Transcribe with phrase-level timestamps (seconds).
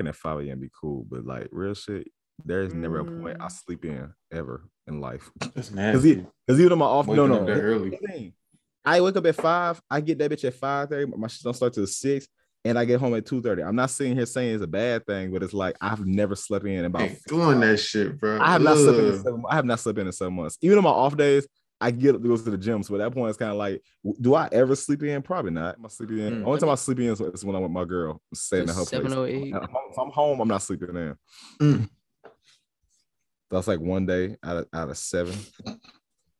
[0.00, 0.60] at 5 a.m.
[0.60, 2.08] be cool, but like real shit,
[2.44, 3.52] there's never a point I Mm.
[3.52, 5.30] sleep in ever in life.
[5.40, 6.26] That's Cause, nasty.
[6.48, 8.32] Cause even on my off, no, no, up that here's early.
[8.84, 9.80] I wake up at five.
[9.90, 11.10] I get that bitch at five thirty.
[11.16, 12.26] My shit don't start till six,
[12.64, 13.62] and I get home at two thirty.
[13.62, 16.66] I'm not sitting here saying it's a bad thing, but it's like I've never slept
[16.66, 17.02] in about.
[17.02, 18.40] Ain't doing that shit, bro.
[18.40, 19.22] I have not slept in.
[19.22, 20.58] Seven, I have not slept in in seven months.
[20.62, 21.46] Even on my off days,
[21.82, 22.82] I get up to go to the gym.
[22.84, 23.82] So at that point, it's kind of like,
[24.20, 25.20] do I ever sleep in?
[25.20, 25.76] Probably not.
[25.78, 26.32] Am I sleeping in?
[26.42, 26.46] Mm.
[26.46, 28.74] Only time I sleep in is is when I'm with my girl, staying at her
[28.76, 28.88] place.
[28.90, 29.48] Seven oh eight.
[29.48, 31.16] If I'm- home, I'm not sleeping in.
[31.60, 31.88] Mm.
[33.50, 35.36] That's like one day out of out of seven.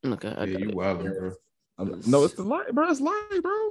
[0.05, 0.75] Okay, I Yeah, you it.
[0.75, 1.33] wild, bro.
[1.79, 2.89] I'm- no, it's the light, bro.
[2.91, 3.71] It's light, bro.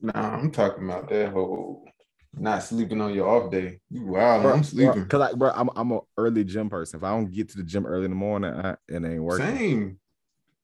[0.00, 1.86] Nah, I'm talking about that whole
[2.34, 3.78] not sleeping on your off day.
[3.90, 4.42] You wild.
[4.42, 5.06] Bro, I'm sleeping.
[5.06, 6.98] Cause like, bro, I'm I'm an early gym person.
[6.98, 9.46] If I don't get to the gym early in the morning, I, it ain't working.
[9.46, 9.98] Same.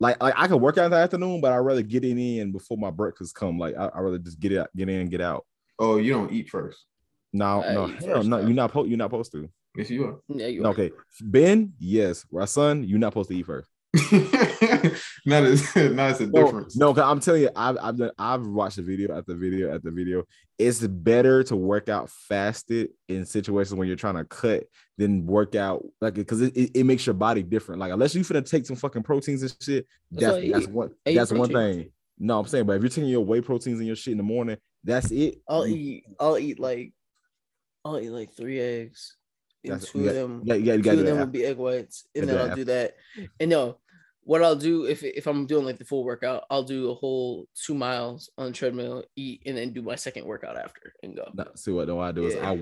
[0.01, 2.53] Like, like I could work out in the afternoon, but I'd rather get it in
[2.53, 3.59] before my breakfast come.
[3.59, 5.45] Like, I I rather just get it out, get in, and get out.
[5.79, 6.85] Oh, you don't eat first.
[7.33, 8.41] No, I no, hell first, no.
[8.41, 8.47] though.
[8.47, 9.49] You're not po- you're not supposed to.
[9.77, 10.21] Yes, you are.
[10.29, 10.69] Yeah, you are.
[10.69, 12.25] okay, Ben, yes.
[12.33, 13.69] My son, you're not supposed to eat first.
[15.27, 16.77] not as not as a No, difference.
[16.77, 19.91] no, cause I'm telling you, I've I've done I've watched the video after video after
[19.91, 20.25] video.
[20.59, 24.65] It's better to work out fasted in situations when you're trying to cut
[24.97, 27.81] than work out like because it, it, it makes your body different.
[27.81, 30.71] Like unless you finna take some fucking proteins and shit, That's that's what that's eat.
[30.73, 31.91] one eat that's one thing.
[32.19, 34.25] No, I'm saying, but if you're taking your whey proteins and your shit in the
[34.25, 35.39] morning, that's it.
[35.49, 36.05] I'll You- eat.
[36.19, 36.93] I'll eat like.
[37.85, 39.17] I'll eat like three eggs.
[39.65, 40.43] And two of them.
[40.45, 41.27] Yeah, yeah, you two gotta of them that.
[41.27, 42.95] will be egg whites, and then I'll do that.
[43.39, 43.79] And no,
[44.29, 47.47] what I'll do if if I'm doing like the full workout, I'll do a whole
[47.55, 51.31] two miles on the treadmill, eat, and then do my second workout after and go.
[51.33, 52.61] No, see what no, I do is I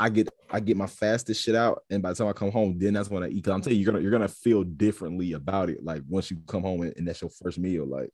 [0.00, 2.76] I get I get my fastest shit out, and by the time I come home,
[2.80, 3.44] then that's when I eat.
[3.44, 5.84] Cause I'm telling you, you're gonna you're gonna feel differently about it.
[5.84, 8.10] Like once you come home and, and that's your first meal, like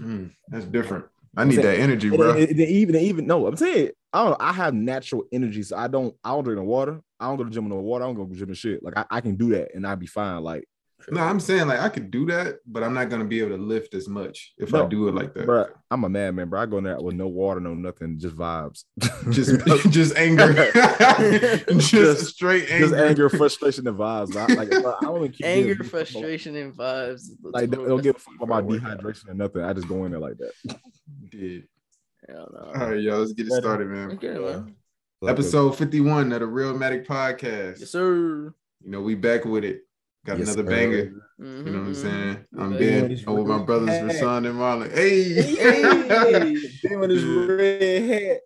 [0.00, 1.06] Mm, that's different.
[1.36, 2.30] I need saying- that energy, bro.
[2.30, 4.36] and- and even even no, I'm saying I don't know.
[4.38, 7.00] I have natural energy, so I don't I don't drink no water.
[7.18, 8.04] I don't go to the gym with no water.
[8.04, 8.84] I don't go to the gym and shit.
[8.84, 10.42] Like I, I can do that and I'd be fine.
[10.44, 10.68] Like
[11.08, 13.62] No, I'm saying like I could do that, but I'm not gonna be able to
[13.62, 15.46] lift as much if I do it like that.
[15.46, 16.60] bro, I'm a madman, bro.
[16.62, 18.84] I go in there with no water, no nothing, just vibes.
[19.30, 20.52] Just just anger.
[21.68, 22.86] just, Just- straight anger.
[22.88, 24.34] just anger, frustration, and vibes.
[24.36, 27.22] I, like I don't even keep Anger, frustration, and vibes.
[27.42, 29.62] Like don't, don't give a fuck about my best dehydration or nothing.
[29.62, 30.52] I just go in there like that.
[31.30, 31.68] Did.
[32.28, 32.80] Hell no.
[32.80, 34.10] All right, yo, let's get it started, man.
[34.12, 34.74] Okay, man.
[35.26, 37.78] Episode 51 of the Realmatic Podcast.
[37.80, 38.52] Yes, sir.
[38.82, 39.85] You know, we back with it.
[40.26, 40.76] Got Yes, another sir.
[40.76, 40.96] banger.
[40.96, 41.92] You You know what I'm mm-hmm.
[41.94, 42.36] saying?
[42.36, 42.62] Mm-hmm.
[42.62, 42.78] I'm Yeah.
[42.78, 43.24] Ben.
[43.28, 44.02] I'm with my brothers back.
[44.16, 44.92] Rasan and Marlon.
[44.92, 48.40] Hey, Damn with his red hat.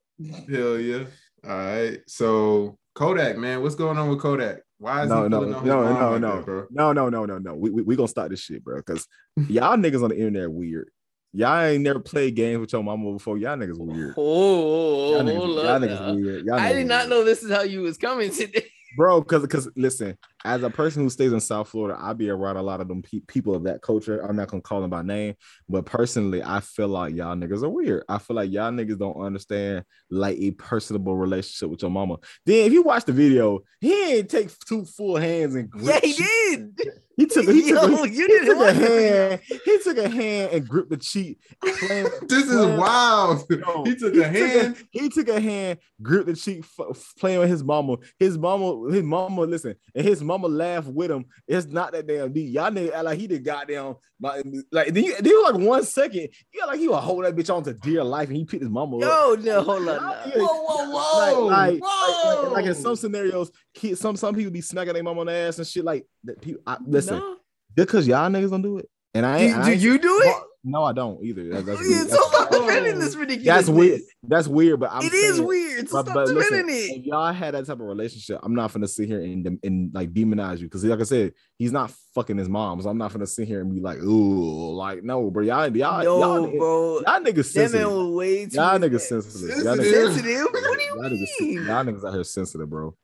[0.52, 1.04] hell yeah.
[1.44, 1.98] All right.
[2.06, 4.60] So Kodak, man, what's going on with Kodak?
[4.78, 6.66] Why is No, he no, no, on his no, mom no, like no, that, bro?
[6.70, 7.54] no, no, no, no, no.
[7.54, 8.76] We we, we gonna stop this shit, bro.
[8.76, 9.06] Because
[9.48, 10.90] y'all niggas on the internet weird.
[11.32, 13.38] Y'all ain't never played games with your mama before.
[13.38, 14.14] Y'all niggas weird.
[14.16, 16.44] Oh, Y'all hold niggas, y'all niggas weird.
[16.44, 17.10] Y'all I niggas did not weird.
[17.10, 18.66] know this is how you was coming today.
[18.96, 19.20] bro.
[19.20, 22.62] Because because listen, as a person who stays in South Florida, I be around a
[22.62, 24.20] lot of them pe- people of that culture.
[24.20, 25.34] I'm not gonna call them by name,
[25.68, 28.04] but personally, I feel like y'all niggas are weird.
[28.08, 32.16] I feel like y'all niggas don't understand like a personable relationship with your mama.
[32.46, 36.08] Then if you watch the video, he ain't take two full hands and grip Yeah,
[36.08, 36.90] he did.
[37.20, 39.40] He took, he took, Yo, a, you he didn't took a hand.
[39.62, 41.38] He took a hand and gripped the cheek.
[41.62, 43.44] Playing, This is wild.
[43.84, 44.76] He took a hand.
[44.90, 47.96] he took a hand, gripped the cheek, f- playing with his mama.
[48.18, 51.24] His mama, his mama, listen, and his mama laugh with him.
[51.48, 52.52] It's not that damn deep.
[52.54, 55.82] Y'all nigga act like he did goddamn like, like then you, then you like one
[55.84, 58.44] second, you got like he would hold that bitch on to dear life and he
[58.44, 59.02] picked his mama up.
[59.02, 59.86] Yo, no, hold on.
[59.86, 60.12] Y'all now.
[60.24, 61.46] niggas- Whoa, whoa, whoa.
[61.46, 62.42] Like, like, whoa.
[62.44, 65.32] like, like in some scenarios, kids, some some people be smacking their mama on the
[65.32, 65.84] ass and shit.
[65.84, 66.40] Like that.
[66.40, 67.36] People, I, listen, No.
[67.74, 69.50] because y'all niggas don't do it, and I ain't.
[69.56, 70.36] You- I do ain't- you do it?
[70.62, 71.44] No, I don't either.
[71.48, 72.10] That- that's, Yeah, weird.
[72.10, 73.46] so stop That's- defending this ridiculous.
[73.46, 74.00] that's weird.
[74.22, 75.88] That's weird, but I'm It is saying- weird.
[75.88, 76.98] So But, stop but listen, defending it.
[77.00, 80.12] if y'all had that type of relationship, I'm not gonna sit here and, and like
[80.12, 83.26] demonize you because, like I said, he's not fucking his mom, so I'm not gonna
[83.26, 86.94] sit here and be like, "Ooh, like no, bro, y'all, y'all, no, y'all, bro.
[87.06, 87.86] y'all niggas sensitive.
[87.88, 88.56] man was way too.
[88.56, 89.48] Y'all niggas sensitive.
[89.64, 90.12] Y'all niggas, Sensitive?
[90.12, 90.46] sensitive.
[90.52, 91.52] What do you y'all niggas, mean?
[91.66, 92.94] y'all niggas out here sensitive, bro.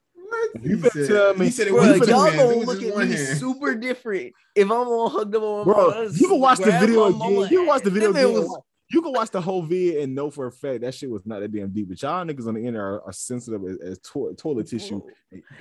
[0.53, 0.65] What?
[0.65, 2.83] You better tell me- He said it Bro, was you two y'all gonna was look
[2.83, 3.39] at me hand.
[3.39, 6.09] super different if I'm all hugged up on my Bro, mama.
[6.13, 7.31] you can watch the video again.
[7.51, 8.49] You can watch the video again.
[8.89, 11.27] Was- You can watch the whole vid and know for a fact that shit was
[11.27, 11.89] not that damn deep.
[11.89, 15.03] But y'all niggas on the internet are, are sensitive as, as to- toilet tissue.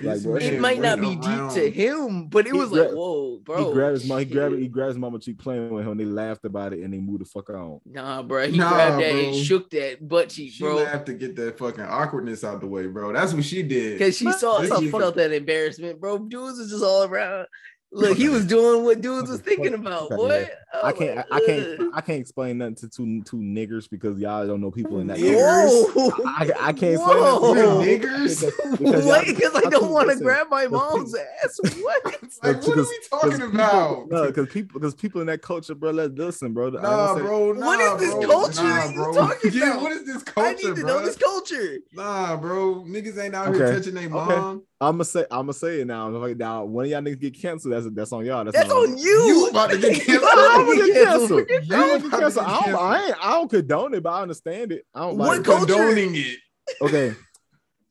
[0.00, 2.90] Like, bro, It might not be went deep to him, but it He was like,
[2.90, 3.66] whoa, bro.
[3.68, 4.18] he grabbed his mom.
[4.20, 4.62] He grabbed shit.
[4.62, 5.90] he grabbed his mama cheek playing with him.
[5.92, 7.80] And they laughed about it and they moved the fuck on.
[7.84, 8.46] Nah, bro.
[8.48, 9.20] He Nah, grabbed that bro.
[9.20, 10.76] and shook that butt cheek, She bro.
[10.76, 13.12] laughed to get that fucking awkwardness out the way, bro.
[13.12, 13.98] That's what she did.
[13.98, 16.18] Because she saw, she felt that embarrassment, bro.
[16.18, 17.46] Dudes was just all around.
[17.92, 20.10] Look, he was doing what dudes was thinking about.
[20.10, 20.30] that What?
[20.30, 20.48] nigga.
[20.74, 21.18] Oh I can't.
[21.18, 21.80] I, I can't.
[21.94, 25.16] I can't explain nothing to two two niggers because y'all don't know people in that.
[25.18, 25.94] Niggers?
[25.94, 26.10] Whoa.
[26.26, 27.52] I, I can't Whoa.
[27.54, 28.02] explain that.
[28.02, 28.40] Niggers?
[28.44, 31.58] Because- because y'all- Wait, because I don't want to grab my mom's ass.
[31.80, 32.04] What?
[32.42, 34.02] Like, what are we talking about?
[34.04, 35.92] People, no, because people, because people in that culture, bro.
[35.92, 36.70] Let's listen, bro.
[36.70, 37.52] Nah, say- bro.
[37.52, 38.26] Nah, What is this bro.
[38.26, 39.82] culture Nah, that you talking Yeah, about?
[39.82, 40.48] what is this culture?
[40.48, 40.82] I need to bro?
[40.98, 41.78] know this culture.
[41.94, 42.84] Nah, bro.
[42.86, 43.58] Niggas ain't out Okay.
[43.58, 44.30] here touching their mom.
[44.30, 46.08] I'm gonna say, I'm gonna say it now.
[46.08, 47.72] Like now, one of y'all niggas get canceled.
[47.74, 48.44] That's that's on y'all.
[48.44, 49.04] That's, That's not on you.
[49.04, 50.28] You about to get canceled.
[50.34, 51.48] I'm gonna get canceled.
[51.50, 52.46] You I'm gonna get canceled.
[52.46, 52.74] I don't.
[52.82, 54.84] I ain't, I don't condone it, but I understand it.
[54.94, 55.44] I don't What like.
[55.44, 56.38] Condoning it.
[56.82, 57.14] okay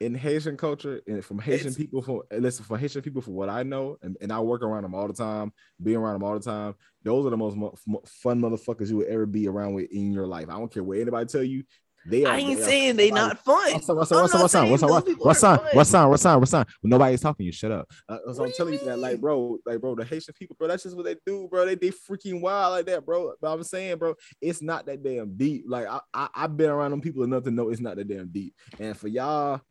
[0.02, 3.48] in haitian culture and from haitian It's- people for listen for haitian people for what
[3.48, 6.34] i know and, and i work around them all the time being around them all
[6.38, 9.74] the time those are the most mo- mo- fun motherfuckers you will ever be around
[9.74, 11.64] with in your life i don't care what anybody tell you
[12.08, 13.74] they are I ain't they are saying they somebody- not fun.
[13.74, 13.98] What's up?
[13.98, 14.22] What's up?
[14.22, 14.42] What's up?
[14.42, 14.70] What's up?
[14.70, 14.90] What's up?
[14.90, 15.74] those What- people What's up?
[15.74, 16.40] What's up?
[16.40, 16.68] What's up?
[16.82, 17.90] When nobody's talking, you shut up.
[18.08, 20.34] Uh, so What I'm do you telling you that, like, bro, like, bro, the Haitian
[20.38, 21.66] people, bro, that's just what they do, bro.
[21.66, 23.34] They they freaking wild like that, bro.
[23.42, 25.66] But I'm saying, bro, it's not that damn deep.
[25.68, 28.28] Like, I, I I've been around them people enough to know it's not that damn
[28.28, 28.54] deep.
[28.80, 29.62] And for y'all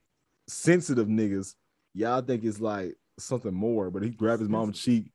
[0.49, 1.55] sensitive niggas,
[1.95, 3.91] y'all think it's like something more.
[3.91, 5.11] But he grabbed his mama cheek.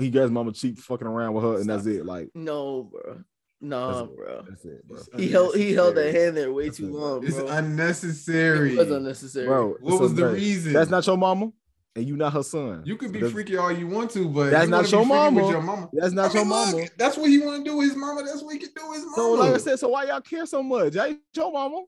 [0.00, 2.04] He grabbed his mama cheek, fucking around with her, and that's it.
[2.04, 3.22] Like, No, bro.
[3.60, 4.16] Nah, That's it.
[4.16, 4.42] bro.
[4.48, 4.98] that's it, bro.
[5.18, 6.92] He held he held that hand there way That's too it.
[6.92, 7.46] long, It's bro.
[7.48, 8.74] unnecessary.
[8.74, 9.46] It was unnecessary.
[9.46, 10.72] Bro, What was the reason?
[10.72, 11.50] That's not your mama,
[11.96, 12.82] and you not her son.
[12.86, 15.48] You could be That's- freaky all you want to, but That's not your mama.
[15.50, 15.88] Your mama.
[15.92, 16.76] That's not I mean, your mama.
[16.76, 18.22] look, that's what he want to do with his mama.
[18.24, 19.16] That's what he can do with his mama.
[19.16, 20.96] So like I said, so why y'all care so much?
[20.96, 21.82] I ain't your mama.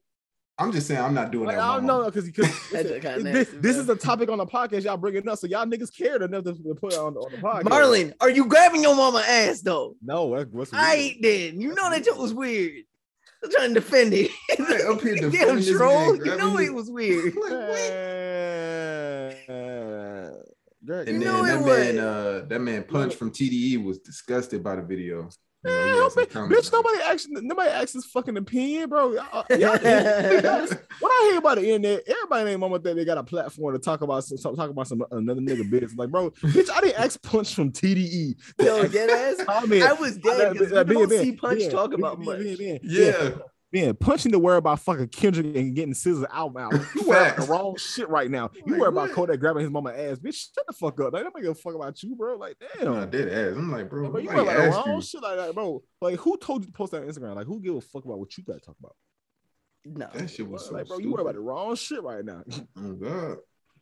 [0.60, 1.62] I'm just saying I'm not doing Like, that.
[1.62, 4.84] I with don't know because because That's this, this is a topic on the podcast
[4.84, 7.38] y'all bringing up, so y'all niggas cared enough to, to put it on, on the
[7.38, 7.62] podcast.
[7.62, 9.96] Marlon, are you grabbing your mama ass though?
[10.02, 11.60] no, that's what's I ain't then.
[11.60, 12.84] You know that shit was weird.
[13.42, 14.30] I'm trying to defend it.
[14.58, 16.14] Right, up here Damn defending this troll.
[16.16, 17.34] man, You know it was weird.
[17.34, 17.50] Like, what?
[19.48, 20.34] Man.
[20.84, 22.04] Greg, And You then know that it man, was.
[22.04, 25.28] uh, that man Punch from TDE was disgusted by the video.
[25.62, 29.12] You know, he Man, had bitch, nobody actually, nobody asked his fucking opinion, bro.
[29.12, 29.72] Y'all- y'all-
[31.00, 33.78] what I hear about the internet, everybody named mama that they got a platform to
[33.78, 35.94] talk about some talk about some another nigga business.
[35.96, 38.36] Like, bro, bitch, I didn't ask Punch from TDE.
[38.58, 39.44] Yo, ask- dead ass.
[39.44, 39.82] comment.
[39.82, 42.24] I was dead because Uh, we Ben, don't see Punch Ben, talk Ben, about Ben,
[42.26, 42.38] much.
[42.38, 43.30] Ben, Ben, Yeah.
[43.72, 46.72] Man, punching the word about fucking Kendrick and getting SZA's out mouth.
[46.94, 48.50] You worry about the wrong shit right now.
[48.66, 49.12] You Like, worry about what?
[49.12, 50.18] Kodak grabbing his mama ass.
[50.18, 51.12] Bitch, shut the fuck up.
[51.12, 52.36] Like, don't give a fuck about you, bro.
[52.36, 52.92] Like, damn.
[52.92, 53.56] Nah, dead ass.
[53.56, 55.02] I'm like, bro, Bro, you nobody worry about wrong you.
[55.02, 55.82] shit like that, bro.
[56.00, 57.36] Like, who told you to post that on Instagram?
[57.36, 58.96] Like, who give a fuck about what you got to talk about?
[59.84, 60.08] No.
[60.14, 62.42] That shit was so like, bro, you worry about the wrong shit right now.
[62.76, 63.36] Oh god.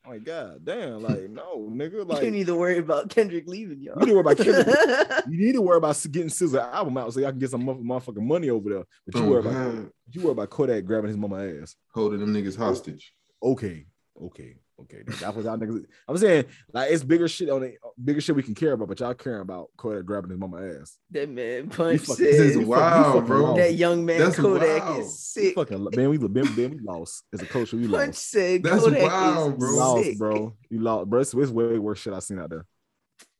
[0.08, 1.02] Like, god damn.
[1.08, 2.06] Like, no, nigga.
[2.08, 3.94] Like, you you need to worry about Kendrick leaving y'all.
[4.00, 5.24] You need to worry about Kendrick.
[5.28, 8.16] You need to worry about getting SZA album out so y'all can get some motherfucking
[8.22, 8.84] money over there.
[9.06, 11.76] But you Oh, worry about you worry about Kodak grabbing his mama ass.
[11.94, 13.12] Holding them niggas oh, hostage.
[13.42, 13.86] okay,
[14.20, 15.02] okay, okay.
[15.06, 15.84] That's what y'all niggas.
[16.08, 19.00] I'm saying like it's bigger shit on it, bigger shit we can care about, but
[19.00, 20.96] y'all caring about Kodak grabbing his mama ass.
[21.10, 23.42] that man Punch fucking- This is said you fuck- wild, bro.
[23.42, 23.56] lost.
[23.56, 25.00] that young man That's Kodak wild.
[25.00, 25.54] is sick.
[25.54, 27.76] fucking man, we man, man, we lost as a culture.
[27.76, 28.30] We Punch lost.
[28.30, 29.74] said That's Kodak wild, is bro.
[29.76, 30.56] Lost, bro.
[30.70, 31.20] You lost, bro.
[31.20, 32.66] It's, it's way worse shit I seen out there.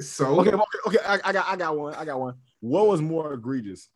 [0.00, 0.99] So Okay, okay, okay.
[1.06, 1.94] I, I got, I got one.
[1.94, 2.34] I got one.
[2.61, 3.88] What was more egregious?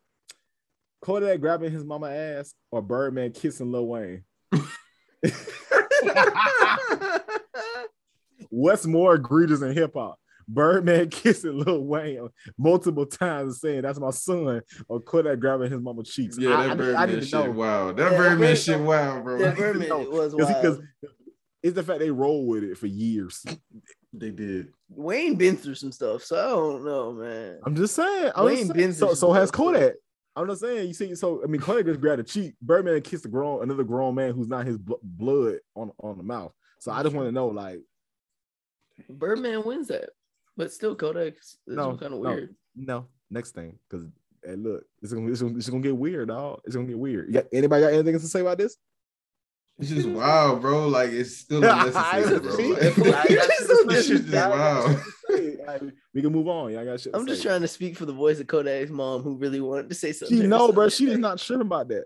[1.00, 4.22] Kodak grabbing his mama ass or Birdman kissing Lil Wayne?
[8.50, 10.18] What's more egregious in hip hop?
[10.48, 12.28] Birdman kissing Lil Wayne
[12.58, 16.36] multiple times and saying that's my son, or Kodak grabbing his mama cheeks.
[16.38, 17.50] yeah, I- that I, Birdman I need to shit know.
[17.52, 17.92] wow.
[17.92, 19.38] That Yeah, that Birdman shit wow, bro.
[19.38, 20.80] that Birdman No, was Because
[21.62, 23.44] it's the fact they roll with it for years.
[24.12, 24.68] they did.
[24.90, 27.60] Wayne been through some stuff, so I don't know, man.
[27.64, 28.32] I'm just saying.
[28.34, 28.76] I'm Wayne just saying.
[28.88, 29.94] been so through so some has stuff, Kodak.
[30.34, 30.88] I'm just saying.
[30.88, 32.54] You see, so I mean, Kodak just grabbed a cheek.
[32.62, 36.24] Birdman kissed a grown another grown man who's not his bl- blood on on the
[36.24, 36.52] mouth.
[36.78, 37.80] So I just want to know, like,
[39.08, 40.10] Birdman wins that,
[40.56, 42.30] but still Kodak is No, kind of no.
[42.30, 42.54] weird.
[42.74, 44.06] no, next thing, because
[44.44, 46.60] hey, look, it's gonna, it's gonna it's gonna get weird, dog.
[46.64, 47.28] It's gonna get weird.
[47.28, 48.76] You got, anybody got anything to say about this?
[49.82, 50.86] It's just wow, bro.
[50.86, 52.56] Like it's still I unnecessary, bro.
[53.10, 53.86] Like, I got shit to So say.
[53.88, 54.86] this shit just I wow.
[54.86, 55.64] shit to say.
[55.66, 55.82] Like,
[56.14, 56.72] we can move on.
[56.72, 57.14] Y'all got shit.
[57.14, 59.96] I'm just trying to speak for the voice of Kodak's mom, who really wanted to
[59.96, 60.40] say something.
[60.40, 60.88] She know, bro.
[60.88, 62.04] She is not tripping about that.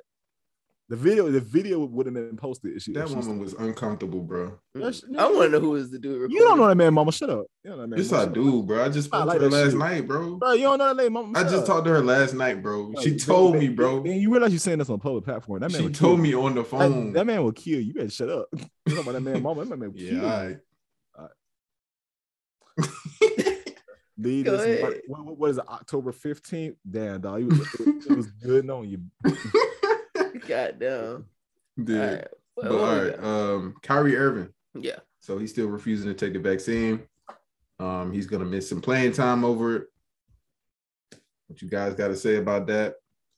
[0.88, 2.76] The video, the video would have been posted.
[2.76, 4.56] If she, That if she- woman was uncomfortable, bro.
[4.76, 6.30] Yeah, I want to know who is the dude.
[6.30, 7.10] You don't know that man, mama.
[7.10, 7.46] Shut up.
[7.64, 7.98] You don't know that man.
[7.98, 8.84] Yes, mama, I shut bro.
[8.84, 9.78] I just I spoke like to her last shit.
[9.80, 10.36] night, bro.
[10.36, 11.36] Bro, you don't know that name, mama.
[11.36, 11.66] I just up.
[11.66, 12.92] talked to her last night, bro.
[12.92, 14.00] Bro, She told man, me, bro.
[14.04, 15.58] Man, you realize you're saying this on a public platform.
[15.58, 16.22] That man She will kill told you.
[16.22, 17.12] me on the phone.
[17.14, 17.86] that man will kill you.
[17.86, 18.46] You better shut up.
[18.52, 18.60] You
[18.94, 19.64] talking about that man, mama?
[19.64, 20.12] That man will kill Yeah,
[20.48, 20.58] you.
[21.16, 21.36] all right.
[24.18, 25.00] Lead Go this- ahead.
[25.08, 25.64] what, what- what is it?
[25.68, 26.76] October 15th?
[26.88, 27.40] Damn, dog.
[27.40, 29.00] You, it, it was good knowing you.
[30.46, 31.26] God damn.
[31.82, 32.00] Dude.
[32.00, 32.28] All right.
[32.56, 33.24] Well, But all what we right, got?
[33.24, 34.48] um, Kyrie Irving.
[34.74, 34.98] yeah.
[35.20, 37.02] So he's still refusing to take the vaccine.
[37.80, 39.86] Um, he's gonna miss some playing time over it.
[41.48, 42.94] What you guys got to say about that?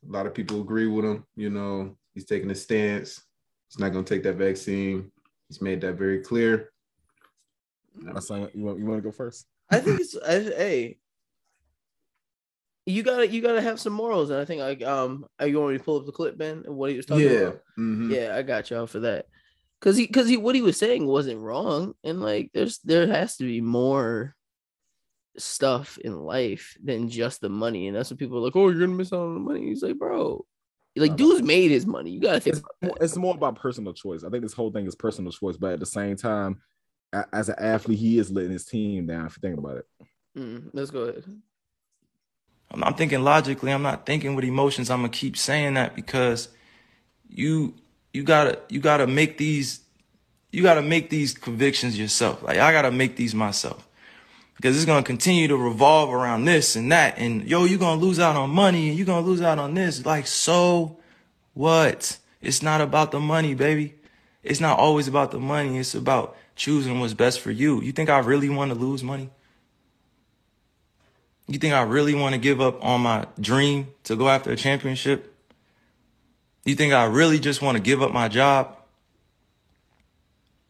[0.08, 1.24] A lot of people agree with him.
[1.34, 3.22] You know, he's taking a stance.
[3.68, 5.10] He's not gonna take that vaccine.
[5.48, 6.70] He's made that very clear.
[8.14, 9.46] I saying you want you want to go first?
[9.70, 10.98] I think it's I, hey.
[12.88, 15.73] You gotta you gotta have some morals, and I think like um, are you want
[15.73, 17.30] me to pull up the clip, Ben, what he was talking Yeah.
[17.30, 17.61] about?
[17.78, 18.11] Mhm.
[18.11, 19.26] Yeah, I got y'all for that.
[19.83, 23.37] Cause he, cause he, what he was saying wasn't wrong, and like, there's there has
[23.37, 24.35] to be more
[25.37, 28.57] stuff in life than just the money, and that's what people are like.
[28.57, 29.66] Oh, you're gonna miss out on the money.
[29.66, 30.47] He's like, bro,
[30.97, 32.11] like, dude's made his money.
[32.11, 32.57] You gotta think.
[32.57, 34.25] It's about more, it's more about personal choice.
[34.25, 36.62] I think this whole thing is personal choice, but at the same time,
[37.35, 39.26] as an athlete, he is letting his team down.
[39.26, 39.85] If you think about it,
[40.38, 41.25] Mm, let's go ahead.
[42.70, 43.72] I'm, I'm thinking logically.
[43.72, 44.90] I'm not thinking with emotions.
[44.90, 46.48] I'm gonna keep saying that because
[47.28, 47.75] you
[48.12, 49.80] you gotta you gotta make these
[50.50, 52.42] you gotta make these convictions yourself.
[52.42, 53.87] Like I gotta make these myself
[54.56, 57.18] because it's gonna continue to revolve around this and that.
[57.18, 60.04] And yo, you're gonna lose out on money and you're gonna lose out on this.
[60.04, 60.98] Like so,
[61.54, 62.18] what?
[62.40, 63.94] It's not about the money, baby.
[64.42, 65.78] It's not always about the money.
[65.78, 67.80] It's about choosing what's best for you.
[67.82, 69.30] You think I really want to lose money?
[71.49, 74.57] You think I really want to give up on my dream to go after a
[74.57, 75.35] championship?
[76.67, 78.76] You think I really just want to give up my job?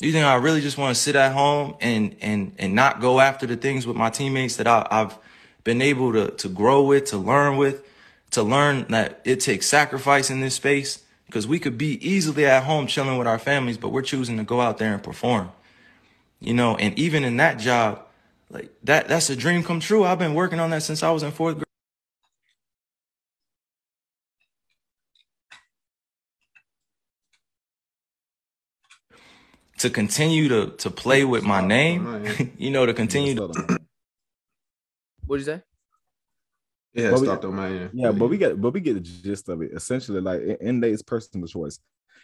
[0.01, 3.19] You think I really just want to sit at home and and and not go
[3.19, 5.19] after the things with my teammates that I, I've
[5.65, 7.83] been able to to grow with, to learn with,
[8.31, 11.03] to learn that it takes sacrifice in this space?
[11.27, 14.45] Because we could be easily at home chilling with our families, but we're choosing to
[14.45, 15.51] go out there and perform.
[16.39, 18.08] You know, and even in that job,
[18.51, 20.05] like that that's a dream come true.
[20.05, 21.65] I've been working on that since I was in fourth grade.
[29.79, 32.25] To continue to to play with my name,
[32.59, 33.79] you know, to continue to
[35.27, 35.63] What'd you say?
[36.95, 37.91] Yeah, But we- on my end.
[37.93, 39.73] yeah, but we get but we get the gist of it.
[39.73, 41.79] Essentially, like in- in it's personal choice.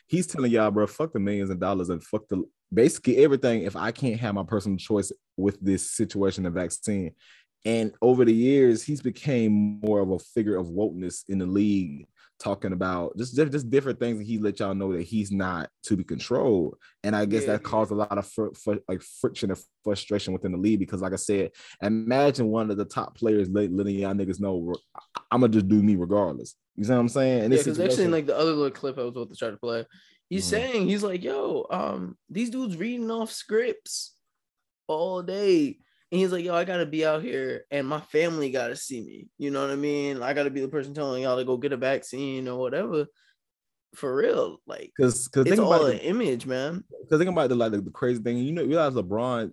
[0.06, 3.62] He's telling y'all, bro, fuck the millions of dollars and fuck the basically everything.
[3.62, 7.12] If I can't have my personal choice with this situation, the vaccine,
[7.64, 12.06] and over the years, he's became more of a figure of wokeness in the league,
[12.40, 14.18] talking about just diff- just different things.
[14.18, 16.76] And he let y'all know that he's not to be controlled.
[17.02, 17.52] And I guess Yeah.
[17.52, 21.00] that caused a lot of fr- fr- like friction and frustration within the league because,
[21.00, 24.74] like I said, imagine one of the top players letting y'all niggas know
[25.30, 26.54] I'm gonna just do me regardless.
[26.76, 27.44] You see what I'm saying?
[27.44, 29.50] And Yeah, because actually, in like the other little clip I was about to try
[29.50, 29.84] to play,
[30.28, 30.50] he's Mhm.
[30.50, 34.16] saying he's like, "Yo, um, these dudes reading off scripts
[34.88, 35.78] all day."
[36.12, 39.26] And he's like, yo, I gotta be out here and my family gotta see me.
[39.38, 40.22] You know what I mean?
[40.22, 43.06] I gotta be the person telling y'all to go get a vaccine or whatever.
[43.94, 44.58] For real.
[44.66, 46.84] Like Because because it's think all about an image, man.
[47.02, 48.38] because think about the like the, the crazy thing.
[48.38, 49.52] You know, realize LeBron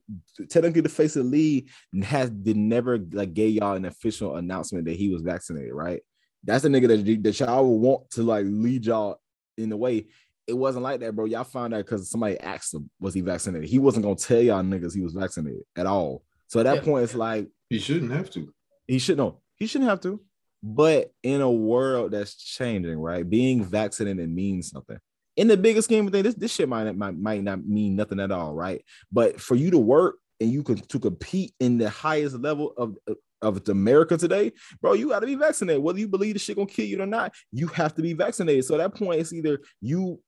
[0.49, 1.69] technically the face of the league
[2.03, 6.01] has did never like gave y'all an official announcement that he was vaccinated, right?
[6.43, 9.19] That's the nigga that that y'all would want to like lead y'all
[9.57, 10.07] in the way.
[10.47, 11.25] It wasn't like that, bro.
[11.25, 13.69] Y'all found out because somebody asked him, was he vaccinated?
[13.69, 16.23] He wasn't gonna tell y'all niggas he was vaccinated at all.
[16.51, 16.81] So at that Yeah.
[16.81, 18.53] point, it's like he shouldn't have to.
[18.85, 19.39] he should know.
[19.55, 20.19] He shouldn't have to.
[20.61, 23.27] But in a world that's changing, right?
[23.27, 24.97] Being vaccinated means something.
[25.37, 28.19] In the biggest scheme of things, this, this shit might, might might not mean nothing
[28.19, 28.83] at all, right?
[29.13, 32.97] But for you to work and you can to compete in the highest level of
[33.41, 35.81] of America today, bro, you got to be vaccinated.
[35.81, 38.65] Whether you believe the shit gonna kill you or not, you have to be vaccinated.
[38.65, 40.21] So at that point, it's either you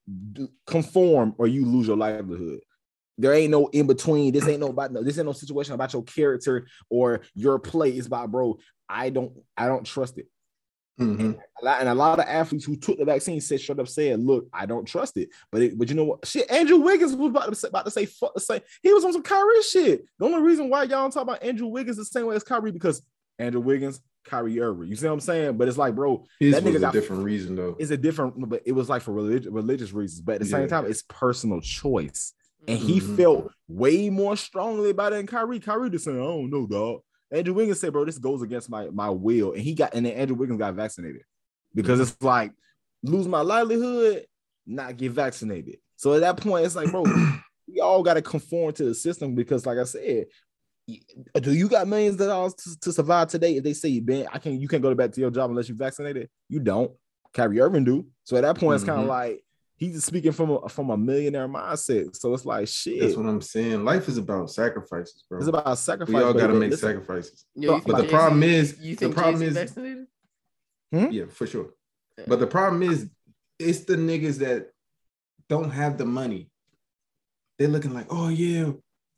[0.65, 2.61] conform or you lose your livelihood.
[3.17, 4.33] There ain't no in between.
[4.33, 5.03] This ain't no about no.
[5.03, 7.91] This ain't no situation about your character or your play.
[7.91, 8.57] It's about, bro.
[8.89, 9.33] I don't.
[9.57, 10.27] I don't trust it.
[10.99, 11.39] Mhm.
[11.61, 14.19] A lot, and a lot of athletes who took the vaccine said straight up said,
[14.19, 16.25] "Look, I don't trust it." But it, but you know what?
[16.27, 18.61] Shit, Andrew Wiggins was about to say, about to say fuck the same.
[18.83, 20.05] He was on some Kyrie shit.
[20.19, 22.71] The only reason why y'all don't talk about Andrew Wiggins the same way as Kyrie
[22.71, 23.01] because
[23.39, 24.87] Andrew Wiggins, Kyrie Irving.
[24.89, 25.57] You see what I'm saying?
[25.57, 27.75] But it's like, bro, His That nigga a got- different reason though.
[27.79, 28.49] it's a different.
[28.49, 30.21] But it was like for religious religious reasons.
[30.21, 32.33] But at the same time, it's personal choice.
[32.67, 33.15] And he Mhm.
[33.15, 35.59] felt way more strongly about it than Kyrie.
[35.59, 37.01] Kyrie just saying, I don't know, dog.
[37.31, 39.53] Andrew Wiggins said, bro, this goes against my, my will.
[39.53, 41.23] And he got, and then Andrew Wiggins got vaccinated
[41.73, 42.53] because it's like
[43.01, 44.25] lose my livelihood,
[44.65, 45.77] not get vaccinated.
[45.95, 47.03] So at that point, it's like, bro,
[47.67, 50.25] we all got to conform to the system because, like I said,
[51.41, 53.55] do you got millions of dollars to, to survive today?
[53.57, 55.77] If they say, Ben, I can, you can't go back to your job unless you're
[55.77, 56.29] vaccinated.
[56.49, 56.91] You don't.
[57.33, 58.05] Kyrie Irving do.
[58.25, 59.43] So at that point, it's kind of like
[59.75, 62.15] he's speaking from a from a millionaire mindset.
[62.15, 62.99] So it's like shit.
[63.01, 63.83] That's what I'm saying.
[63.83, 65.39] Life is about sacrifices, bro.
[65.39, 66.15] It's about sacrifices.
[66.15, 67.45] we all got to make listen, sacrifices.
[67.55, 70.05] Yo, you But the Jay-Z- problem is- you the think problem Jay-Z is- vaccinated?
[70.91, 71.11] Hmm?
[71.11, 71.69] Yeah, for sure.
[72.17, 72.25] Yeah.
[72.27, 73.09] But the problem is,
[73.59, 74.69] it's the niggas that
[75.49, 76.49] don't have the money.
[77.57, 78.71] They're looking like, oh yeah,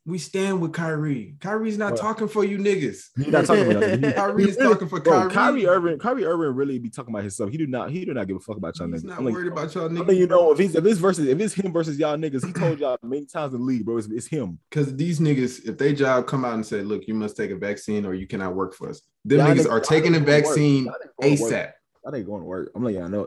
[0.08, 1.34] we stand with Kyrie.
[1.40, 1.96] Kyrie's not Bro.
[1.98, 3.06] talking for you niggas.
[3.16, 3.98] He's not talking about that.
[4.04, 5.32] He- Kyrie's talking for Bro, Kyrie.
[5.32, 7.50] Kyrie Irving, Kyrie Irving really be talking about himself.
[7.50, 9.06] He do not, he do not give a fuck about y'all He's niggas.
[9.08, 10.02] not I'm like, worried about y'all niggas.
[10.02, 12.46] I mean, you know, if he's if it's versus if it's him versus y'all niggas,
[12.46, 13.96] he told y'all many times in the league, bro.
[13.96, 14.58] It's, it's him.
[14.70, 17.56] because these niggas, if they job come out and say, "Look, you must take a
[17.56, 20.26] vaccine or you cannot work for us," them Y'all niggas niggas- are taking the y'all
[20.26, 20.54] niggas going to work.
[20.54, 21.52] vaccine Y'all niggas going to work.
[21.52, 21.72] ASAP.
[22.04, 22.70] Y'all ain't going to work.
[22.76, 23.26] I'm like, yeah, I know.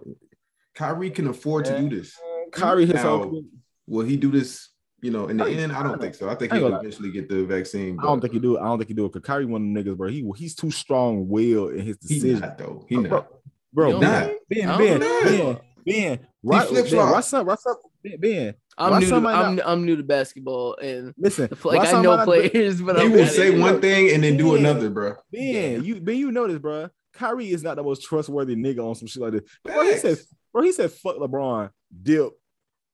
[0.76, 2.14] Kyrie can afford to do this.
[2.54, 3.50] Kyrie own.
[3.88, 4.70] Will he do this?
[5.02, 6.28] You know, in the I end, I I don't don't- think so.
[6.30, 7.98] I think he'll eventually get the vaccine.
[8.00, 8.60] I don't think he do it.
[8.60, 9.14] I don't think he do it.
[9.14, 10.10] Cause Kyrie one of the niggas, bro.
[10.10, 12.86] He he's too strong willed in his he decision, not though.
[12.90, 13.28] He Bro, not.
[13.74, 13.88] bro.
[13.88, 14.20] You don't Nah.
[14.20, 15.00] Ben, Ben, Ben.
[15.00, 17.06] Ben, Ben, right, flip-flop.
[17.06, 17.46] Ben, what's up?
[17.48, 17.80] What's up?
[18.04, 18.54] Ben, Ben.
[18.78, 19.06] I'm Why new.
[19.08, 22.98] To, I'm, not- I'm new to basketball, and Listen, like why I know players, but
[22.98, 24.60] He I'm will say in- one thing and then do Yeah.
[24.60, 25.16] another, bro.
[25.32, 26.90] Ben, you Ben, you know this, bro.
[27.14, 29.42] Kyrie is not the most trustworthy nigga on some shit like this.
[29.64, 30.18] Bro, he said,
[30.54, 31.70] bro, he said, fuck LeBron,
[32.04, 32.30] dip,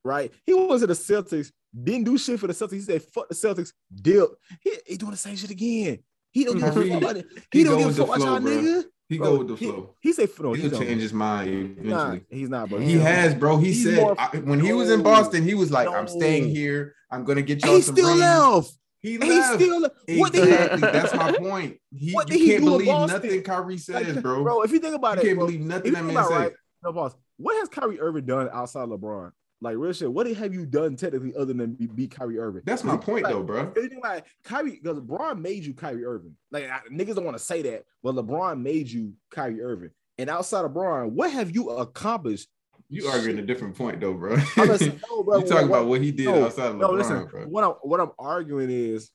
[0.05, 0.31] right?
[0.45, 1.51] He was at the Celtics,
[1.83, 2.71] didn't do shit for the Celtics.
[2.73, 4.29] He said, fuck the Celtics, dip.
[4.61, 5.99] He, he doing the same shit again.
[6.31, 7.25] He don't give a fuck about it.
[7.51, 8.61] he He don't go give a with the fuck about y'all flow, bro.
[8.63, 8.83] nigga.
[9.07, 9.95] He Bro, go with the he- flow.
[10.01, 12.07] He said, no, He'll he's change his mind He's not.
[12.07, 12.25] eventually.
[12.39, 12.79] He's not, bro.
[12.79, 13.05] He He's not.
[13.07, 13.57] has, bro.
[13.57, 16.95] He said more- I- when he was in Boston, he was like, "I'm staying here.
[17.11, 18.71] I'm gonna get y'all he some still rings." left.
[19.01, 19.95] He And he still left.
[20.09, 20.81] What did he exactly.
[20.91, 21.77] That's my point.
[21.91, 23.21] He, What you did he can't do believe Boston?
[23.21, 24.43] nothing Kyrie says, Like, bro.
[24.43, 26.13] Bro, if you think about it, you it, can't bro, believe nothing you that think
[26.13, 26.31] man says.
[26.31, 26.51] right,
[26.83, 27.15] no boss.
[27.37, 29.31] What has Kyrie Irving done outside LeBron?
[29.61, 30.11] Like real shit.
[30.11, 32.63] What have you done technically other than be, beat Kyrie Irving?
[32.65, 33.71] That's my point, like, though, bro.
[33.75, 36.35] If you think about it, Kyrie, because LeBron made you Kyrie Irving.
[36.51, 39.91] Like I, niggas don't want to say that, but LeBron made you Kyrie Irving.
[40.17, 42.47] And outside of LeBron, what have you accomplished?
[42.89, 44.37] You arguing a different point, though, bro.
[44.57, 46.81] I'm saying, no, bro, you talking what- about what he did no, outside of LeBron,
[46.81, 47.25] no, listen.
[47.25, 47.45] bro.
[47.45, 49.09] What I'm what I'm arguing is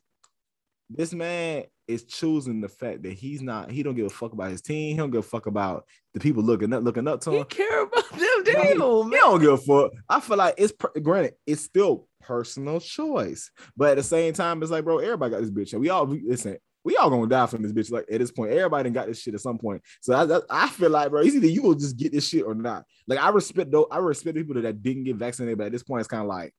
[0.88, 3.70] this man is choosing the fact that he's not.
[3.70, 4.92] He don't give a fuck about his team.
[4.92, 7.38] He don't give a fuck about the people looking up looking up to him.
[7.38, 8.20] He care about them.
[8.20, 9.10] No, Damn, he man.
[9.10, 9.92] don't give a fuck.
[10.08, 14.62] I feel like it's per- granted, it's still personal choice, but at the same time,
[14.62, 15.72] it's like, bro, everybody got this bitch.
[15.72, 16.56] And we all we- listen.
[16.82, 17.92] We all gonna die from this bitch.
[17.92, 19.82] Like at this point, everybody got this shit at some point.
[20.00, 22.42] So I, I, I feel like, bro, it's either you will just get this shit
[22.42, 22.86] or not.
[23.06, 25.82] Like I respect though, I respect the people that didn't get vaccinated, but at this
[25.82, 26.54] point, it's kind of like,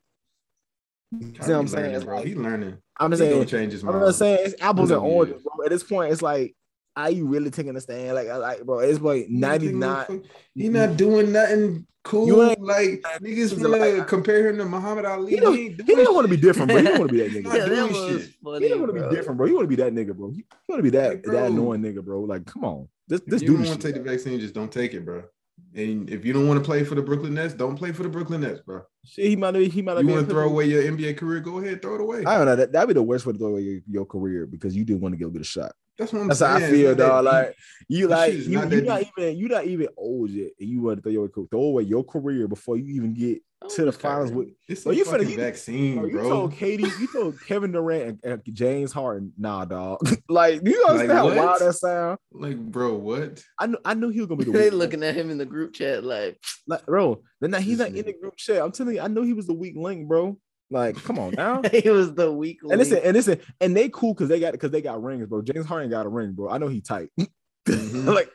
[1.11, 1.91] you see what I'm Kyrie saying?
[1.91, 2.15] learning, bro.
[2.17, 2.77] like- He learning.
[2.99, 3.95] I'm He just gonna saying, change his mind.
[3.95, 4.09] I'm mind.
[4.09, 5.65] just saying, it's apples and Whatever oranges, bro.
[5.65, 6.55] At this point, it's like,
[6.95, 8.15] are you really taking a stand?
[8.15, 9.79] Like, I like, bro, it's like He not taking 99.
[9.79, 12.27] no fuck- He not doing nothing cool.
[12.27, 15.31] You ain't- like niggas He's finna like- compare him to Muhammad Ali.
[15.31, 16.77] He don't, ain't he don't want to be different, bro.
[16.79, 17.53] He don't want to be that nigga.
[17.55, 18.31] Yeah, that was shit.
[18.43, 18.65] funny.
[18.65, 19.09] He don't want to bro.
[19.09, 19.47] be different, bro.
[19.47, 20.31] He want to be that nigga, bro.
[20.31, 22.21] He want to be that Like, that annoying nigga, bro.
[22.21, 23.57] Like, come on, this this If you dude.
[23.65, 25.23] don't want to take the vaccine, just don't take it, bro.
[25.73, 28.09] And if you don't want to play for the Brooklyn Nets, don't play for the
[28.09, 28.81] Brooklyn Nets, bro.
[29.05, 31.39] Shit, he might he might have You want to throw away your NBA career?
[31.39, 32.25] Go ahead, throw it away.
[32.25, 32.55] I don't know.
[32.57, 35.01] That that'd be the worst way to throw away your, your career because you didn't
[35.01, 35.71] want to go get a shot.
[35.97, 36.61] That's what I'm That's saying.
[36.61, 37.25] how I feel, not that dog.
[37.25, 37.55] Like
[37.87, 40.97] you, like you, not you not even you not even old yet, and you want
[40.97, 43.99] to throw your throw away your career before you even get oh to the Okay.
[44.01, 44.49] finals with.
[44.67, 47.71] it's Bro, a you finna- fucking you- vaccine, Bro, you told KD, you told Kevin
[47.71, 49.99] Durant and, and James Harden, nah, dog.
[50.29, 51.37] like, do you Like, understand how what?
[51.37, 52.17] wild that sound?
[52.31, 53.43] Like, bro, what?
[53.59, 55.37] I knew, I knew he was gonna be the They weak looking at him in
[55.37, 58.61] the group chat like, Like, bro, then he's not in the group chat.
[58.61, 60.37] I'm telling you, I know he was the weak link, bro.
[60.71, 61.61] Like, come on now.
[61.71, 64.71] he was the weak and listen, and listen, and they cool because they got because
[64.71, 65.41] they got rings, bro.
[65.41, 66.49] James Harden got a ring, bro.
[66.49, 67.09] I know he tight.
[67.67, 68.05] Mhm.
[68.15, 68.31] like,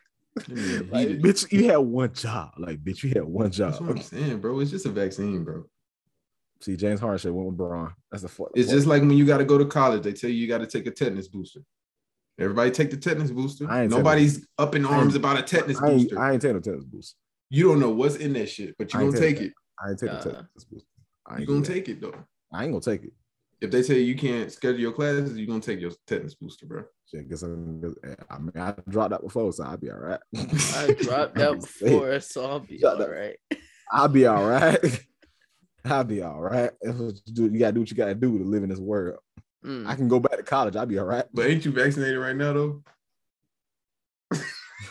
[0.48, 2.52] Yeah, like, bitch, you had one job.
[2.58, 3.70] Like, bitch, you had one job.
[3.72, 4.60] That's what I'm saying, bro.
[4.60, 5.64] It's just a vaccine, bro.
[6.60, 7.92] See, James Harden should went with Bron.
[8.12, 8.50] That's the fuck.
[8.54, 10.58] It's just like when you got to go to college, they tell you you got
[10.58, 11.60] to take a tetanus booster.
[12.38, 13.68] Everybody take the tetanus booster.
[13.68, 16.20] I ain't taking- Nobody's up in arms about a tetanus I ain't, booster.
[16.20, 17.16] I ain't taking no tetanus boost.
[17.50, 19.52] you don't know what's in that shit, but you're ain't gonna take it.
[19.84, 20.86] I ain't taking Uh, no tennis boost.
[21.28, 21.72] I You're ain't gonna do that.
[21.74, 22.14] take it though.
[22.52, 23.12] I ain't gonna take it.
[23.60, 26.66] If they say you you can't schedule your classes, you're gonna take your tetanus booster,
[26.66, 26.84] bro.
[27.10, 27.82] Shit, guess I'm,
[28.28, 30.20] I mean, I dropped out before, so I'll be all right.
[30.36, 31.92] I dropped out I'm just saying.
[31.92, 33.10] before, so I'll be Shut all up.
[33.10, 33.36] right.
[33.90, 35.06] I'll be all right.
[35.84, 36.70] I'll be all right.
[36.82, 37.44] That's you do.
[37.46, 39.20] You gotta do what you gotta do to live in this world.
[39.64, 39.86] Mm.
[39.86, 40.76] I can go back to college.
[40.76, 41.24] I'll be all right.
[41.32, 42.82] But ain't you vaccinated right now though?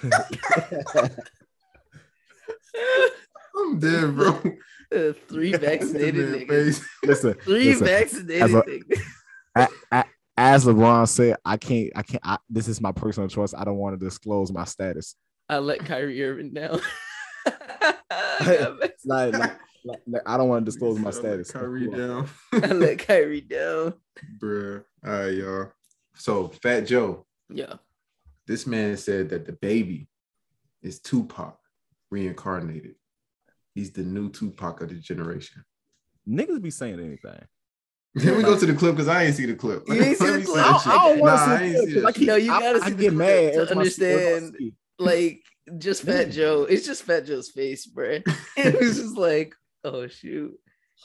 [3.58, 4.42] I'm dead, bro.
[5.28, 6.84] Three vaccinated Man, niggas.
[7.04, 7.86] listen, Three listen.
[7.88, 9.02] vaccinated as a- niggas.
[9.56, 10.06] a- a-
[10.38, 11.92] as LeBron said, I can't.
[11.96, 12.22] I can't.
[12.26, 13.54] I, this is my personal choice.
[13.54, 15.16] I don't want to disclose my status.
[15.48, 16.82] I let Kyrie Irving down.
[18.46, 18.70] Like,
[19.06, 19.34] like,
[19.86, 21.52] like, like, I don't want to disclose my let status.
[21.52, 22.28] Kyrie down.
[22.54, 23.94] I let Kyrie down.
[24.42, 24.84] Bruh.
[25.06, 25.72] All right, y'all.
[26.16, 27.76] So Fat Joe, Yeah.
[28.48, 30.08] this man said that DaBaby
[30.82, 31.58] is Tupac
[32.12, 32.96] reincarnated.
[33.76, 35.64] He's the new Tupac of the generation.
[36.28, 37.46] Niggas be saying anything.
[38.18, 38.96] Can we go to the clip?
[38.96, 39.84] Because I ain't see the clip.
[39.88, 40.56] You ain't see the clip?
[40.66, 42.28] that I- I don't wanna Nah, see the clip, see 'cause that I shit.
[42.28, 44.24] No, you gotta I see the get clip mad to every time I see- every
[44.24, 44.72] time I understand.
[44.98, 45.42] Like
[45.78, 46.64] just Fat Joe.
[46.64, 48.24] It's just Fat Joe's face, bruh.
[48.58, 50.58] it was just like, oh shoot.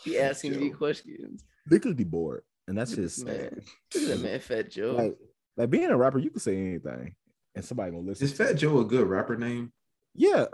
[0.05, 0.77] He asking me Joe.
[0.77, 1.43] questions.
[1.69, 2.45] Niggas be bored.
[2.69, 3.35] and that's just man.
[3.35, 3.63] sad.
[3.95, 4.93] Look at that man, Fat Joe.
[4.97, 5.17] Like,
[5.57, 7.17] like being a rapper, you can say anything,
[7.57, 8.25] and somebody gonna listen.
[8.27, 9.73] Is Fat Joe a good rapper name?
[10.15, 10.45] Yeah,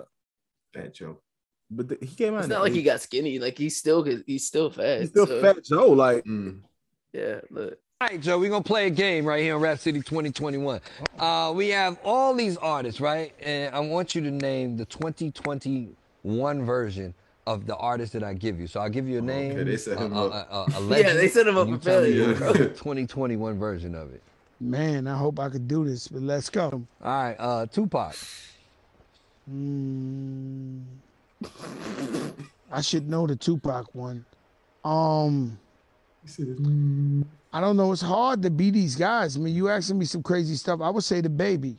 [0.73, 1.21] Fat Joe.
[1.71, 2.41] But the, he came out.
[2.41, 3.39] it's not the like he got skinny.
[3.39, 5.01] Like he's still he's still fat.
[5.01, 5.89] He's still so, Fat Joe.
[5.91, 6.61] Like Mm.
[7.13, 7.79] Yeah, look.
[7.99, 10.83] All right, Joe, we're going to play a game right here on Rap City 2021.
[11.19, 13.33] Uh, we have all these artists, right?
[13.41, 17.15] And I want you to name the 2021 version
[17.47, 18.67] of the artist that I give you.
[18.67, 20.51] So I'll give you a name, Okay, they set a, him a, up.
[20.51, 21.09] a, a, a legend.
[21.09, 22.53] Yeah, they set him up for you failure, what's bro.
[22.53, 24.23] the 2021 version of it.
[24.61, 26.69] Man, I hope I could do this, but let's go.
[26.71, 28.15] All right, uh, Tupac.
[29.51, 30.83] Mm,
[32.71, 34.25] I should know the Tupac one.
[34.85, 35.59] Um,
[36.23, 36.57] He said.
[37.53, 37.93] I don't know.
[37.93, 39.37] It's hard to be these guys.
[39.37, 40.81] I mean, you asking me some crazy stuff.
[40.81, 41.77] I would say DaBaby.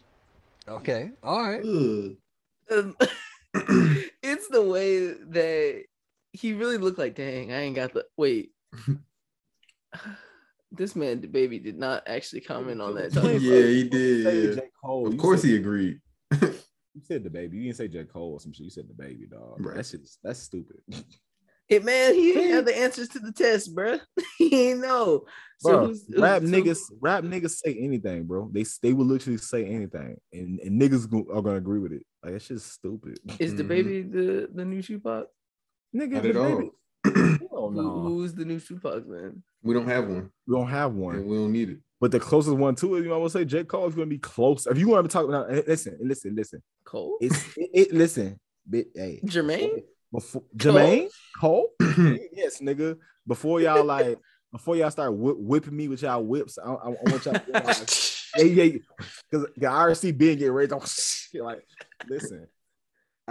[0.67, 1.62] Okay, all right.
[1.63, 2.17] Um,
[4.24, 5.84] it's the way that
[6.34, 8.52] he really looked like, dang, I ain't got the wait.
[10.72, 13.13] this man, DaBaby, did not actually comment on that.
[13.13, 14.56] You Yeah, say- he didn't say did.
[14.56, 14.62] J.
[14.84, 15.08] Cole.
[15.08, 16.00] Of course he agreed.
[16.98, 17.54] You said DaBaby.
[17.54, 18.06] You didn't say J.
[18.06, 18.64] Cole or some shit.
[18.64, 19.64] You said DaBaby, dog.
[19.64, 19.76] Right.
[19.78, 20.78] That shit's that's stupid.
[21.70, 24.00] It man, he didn't have the answers to the test, bruh.
[24.38, 25.26] he ain't know.
[25.60, 28.50] So bro, who's- rap so- niggas, rap niggas say anything, bro.
[28.54, 32.04] They they will literally say anything, and, and niggas go- are gonna agree with it.
[32.24, 33.20] Like that's just stupid.
[33.38, 33.68] Is the Mhm.
[33.68, 35.28] baby the the new Tupac?
[35.94, 36.70] Nigga, DaBaby.
[37.52, 38.02] Hell Who, no.
[38.02, 39.44] who's the new Tupac man?
[39.62, 41.28] We don't have one, We don't have and one.
[41.28, 41.80] we don't need it.
[42.00, 43.64] But the closest one to it, you know, I would say J.
[43.64, 44.68] Cole is gonna be close.
[44.68, 46.62] If you want to talk about, listen, listen, listen.
[46.84, 47.18] Cole?
[47.20, 49.20] It's it, it listen, bit hey.
[49.26, 49.84] Jermaine?
[50.12, 51.72] Before Jermaine Cole,
[52.32, 52.98] yes, nigga.
[53.26, 54.20] Before y'all like,
[54.52, 57.34] before y'all start whip, whipping me with y'all whips, I, I, I want y'all.
[57.34, 58.78] To realize, yeah, yeah,
[59.30, 60.72] because the IRC being get raised.
[60.72, 60.82] I'm
[61.44, 61.66] like,
[62.08, 62.48] listen.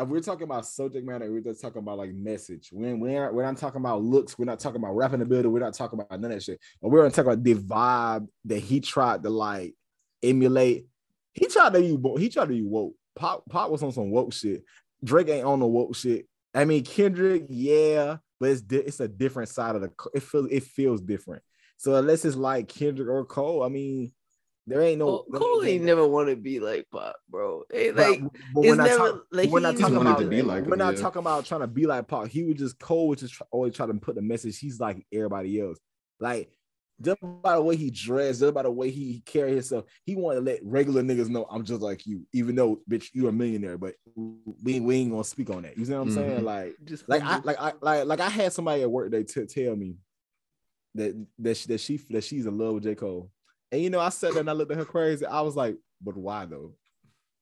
[0.05, 2.69] We're talking about subject matter, we're just talking about like message.
[2.71, 5.73] When we're we're not talking about looks, we're not talking about rapping the we're not
[5.73, 6.61] talking about none of that shit.
[6.83, 9.75] But we're gonna talk about the vibe that he tried to like
[10.23, 10.87] emulate.
[11.33, 12.21] He tried to be.
[12.21, 12.95] He tried to be woke.
[13.19, 14.65] Pac Pac was on some woke shit.
[15.03, 16.27] Drake ain't on no woke shit.
[16.55, 19.91] I mean Kendrick, yeah, but it's di- it's a different side of the.
[20.15, 21.43] It feels it feels different.
[21.79, 24.13] So unless it's like Kendrick or Cole, I mean,
[24.67, 25.25] there ain't no.
[25.31, 27.63] Cole, Cole ain't never want to be like Pac, bro.
[27.73, 28.31] Hey, like, but
[28.63, 30.79] it's we're not, never- talk- like, we're not talking about to be like we're him,
[30.79, 31.01] not yeah.
[31.01, 32.29] talking about trying to be like Pac.
[32.29, 34.59] He was just Cole, just try, always trying to put the message.
[34.59, 35.79] He's like everybody else.
[36.19, 36.51] Like
[37.01, 40.37] just by the way he dressed, just by the way he carried himself, he wanted
[40.37, 43.77] to let regular niggas know I'm just like you, even though bitch you're a millionaire.
[43.77, 45.77] But we, we ain't gonna speak on that.
[45.77, 46.41] You see what I'm saying?
[46.41, 46.45] Mhm.
[46.45, 49.45] Like just like I like I like like I had somebody at work they t-
[49.45, 49.97] tell me
[50.95, 53.31] that that she, that she that she's in love with J Cole,
[53.73, 55.27] and you know I sat there and I looked at her crazy.
[55.27, 56.73] I was like, but why though?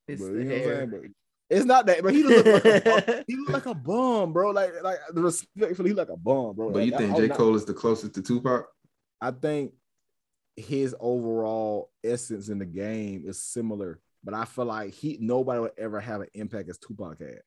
[0.07, 0.89] it's But you know what I'm saying?
[0.89, 1.01] But
[1.49, 3.23] it's not that, but he look like a bum.
[3.27, 4.51] he look like a bum, bro.
[4.51, 6.69] Like like the respectfully, he like a bum, bro.
[6.71, 7.27] But Like, you think I'm J.
[7.27, 8.65] not- Cole is the closest to Tupac?
[9.21, 9.73] I think
[10.55, 15.71] his overall essence in the game is similar, but I feel like he nobody would
[15.77, 17.41] ever have an impact as Tupac had.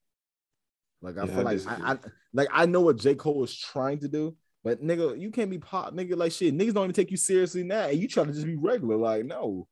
[1.00, 1.66] Like I Yeah, feel I like.
[1.66, 1.98] I, I
[2.32, 3.14] like I know what J.
[3.14, 6.16] Cole is trying to do, but nigga, you can't be Pac, nigga.
[6.16, 8.56] Like shit, niggas don't even take you seriously now, and you try to just be
[8.56, 8.96] regular.
[8.96, 9.66] Like no,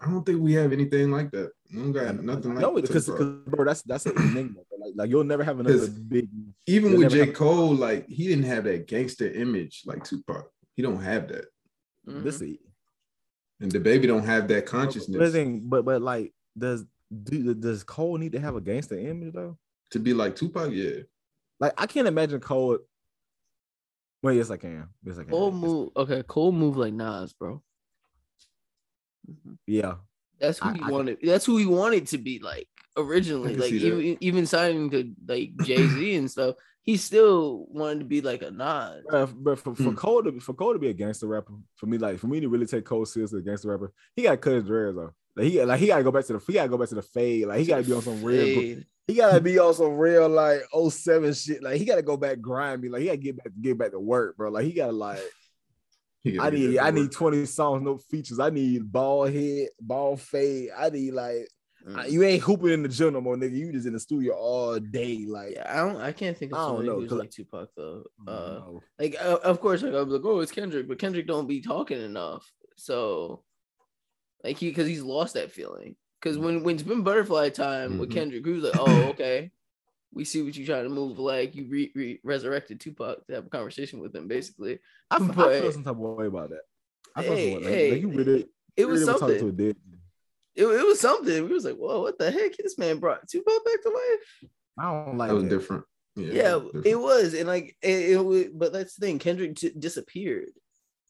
[0.00, 1.50] I don't think we have anything like that.
[1.72, 4.60] We don't got nothing like no, because bro, that's that's an enigma.
[4.78, 6.28] Like, like you'll never have another big.
[6.66, 7.20] Even with J.
[7.26, 10.48] have- Cole, like he didn't have that gangster image like Tupac.
[10.76, 11.46] He don't have that.
[12.06, 12.22] Mhm.
[12.22, 16.84] This And DaBaby don't have that But, consciousness thing, but but like does
[17.24, 19.58] do does Cole need to have a gangster image though?
[19.90, 20.70] to be like Tupac.
[20.72, 21.00] Yeah.
[21.58, 22.78] Like I can't imagine Cole.
[24.22, 24.88] Well, yes, I can.
[25.04, 25.30] Yes, I can.
[25.30, 25.60] Cole Yes.
[25.62, 25.90] move.
[25.96, 27.62] Okay, Cole move like Nas, bro.
[29.30, 29.58] Mhm.
[29.66, 29.96] Yeah,
[30.40, 31.18] That's who I- he I- wanted.
[31.22, 33.56] That's who he wanted to be like originally.
[33.56, 38.20] Like even even signing to like Jay Z and stuff, he still wanted to be
[38.20, 39.04] like a Nas.
[39.10, 39.94] but, but for, for Hmm.
[39.94, 42.48] Cole to for Cole to be a gangster rapper, for me, like for me to
[42.48, 45.12] really take Cole seriously, as a gangster rapper, he got to cut his dreads off.
[45.36, 46.88] Like he like he got to go back to the he got to go back
[46.90, 47.46] to the fade.
[47.46, 48.82] Like he got to be on some real.
[49.06, 49.14] Fade.
[49.16, 51.62] He got to be on some real like 07 shit.
[51.62, 52.88] Like he got to go back grimy.
[52.88, 54.50] Like he got to get back get back to work, bro.
[54.50, 55.20] Like he got to like.
[56.24, 58.40] He I need I to need 20 songs, no features.
[58.40, 60.70] I need ball head, ball fade.
[60.76, 61.48] I need like
[61.86, 61.98] Mm.
[62.00, 63.54] I- you ain't hooping in the gym no more, nigga.
[63.56, 65.24] You just in the studio all day.
[65.24, 66.00] Like Yeah, I don't.
[66.00, 68.02] I can't think of I don't somebody know, who's 'cause- like Tupac though.
[68.26, 68.62] I Uh,
[68.98, 71.60] like uh, of course, like I'll be like, oh, it's Kendrick, but Kendrick don't be
[71.60, 72.50] talking enough.
[72.76, 73.44] So,
[74.42, 75.94] like he, because he's lost that feeling.
[76.20, 78.14] Because when when it's been butterfly time with Mhm.
[78.14, 79.50] Kendrick, he was like, oh, okay,
[80.12, 81.18] we see what you trying to move.
[81.18, 84.78] Like you re, re- resurrected Tupac to have a conversation with him, basically.
[85.10, 86.62] I, feel, I but- feel some type of way about that.
[87.14, 87.62] I feel Hey, some.
[87.62, 89.56] Like, hey, like you really, It was really were to a something.
[89.56, 89.76] dead.
[90.54, 91.44] It, it was something.
[91.48, 92.56] We was like, whoa, what the heck?
[92.56, 94.50] This man brought Tupac back to life.
[94.78, 95.50] I don't like That was that.
[95.50, 95.84] different.
[96.16, 99.18] Yeah, Yeah, that was it was, and like it, it was, but that's the thing.
[99.18, 100.48] Kendrick j- disappeared.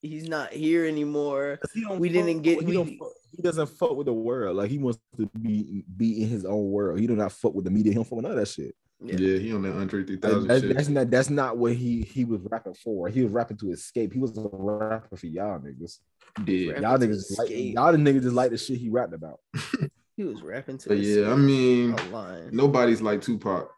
[0.02, 1.58] he's not here anymore.
[1.74, 4.56] he We fuck- didn't get- He, we- don't fuck- he doesn't fuck with the world.
[4.56, 6.98] Like he wants to be be in his own world.
[6.98, 7.92] He do not fuck with the media.
[7.92, 8.74] He don't fuck with none of that shit.
[9.00, 9.16] Yeah.
[9.18, 10.76] Yeah, he on that Andre Like, 3000 that- shit.
[10.76, 13.08] that's not that's not what he he was rapping for.
[13.08, 14.12] He was rapping to escape.
[14.12, 15.98] He was a rapper for y'all niggas.
[16.46, 16.80] Yeah.
[16.80, 19.40] Y'all niggas like y'all the niggas just like the shit he rapped about.
[20.18, 22.48] He was rapping to But the yeah, I mean, line.
[22.50, 23.70] nobody's like Tupac,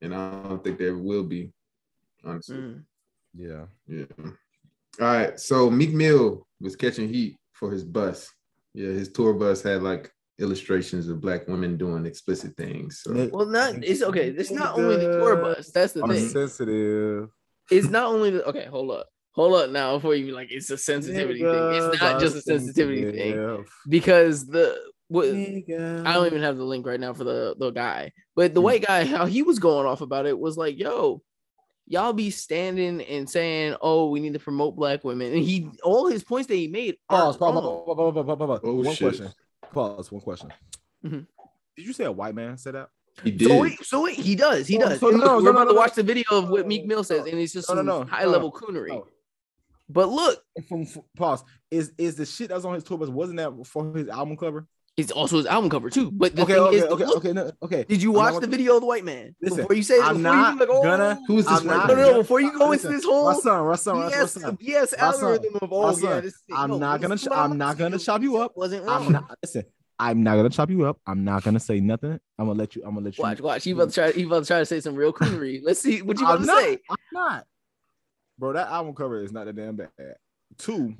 [0.00, 1.52] and I don't think there will be.
[2.24, 2.82] Honestly, Mm.
[3.32, 3.66] Yeah.
[3.86, 4.06] yeah.
[5.00, 8.28] All right, so Meek Mill was catching heat for his bus.
[8.74, 13.00] Yeah, his tour bus had like illustrations of black women doing explicit things.
[13.02, 14.28] So Well, not it's okay.
[14.28, 15.70] It's not only the tour bus.
[15.70, 16.28] That's the I'm thing.
[16.28, 17.28] sensitive.
[17.70, 18.66] It's not only the okay.
[18.66, 21.72] Hold up, hold up now before you be like it's a sensitivity thing.
[21.74, 24.76] It's not just a sensitivity thing because the
[25.08, 28.62] what I don't even have the link right now for the the guy, but the
[28.62, 31.22] white guy how he was going off about it was like, yo
[31.92, 36.08] y'all be standing and saying, "Oh, we need to promote black women," and he all
[36.08, 36.96] his points that he made.
[37.08, 37.36] Pause.
[37.36, 37.54] Pause.
[37.54, 37.84] Pause.
[37.86, 38.60] Pause, pause, pause, pause.
[38.64, 39.08] Oh, one shit.
[39.08, 39.32] question.
[39.72, 40.12] Pause.
[40.12, 40.52] One question.
[41.04, 41.20] Mm-hmm.
[41.76, 42.88] Did you say a white man said that?
[43.22, 43.48] He did.
[43.48, 44.66] So, wait, so he does.
[44.66, 45.02] He oh, does.
[45.02, 46.88] Oh, so no, we're no, about no, to watch the video of what Meek oh,
[46.88, 47.28] Mill says, oh.
[47.28, 49.04] and it's just no, no, high level coonery.
[49.88, 53.36] But look, from, from pause is is the shit that's on his tour bus wasn't
[53.38, 54.66] that for his album cover?
[54.96, 56.10] It's also his album cover too.
[56.10, 57.84] But the okay, thing okay, is, okay, look, okay, no, okay.
[57.88, 59.94] did you not watch gonna- the video of the white man Listen, before you say
[59.96, 60.04] it?
[60.04, 62.68] I'm not like, oh, gonna- Who is this not no, no, no, before you go
[62.68, 65.98] Listen, into this whole Rasan, Rasan, BS, Rasan, BS Rasan, algorithm of all.
[65.98, 68.52] yeah, this I'm no, not gonna ch- I'm not gonna gonna chop you up.
[68.56, 69.06] Wasn't wrong.
[69.06, 69.64] I'm not listen.
[69.98, 70.98] I'm not gonna chop you up.
[71.06, 72.18] I'm not gonna say nothing.
[72.38, 72.82] I'm gonna let you.
[72.84, 73.22] I'm gonna let you.
[73.22, 73.64] Watch, watch.
[73.64, 74.10] He about to try.
[74.12, 75.60] He about to try to say some real coonery.
[75.64, 76.78] Let's see what you about I'm to not, say.
[76.90, 77.46] I'm not.
[78.38, 79.90] Bro, that album cover is not that damn bad.
[80.58, 80.94] Two,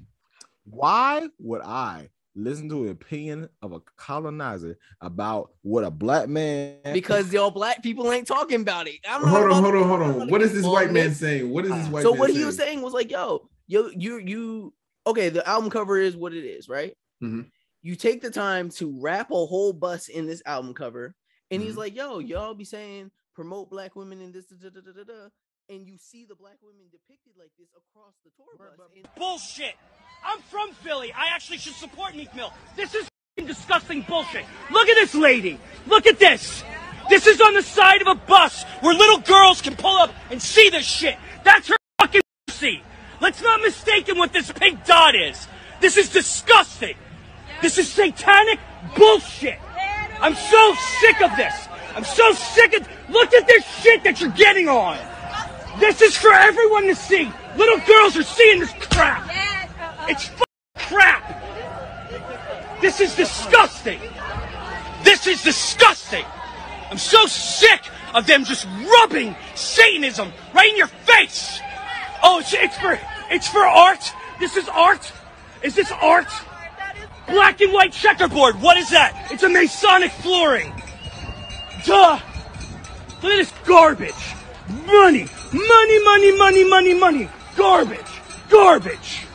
[0.64, 6.78] why would I listen to an opinion of a colonizer about what a black man
[6.92, 8.96] Because y'all black people ain't talking about it.
[9.08, 10.28] I'm Hold on, hold on, hold on.
[10.28, 11.18] What is this white man this.
[11.18, 11.50] saying?
[11.50, 12.38] What is this white so man what saying?
[12.38, 14.74] he was saying was like, yo, yo, you you
[15.06, 16.94] okay, the album cover is what it is, right?
[17.22, 17.46] Mhm.
[17.82, 21.14] You take the time to wrap a whole bus in this album cover,
[21.50, 21.78] and he's Mhm.
[21.78, 25.28] like, yo, y'all be saying promote black women in this, da, da, da, da, da,
[25.68, 28.90] and you see the black women depicted like this across the tour bus.
[28.94, 29.74] and- bullshit.
[30.24, 31.12] I'm from Philly.
[31.12, 32.52] I actually should support Meek Mill.
[32.76, 34.44] This is disgusting bullshit.
[34.70, 35.58] Look at this lady.
[35.86, 36.62] Look at this.
[37.08, 40.40] This is on the side of a bus where little girls can pull up and
[40.40, 41.16] see this shit.
[41.44, 42.82] That's her fucking pussy.
[43.20, 45.48] Let's not mistake him what this pink dot is.
[45.80, 46.94] This is disgusting.
[47.60, 48.60] This is satanic
[48.96, 49.58] bullshit.
[50.20, 51.54] I'm so sick of this.
[51.96, 52.88] I'm so sick of.
[53.10, 54.98] Look at this shit that you're getting on.
[55.78, 57.30] This is for everyone to see.
[57.56, 59.28] Little girls are seeing this crap.
[60.08, 60.42] It's f-
[60.88, 62.80] crap.
[62.80, 64.00] This is disgusting.
[65.02, 66.24] This is disgusting.
[66.90, 67.82] I'm so sick
[68.14, 71.60] of them just rubbing Satanism right in your face.
[72.22, 72.98] Oh, it's, it's for
[73.30, 74.12] it's for art.
[74.40, 75.12] This is art.
[75.62, 76.28] Is this art?
[77.28, 78.60] Black and white checkerboard.
[78.60, 79.28] What is that?
[79.30, 80.72] It's a Masonic flooring.
[81.86, 82.18] Duh.
[83.22, 84.12] Look at this garbage.
[84.86, 87.28] Money, money, money, money, money, money.
[87.56, 89.26] Garbage, garbage.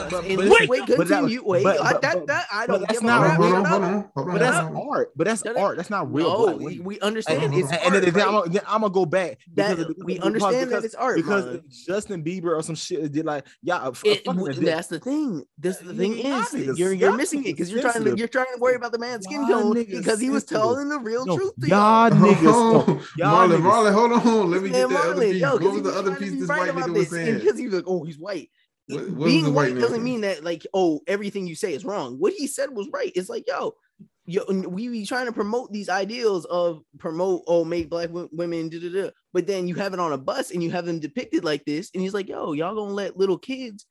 [0.00, 1.42] And but wait, wait, but that- continue.
[1.44, 4.10] Wait, but- I, but- that, that I don't that's give not- hold on, hold on,
[4.14, 5.12] hold on, But that's art.
[5.16, 5.76] But that's Shut art.
[5.76, 6.46] That's not real.
[6.50, 7.92] No, we, we understand And, it's and art.
[7.92, 8.24] then, then right?
[8.26, 11.16] I'm, gonna, then I'm gonna go back That- because, we because- understand that it's art,
[11.16, 11.86] because Marlon.
[11.86, 13.88] Justin Bieber or some shit did like yeah.
[13.88, 15.44] It- fucking w- did- that's the thing.
[15.58, 18.60] This the thing is you're you're missing it because you're trying to you're trying to
[18.60, 22.08] worry about the man's skin tone because he was telling the real truth to y'all
[22.08, 22.10] y'all.
[22.10, 22.86] niggas.
[23.16, 24.50] No, y'all Marlon, Marlon, hold on.
[24.50, 25.40] Let me get that other piece.
[25.40, 27.38] yo, what 'cause was he the was other piece this white about nigga was saying?
[27.38, 28.50] because he was like, oh, he's white.
[28.88, 32.18] What- what Being white white doesn't mean that like oh everything you say is wrong.
[32.18, 33.12] What he said was right.
[33.16, 33.74] It's like yo,
[34.26, 38.68] yo, we be trying to promote these ideals of promote oh make black wo- women
[38.68, 39.10] da, da, da.
[39.32, 41.90] but then you have it on a bus and you have them depicted like this,
[41.94, 43.86] and he's like yo, y'all gonna let little kids.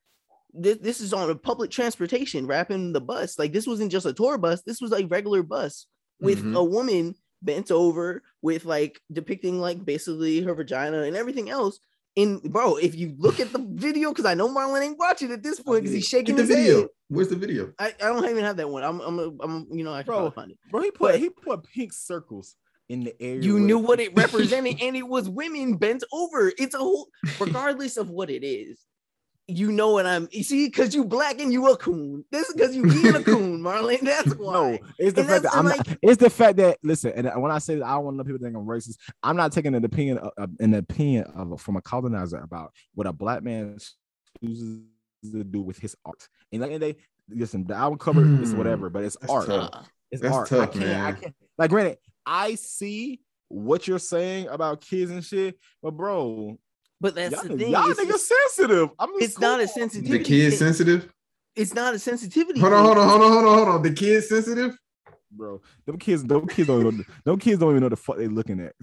[0.57, 3.37] This, this is on a public transportation, wrapping the bus.
[3.37, 4.61] Like this wasn't just a tour bus.
[4.61, 5.85] This was like regular bus
[6.21, 6.55] with Mhm.
[6.55, 11.79] a woman bent over with like depicting like basically her vagina and everything else.
[12.17, 15.43] And bro, if you look at the video, because I know Marlon ain't watching at
[15.43, 16.79] this point because he's shaking Get the his video.
[16.81, 16.89] head.
[17.09, 17.73] Where's the video?
[17.77, 18.83] I, I don't even have that one.
[18.83, 20.57] I'm I'm I'm you know I can Bro, find it.
[20.71, 22.55] Bro, he put But- he put pink circles
[22.87, 23.41] in the area.
[23.41, 26.51] You knew what it represented, and it was women bent over.
[26.57, 27.07] It's a whole,
[27.39, 28.79] regardless of what it is.
[29.47, 30.27] You know what I'm.
[30.31, 32.25] You see, because you black and you a coon.
[32.31, 34.01] This is because you being a coon, Marlon.
[34.01, 34.53] That's why.
[34.53, 35.97] No, it's the And fact that I'm the, not.
[36.01, 38.39] It's the fact that listen, and when I say that, I don't want to people
[38.41, 38.97] think I'm racist.
[39.21, 43.05] I'm not taking an opinion, of, of- an opinion of from a colonizer about what
[43.05, 43.77] a black man
[44.43, 44.81] chooses
[45.31, 46.27] to do with his art.
[46.51, 46.95] And like, and they
[47.29, 49.45] listen, the album cover is Hmm, whatever, but it's art.
[49.45, 49.69] tough.
[49.73, 49.81] Uh,
[50.11, 50.47] It's That's art.
[50.49, 51.35] tough, I can't, I can't.
[51.57, 56.57] Like, granted, I see what you're saying about kids and shit, but bro,
[57.01, 57.71] But that's Y'all, the thing.
[57.71, 58.19] y'all it's, niggas
[58.57, 58.89] sensitive.
[58.97, 60.17] I mean, it's not a come sensitivity.
[60.17, 60.59] The kid thing.
[60.59, 61.13] sensitive.
[61.55, 62.59] It's not a sensitivity.
[62.59, 62.85] Hold on, thing.
[62.85, 63.81] hold on, hold on, hold on, hold on.
[63.83, 64.77] The kid sensitive.
[65.31, 65.61] bro.
[65.85, 68.27] Them kids, them kids don't even know, them kids don't even know the fuck they
[68.27, 68.73] looking at.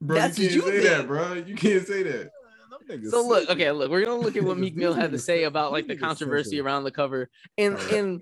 [0.00, 0.84] Bro, That's you can't you say think.
[0.84, 1.32] that, bro.
[1.34, 2.30] You can't say that.
[3.08, 5.72] So look, okay, look, we're gonna look at what Meek Mill had to say about
[5.72, 8.20] like the controversy around the cover, and and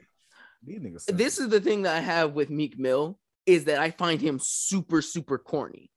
[0.63, 3.91] These niggas this is the thing that I have with Meek Mill is that I
[3.91, 5.91] find him super super corny.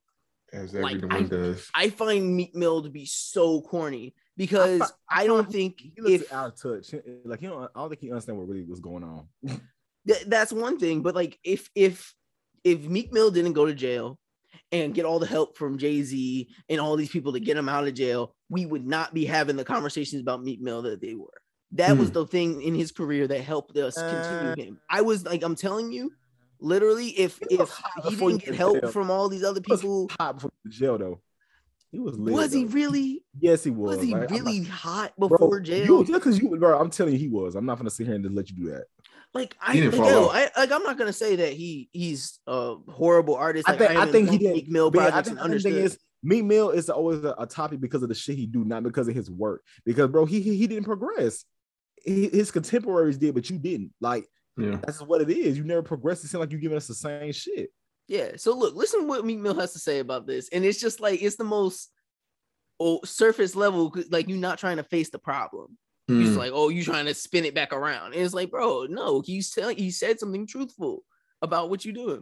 [0.56, 1.70] As Like, everyone I- does.
[1.76, 5.80] I find Meek Mill to be so corny because fi- I I, don't find think
[5.82, 6.94] he looks if out of touch.
[7.26, 9.28] Like you know, I don't think he understand what really was going on.
[10.08, 12.14] th- that's one thing, but like if if
[12.64, 14.18] if Meek Mill didn't go to jail
[14.72, 17.70] and get all the help from Jay Z and all these people to get him
[17.70, 21.14] out of jail, we would not be having the conversations about Meek Mill that they
[21.16, 21.34] were.
[21.72, 24.80] That was the thing in his career that helped us continue Uh, him.
[24.90, 26.12] I was like, I'm telling you,
[26.66, 27.72] literally, if He if
[28.10, 28.92] he didn't get help jail.
[28.92, 31.22] from all these other He was people, hot before the jail though.
[31.92, 33.24] He was lit, was he really?
[33.40, 33.96] Yes, he was.
[33.98, 36.04] Was he Like, really not- hot Bro, before You, jail?
[36.04, 37.56] just because you, bro, I'm telling you, he was.
[37.56, 38.86] I'm not gonna sit here and just let you do that.
[39.34, 40.28] Like I, like, yo.
[40.28, 43.68] I like I'm not gonna say that he he's a horrible artist.
[43.70, 44.70] I think, I, haven't think he did.
[44.70, 45.92] Mill but I projects think and the thing understood.
[45.92, 48.84] is, Meek Mill is always a, a topic because of the shit he do, not
[48.84, 49.62] because of his work.
[49.86, 51.46] Because bro, he he, he didn't progress.
[52.04, 53.94] He- his contemporaries did, but you didn't.
[54.02, 54.26] Like
[54.58, 54.78] Yeah.
[54.86, 55.58] that's what it is.
[55.58, 56.24] You never progress.
[56.24, 57.70] It seems like you're giving us the same shit.
[58.08, 58.32] Yeah.
[58.38, 61.00] So look, listen to what Meek Mill has to say about this, and it's just
[61.00, 61.90] like it's the most
[62.80, 65.78] oh, surface level, Like you're not trying to face the problem.
[66.08, 66.38] You're just Mm.
[66.38, 68.14] like, oh, you're trying to spin it back around.
[68.14, 71.04] And it's like, bro, no, he's telling he said something truthful
[71.42, 72.22] about what you're doing.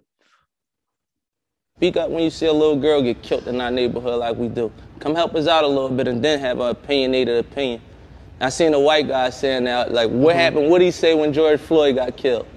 [1.77, 4.47] Speak up when you see a little girl get killed in our neighborhood like we
[4.47, 4.71] do.
[4.99, 7.81] Come help us out a little bit and then have an opinionated opinion.
[8.41, 10.69] I seen a white guy saying that, like, what happened?
[10.69, 12.47] What did he say when George Floyd got killed?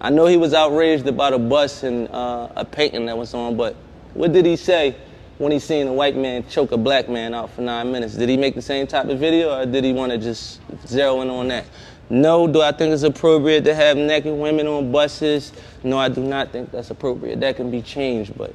[0.00, 3.56] I know he was outraged about a bus and uh, a painting that was on,
[3.56, 3.76] but
[4.14, 4.96] what did he say
[5.38, 8.14] when he seen a white man choke a black man out for nine minutes?
[8.16, 11.20] Did he make the same type of video or did he want to just zero
[11.22, 11.64] in on that?
[12.08, 15.52] No, do I think it's appropriate to have naked women on buses?
[15.84, 17.40] No, I do not think that's appropriate.
[17.40, 18.54] That can be changed, but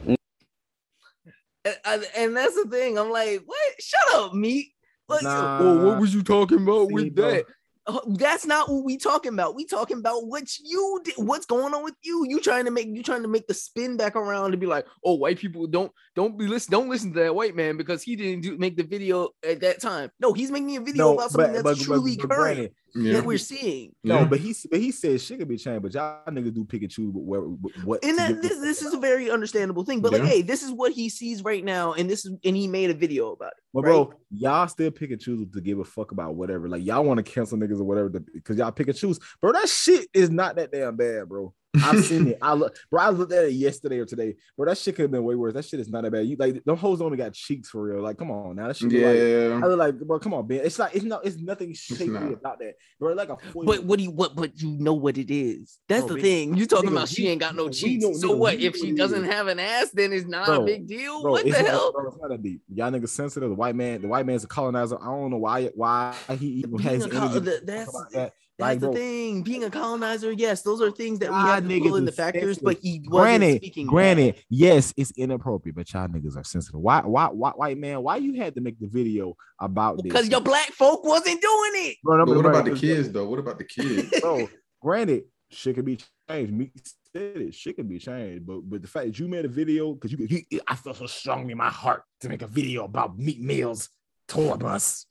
[1.63, 2.99] And, and- that's the thing.
[2.99, 3.73] I'm like, what?
[3.79, 4.74] Shut up, Meek.
[5.08, 5.60] Like, Nah.
[5.62, 7.32] oh, what was you talking about See, with bro.
[7.32, 7.46] that?
[7.88, 9.54] Uh, That's not what we talking about.
[9.54, 11.13] We talking about what you did.
[11.18, 12.26] What's going on with you?
[12.28, 14.88] You trying to make you trying to make the spin back around to be like,
[15.04, 18.15] oh, white people don't don't be listen, don't listen to that white man because he
[18.15, 20.10] didn't do make the video at that time.
[20.20, 23.13] No, he's making a video about something that's truly current granted, Yeah.
[23.13, 23.93] that we're seeing.
[24.03, 24.25] No, Yeah.
[24.25, 26.89] but he but he said shit could be changed, but y'all niggas do pick and
[26.89, 29.99] choose what what, what And to that this, this is a very understandable thing.
[30.01, 32.67] But like, hey, this is what he sees right now, and this is and he
[32.67, 33.63] made a video about it.
[33.73, 36.69] But bro, y'all still pick and choose to give a fuck about whatever.
[36.69, 39.19] Like y'all want to cancel niggas or whatever because y'all pick and choose.
[39.41, 41.53] Bro, that shit is not that damn bad, bro.
[41.83, 42.38] I've seen it.
[42.41, 43.01] I look, bro.
[43.01, 44.67] I looked at it yesterday or today, bro.
[44.67, 45.53] That shit could have been way worse.
[45.53, 46.25] That shit is not that bad.
[46.25, 48.01] You like them hoes only got cheeks for real.
[48.03, 48.67] Like, come on now.
[48.67, 48.91] That shit.
[48.91, 49.59] look Like, Yeah.
[49.63, 50.61] I was like, bro, come on, man.
[50.63, 51.25] It's like it's not.
[51.25, 52.31] It's nothing shady not.
[52.33, 53.13] about that, bro.
[53.13, 53.38] Like a.
[53.53, 54.35] But what do you what?
[54.35, 55.79] But you know what it is.
[55.88, 56.57] That's Bro, the nigga, thing.
[56.57, 58.03] You talking nigga, about she we- ain't got no cheeks.
[58.03, 58.53] know- so nigga, what?
[58.59, 61.21] If she doesn't have an ass, then it's not Bro, a big deal.
[61.21, 61.91] Bro, what it's the not, hell?
[61.91, 62.61] Bro, it's not that deep.
[62.73, 63.49] Y'all niggas sensitive.
[63.49, 64.97] The white man, the white man's a colonizer.
[65.01, 68.33] I don't know why why he even Being has a col- the- that's- about that.
[68.58, 69.41] That's Like, the bro, thing.
[69.44, 72.12] Being a colonizer, yes, those are things that we Y'all have to niggas pull into
[72.12, 72.58] is factors.
[72.58, 73.88] But he wasn't granted, speaking.
[73.88, 76.80] granted, yes, it's inappropriate, but y'all niggas are sensitive.
[76.80, 78.02] Why, why, why, white man?
[78.02, 80.04] Why you had to make the video about this?
[80.04, 81.98] because your black folk wasn't doing it.
[82.02, 83.28] Bro, no, But what bro, about the kids though?
[83.28, 84.10] What about the kids?
[84.22, 84.48] Bro,
[84.82, 85.98] granted, shit could be
[86.30, 86.54] changed.
[86.54, 86.72] Meek
[87.13, 87.54] said it.
[87.54, 90.44] Shit could be changed, but but the fact that you made a video because you,
[90.50, 93.89] you, I felt so strongly in my heart to make a video about Meek Mill's
[94.30, 95.06] tour bus,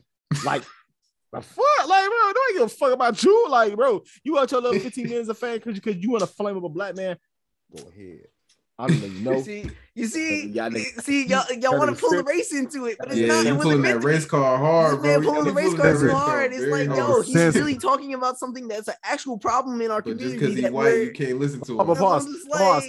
[0.47, 0.63] like.
[1.35, 4.03] The fuck, like, bro, don't give a fuck about you, like, bro.
[4.23, 6.69] You want your little 15 minutes of fame because you want to flame up a
[6.69, 7.17] black man?
[7.77, 8.21] Go ahead.
[8.77, 9.33] I'm gonna let you know.
[9.33, 12.97] You see, you see, Y'all see, y'all, y'all want to pull the race into it,
[12.99, 13.47] but it's yeah, not.
[13.47, 14.31] It you wasn't pulling meant that to race be.
[14.31, 15.11] car hard, This bro.
[15.13, 16.53] man You pulling the race that car too hard.
[16.53, 17.67] It's very like, yo, he's Sensitive.
[17.67, 20.39] really talking about something that's an actual problem in our But just community.
[20.41, 21.87] because he's that white, you can't listen to him.
[21.87, 22.27] pause.
[22.27, 22.85] I'm just pause.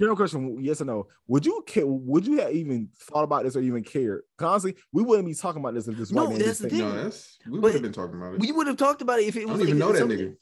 [0.00, 1.06] Like, General question, yes or no?
[1.28, 1.86] Would you care?
[1.86, 4.22] Would you have even thought about this or even cared?
[4.40, 6.68] Honestly, we wouldn't be talking about this if this No, white man that's just the
[6.70, 6.78] thing.
[6.80, 8.40] No, that's we But would have been talking about it.
[8.40, 10.04] we would have talked about it if it I was don't like even know that
[10.04, 10.36] nigga.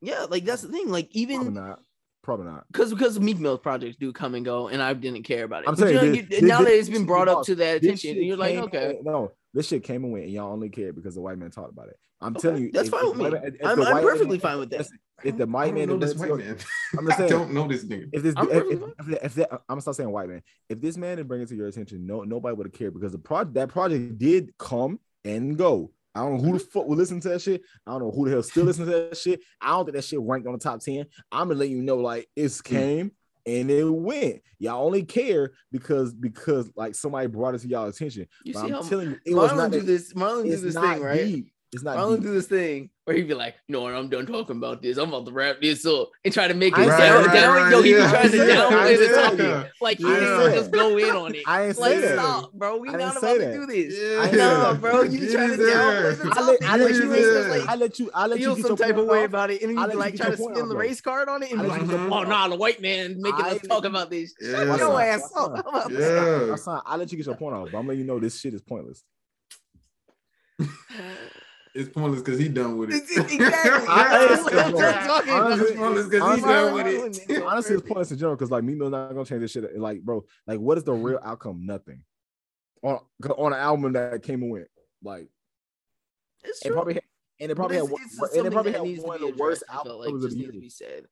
[0.00, 0.88] Yeah, like that's the thing.
[0.90, 1.80] Like Probably even not.
[2.22, 2.64] Probably not.
[2.72, 5.68] because because Meek Mill's projects do come and go, and I didn't care about it.
[5.68, 7.44] I'm But you saying know, this- you- now this- that it's been this brought up
[7.46, 10.32] to that attention, shit you're like, okay, and- no, this shit came and went, and
[10.32, 11.98] y'all only cared because the white man talked about it.
[12.22, 13.24] I'm Okay, telling you, that's if- fine if with me.
[13.38, 14.86] white if I'm, I'm man- perfectly fine with that.
[15.24, 16.56] If the white man, know if this that's- white man.
[16.98, 18.08] I'm just I don't know this nigga.
[18.12, 18.92] if this, I'm if, perfectly if, fine.
[18.98, 20.42] if, that- if I'm gonna start saying white man.
[20.68, 23.12] If this man didn't bring it to your attention, no, nobody would have cared because
[23.12, 25.90] the project, that project did come and go.
[26.14, 27.62] I don't know who the fuck will listen to that shit.
[27.86, 29.40] I don't know who the hell still listen to that shit.
[29.60, 31.06] I don't think that shit ranked on the top ten.
[31.30, 32.74] I'm gonna let you know, like it's hmm.
[32.74, 33.12] came
[33.46, 34.42] and it went.
[34.58, 38.26] Y'all only care because because like somebody brought it to y'all attention.
[38.44, 40.12] You But see I'm how telling you, it was Marlon not do that- this.
[40.12, 41.24] Marlon do this thing, right?
[41.24, 41.51] deep.
[41.74, 42.24] It's not Marlon deep.
[42.24, 44.98] do this thing where he'd be like, "No, I'm done talking about this.
[44.98, 47.32] I'm about to wrap this up," and try to make it I down, said that.
[47.32, 47.70] down.
[47.72, 48.70] Yo, he be Yeah, trying to I said that.
[48.70, 49.72] downplay the said topic, that.
[49.80, 50.20] like he I
[50.54, 51.42] just go in on it.
[51.46, 52.44] I ain't like, say that.
[52.52, 52.76] bro.
[52.76, 53.98] We I not about say to do this.
[53.98, 54.36] Yeah.
[54.36, 56.60] Nah, bro, you Get trying to downplay the I topic.
[56.60, 57.30] let, I let you it make Yeah.
[57.40, 59.50] us, like, I let you I let you feel get some type of way about
[59.50, 61.30] it, and I then let you you like get try to spin the race card
[61.30, 62.50] on it, and be like, "Oh your point nah, off.
[62.50, 65.52] the white man making us talk about this." Shut your ass up.
[65.52, 65.64] out.
[65.64, 66.54] How about that?
[66.66, 66.80] Yeah.
[66.84, 68.60] I let you get your point off, but I'm letting you know this shit is
[68.60, 69.02] pointless.
[71.74, 73.02] It's pointless because he done with it.
[73.32, 73.38] Exactly.
[73.88, 75.58] I- That's what I'm I- talking I- about.
[75.60, 77.42] It's pointless because he Honestly- done with it.
[77.42, 79.78] Honestly, it's pointless in general because like Mimo's not gonna change this shit.
[79.78, 81.64] Like, bro, like what is the real outcome?
[81.64, 82.02] Nothing.
[82.82, 82.98] On
[83.38, 84.68] on an album that came and went,
[85.02, 85.28] like
[86.44, 87.02] It's it probably had,
[87.40, 89.62] and it probably But had, it's- one- and it probably had one of the worst
[89.62, 90.60] addressed, I felt like albums of just the year.
[90.60, 91.06] be said.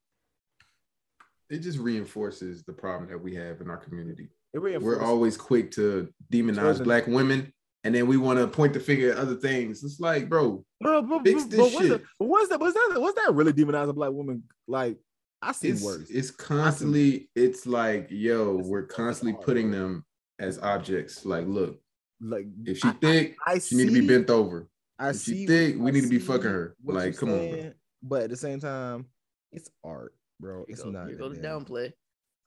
[1.48, 4.28] It just reinforces the problem that we have in our community.
[4.52, 7.52] It We're always quick to demonize black women,
[7.84, 9.82] and then we want to point the finger at other things.
[9.84, 11.88] It's like, bro, Bro, bro, Fix this but what's shit.
[11.90, 12.02] that?
[12.18, 12.60] What's that?
[12.60, 13.00] What's that?
[13.00, 14.42] What's that really demonizing a black women?
[14.68, 14.98] Like,
[15.42, 16.08] I seen it's worse.
[16.10, 17.30] it's constantly.
[17.34, 19.78] It's like, yo, It's- we're constantly hard, putting bro.
[19.78, 20.04] them
[20.38, 21.24] as objects.
[21.24, 21.80] Like, look,
[22.20, 24.68] Like, if she I- thick, I she need to be bent over.
[24.98, 25.46] I If she see.
[25.46, 26.76] thick, we I need to be fucking her.
[26.84, 27.72] Like, you're come on, bro.
[28.02, 29.06] But at the same time,
[29.52, 30.64] it's art, bro.
[30.68, 31.06] It's go, not.
[31.08, 31.92] here that go the damn- downplay.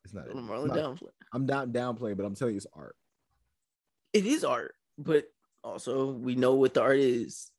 [0.06, 0.28] It's not.
[0.28, 1.10] Go Marlon downplay.
[1.34, 2.96] I'm not downplaying, but I'm telling you, it's art.
[4.14, 5.26] It is art, but
[5.64, 7.52] also we know what the art is.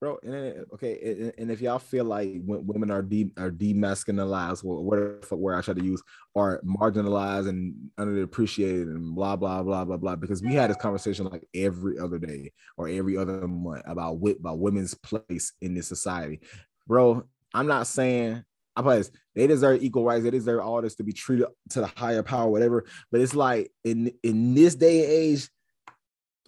[0.00, 0.18] bro.
[0.22, 5.58] And okay, and, and if y'all feel like women are de are demasculinized, whatever word
[5.58, 6.02] I try to use,
[6.34, 11.26] are marginalized and underappreciated, and blah blah blah blah blah, because we had this conversation
[11.26, 15.86] like every other day or every other month about what about women's place in this
[15.86, 16.40] society,
[16.86, 17.24] bro.
[17.52, 18.44] I'm not saying.
[18.76, 20.22] I place they deserve equal rights.
[20.22, 22.84] They deserve all this to be treated to the higher power, whatever.
[23.10, 25.48] But it's like in in this day and age,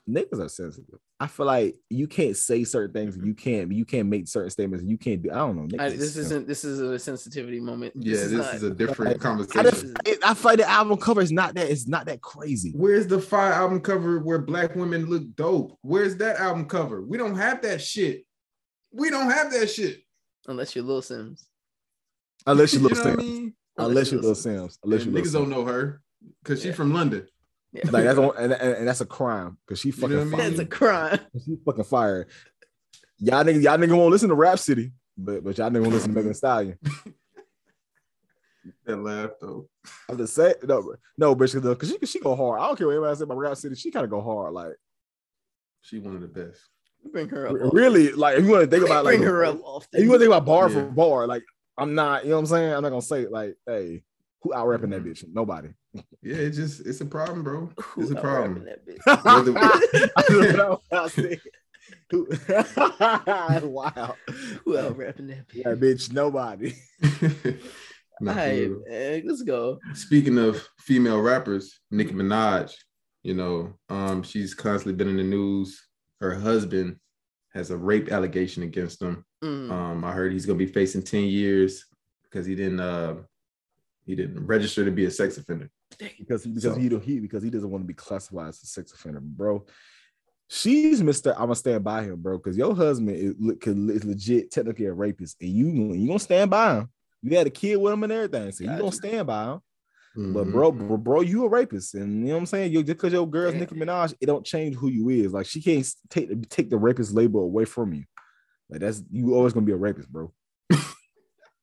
[0.09, 0.99] niggas are sensitive.
[1.21, 3.17] I feel like you can't say certain things.
[3.23, 3.71] You can't.
[3.73, 4.85] You can't make certain statements.
[4.85, 5.31] You can't do.
[5.31, 5.63] I don't know.
[5.63, 6.49] niggas I, this isn't.
[6.49, 7.93] This is a sensitivity moment.
[7.97, 9.65] Yeah, this, not- is a different I conversation.
[9.65, 9.87] just.
[10.25, 11.71] I, I feel like the album cover is not that.
[11.71, 12.73] It's not that crazy.
[12.75, 15.79] Where's the fire album cover where black women look dope?
[15.83, 17.03] Where's that album cover?
[17.03, 18.25] We don't have that shit.
[18.93, 20.01] We don't have that shit.
[20.49, 21.45] unless you're Lil Simz.
[22.47, 23.17] Unless you're look what I Simz.
[23.19, 23.55] mean?
[23.79, 24.37] Unless you you're Little
[24.67, 24.77] Simz.
[24.85, 26.03] Unless And you niggas little don't know her
[26.43, 27.27] because she's from London.
[27.73, 27.83] Yeah.
[27.91, 30.51] Like that's on, and, and, and that's a crime because she fucking know fired.
[30.53, 31.19] That's a crime.
[31.45, 32.29] She fucking fired.
[33.19, 36.15] Y'all niggas, y'all niggas won't listen to Rapsody, but but y'all niggas won't listen to
[36.15, 36.79] Megan Thee Stallion.
[38.85, 39.69] That laugh though.
[40.09, 42.61] I'm just saying, no, no, but she because she she go hard.
[42.61, 43.75] I don't care what anybody say about Rapsody.
[43.75, 44.53] She kind of go hard.
[44.53, 44.75] Like
[45.83, 46.61] She one of the best.
[47.13, 47.55] Bring her up.
[47.55, 47.71] often.
[47.73, 49.89] really, like if you want to think about like Bring her up often.
[49.93, 50.75] If you want to think about bar Yeah.
[50.75, 51.43] for bar, like
[51.77, 52.73] I'm not, you know what I'm saying?
[52.75, 54.05] I'm not gonna say like, hey,
[54.43, 55.05] who out rapping Mm-hmm.
[55.09, 55.25] that bitch?
[55.33, 55.69] Nobody.
[56.23, 57.71] Yeah, it just it's a problem, bro.
[57.77, 58.65] Who It's a problem.
[58.65, 59.01] rapping That bitch?
[60.17, 61.41] I don't know what I said.
[62.11, 62.29] Who-
[63.69, 64.17] wow.
[64.65, 65.55] Who out rapping that bitch?
[65.65, 66.75] Yeah, bitch, nobody.
[68.21, 68.83] Nah, All for right, real.
[68.89, 69.79] man, let's go.
[69.95, 72.73] Speaking of female rappers, Nicki Minaj,
[73.25, 75.81] you know, um, she's constantly been in the news.
[76.21, 76.97] Her husband
[77.53, 79.25] has a rape allegation against him.
[79.43, 79.71] Mm.
[79.73, 81.85] Um, I heard he's gonna be facing 10 years
[82.25, 83.15] because he didn't uh
[84.05, 85.71] he didn't register to be a sex offender.
[86.19, 88.93] because because So- he he because he doesn't want to be classified as a sex
[88.93, 89.65] offender, bro.
[90.49, 91.33] She's Mister.
[91.33, 93.35] I'm gonna stand by him, bro, because your husband is,
[93.97, 96.91] is legit technically a rapist, and you you gonna stand by him.
[97.23, 99.61] You had a kid with him and everything, so you gonna stand by him.
[100.15, 100.53] But Mhm.
[100.53, 102.71] bro, bro, bro, you a rapist, and you know what I'm saying.
[102.73, 103.61] You just because your girl's Damn.
[103.61, 105.33] Nicki Minaj, it don't change who you is.
[105.33, 108.05] Like she can't take take the rapist label away from you.
[108.69, 110.31] Like that's you always gonna be a rapist, bro.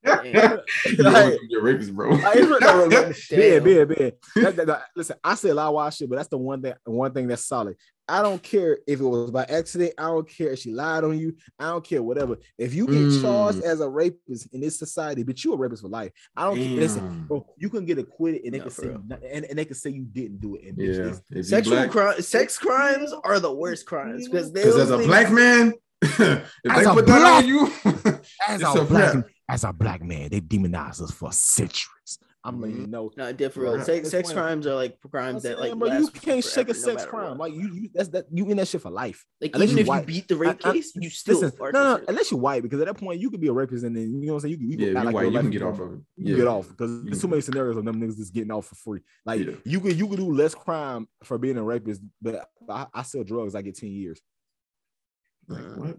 [0.06, 0.32] Damn.
[0.32, 0.64] Like-
[0.98, 2.12] gonna be a rapist, bro.
[2.16, 3.14] No, no, Damn.
[3.64, 6.62] That- that- that- listen, I say a lot of wild shit, but that's the one
[6.62, 7.76] thing, one thing that's solid.
[8.08, 9.94] I don't care if it was by accident.
[9.98, 11.36] I don't care if she lied on you.
[11.60, 12.38] I don't care, whatever.
[12.58, 13.22] If you get Mm.
[13.22, 16.12] charged as a rapist in this society, but you a rapist for life.
[16.36, 16.66] I don't care.
[16.80, 18.88] Listen, bro, you can get acquitted and they No, can say
[19.32, 20.64] and, and they can say you didn't do it.
[20.70, 24.90] And bitch, Yeah, they- Sexual crime, sex crimes are the worst crimes because because as
[24.90, 26.42] a black man, if they
[26.72, 27.72] As a put that on you,
[28.48, 29.26] as a a black wrap.
[29.50, 32.20] As a black man, they demonized us for centuries.
[32.42, 32.92] I'm letting you Mm-hmm.
[32.92, 33.12] know.
[33.18, 33.78] No, different.
[33.78, 33.86] Right.
[33.86, 36.74] Sex, sex crimes are like crimes I'm that like bro, you can't shake a forever,
[36.74, 37.38] no sex matter crime.
[37.38, 37.52] what.
[37.52, 39.26] Like you, you that's that you in that shit for life.
[39.42, 41.60] Like unless even you if you beat the rape I- I- case, you still Listen,
[41.60, 43.84] are no, no, unless you're white, because at that point you could be a rapist
[43.84, 44.62] and then you know what I'm saying.
[44.62, 46.00] You, you yeah, can if like white, your you can get off of it.
[46.16, 46.36] You Yeah.
[46.38, 48.76] get off because You there's too many scenarios of them niggas just getting off for
[48.76, 49.02] free.
[49.26, 49.52] Like Yeah.
[49.66, 53.26] you could you could do less crime for being a rapist, but I, I sell
[53.26, 53.54] drugs.
[53.54, 54.22] I get ten years.
[55.50, 55.98] Like what?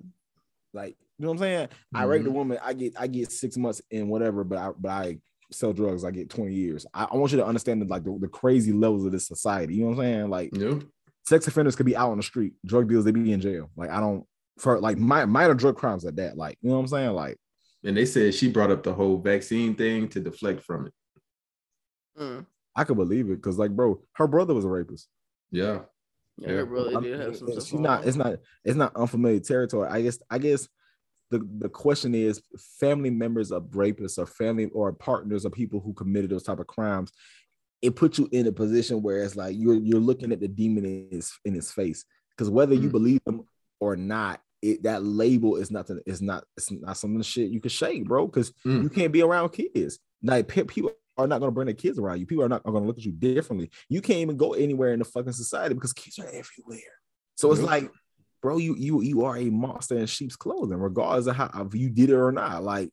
[0.73, 1.69] Like you know what I'm saying?
[1.95, 2.25] I rape Mm-hmm.
[2.29, 2.59] the woman.
[2.63, 5.19] I get I get six months and whatever, but I but I
[5.53, 6.87] sell drugs, I get 20 years.
[6.95, 9.75] I, I want you to understand the, like the, the crazy levels of this society.
[9.75, 10.31] You know what I'm saying?
[10.31, 10.83] Like Yep.
[11.27, 13.69] sex offenders could be out on the street, drug dealers they be in jail.
[13.77, 14.25] Like I don't
[14.59, 16.37] for like mi- minor drug crimes at that.
[16.37, 17.11] Like you know what I'm saying?
[17.13, 17.37] Like
[17.85, 20.93] And they said she brought up the whole vaccine thing to deflect from it.
[22.19, 22.47] Mm.
[22.77, 25.09] I could believe it because like bro, her brother was a rapist.
[25.51, 25.81] Yeah.
[26.41, 26.63] Yeah, Yeah.
[26.65, 29.89] brother I'm- did have some it's not it's not it's not unfamiliar territory.
[29.89, 30.69] I guess I guess
[31.31, 32.43] the the question is
[32.81, 36.67] family members of rapists or family or partners of people who committed those type of
[36.67, 37.13] crimes.
[37.83, 40.85] It puts you in a position where it's like you're you're looking at the demon
[40.85, 42.93] in his in his face because whether you Mm.
[42.93, 43.43] believe them
[43.81, 46.01] or not, it that label is nothing.
[46.07, 48.27] It's not it's not some shit you can shake, bro.
[48.27, 48.83] Because Mm.
[48.83, 49.99] you can't be around kids.
[50.23, 52.27] Like people are not going to bring their kids around you.
[52.27, 53.71] People are not going to look at you differently.
[53.89, 56.81] You can't even go anywhere in the fucking society because kids are everywhere.
[57.37, 57.91] So it's like,
[58.43, 61.91] bro, you you you are a monster in sheep's clothing, regardless of how if you
[61.91, 62.63] did it or not.
[62.63, 62.91] Like,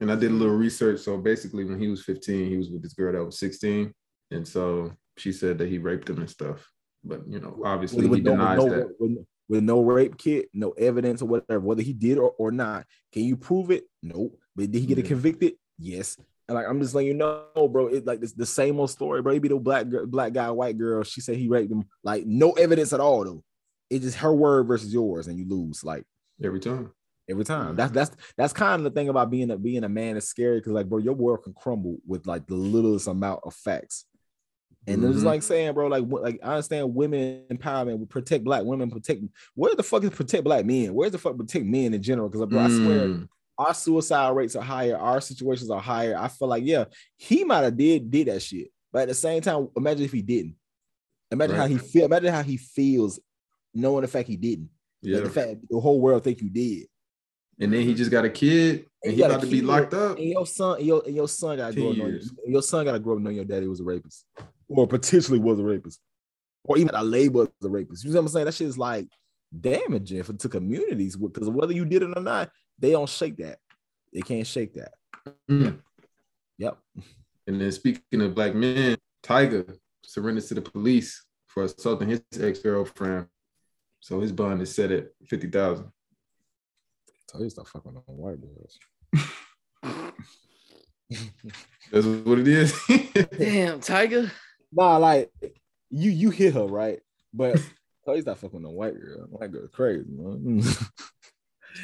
[0.00, 1.00] And I did a little research.
[1.00, 3.92] So basically, when he was 15, he was with this girl that was 16.
[4.30, 6.66] And so she said that he raped him and stuff.
[7.04, 8.88] But, you know, obviously he denies no, that.
[8.98, 9.18] with,
[9.48, 12.84] with no rape kit, no evidence or whatever, whether he did or, or not.
[13.12, 13.84] Can you prove it?
[14.02, 14.36] Nope.
[14.56, 15.04] But did he get Yeah.
[15.04, 15.52] convicted?
[15.78, 16.16] Yes.
[16.48, 17.88] And like I'm just letting you know, bro.
[17.88, 19.32] It's like this the same old story, bro.
[19.32, 21.02] He be the black girl, black guy, white girl.
[21.02, 21.84] She said he raped him.
[22.04, 23.42] Like no evidence at all, though.
[23.90, 25.82] It's just her word versus yours, and you lose.
[25.82, 26.04] Like
[26.42, 26.92] Every time.
[27.28, 27.74] every time.
[27.74, 30.58] That's that's that's kind of the thing about being a being a man is scary
[30.60, 34.04] because like bro, your world can crumble with like the littlest amount of facts.
[34.88, 35.24] And it's Mhm.
[35.24, 39.20] like saying, bro, like what- like I understand women empowerment, we protect black women, protect.
[39.56, 40.94] Where the fuck is protect black men?
[40.94, 42.28] Where's the fuck protect men in general?
[42.28, 43.28] Because bro, I swear Mm.
[43.58, 46.16] Our suicide rates are higher, our situations are higher.
[46.18, 46.84] I feel like yeah,
[47.16, 50.22] he might have did did that shit, but at the same time, imagine if he
[50.22, 50.56] didn't.
[51.30, 52.04] Imagine how he feel.
[52.04, 53.18] Imagine how he feels
[53.74, 54.70] knowing the fact he didn't.
[55.02, 55.20] Like, Yeah.
[55.20, 56.86] the fact the whole world think you did.
[57.58, 60.18] And then he just got a kid and And he about to be locked up.
[60.18, 62.62] And your son, and your, and your son got to grow up 10 knowing, your
[62.62, 64.26] son got to grow up knowing your daddy was a rapist,
[64.68, 66.00] or potentially was a rapist,
[66.64, 68.04] or even a label as a rapist.
[68.04, 68.44] You know what I'm saying?
[68.44, 69.08] That shit is like
[69.58, 73.58] damaging for to communities because whether you did it or not, they don't shake that.
[74.12, 74.94] They can't shake that.
[75.50, 75.78] Mm.
[76.58, 76.78] Yep.
[77.46, 83.26] And then speaking of black men, Tyga surrenders to the police for assaulting his ex-girlfriend.
[84.00, 85.90] So his bond is set at 50,000.
[87.28, 88.78] Tell you stop fucking on white girls.
[91.90, 92.72] That's what it is.
[92.88, 94.30] Damn, Tyga.
[94.72, 95.30] Nah, like
[95.90, 97.00] you you hit her right,
[97.32, 97.60] but
[98.04, 99.26] tell you stop fucking on white girl.
[99.28, 100.62] White girl crazy, man.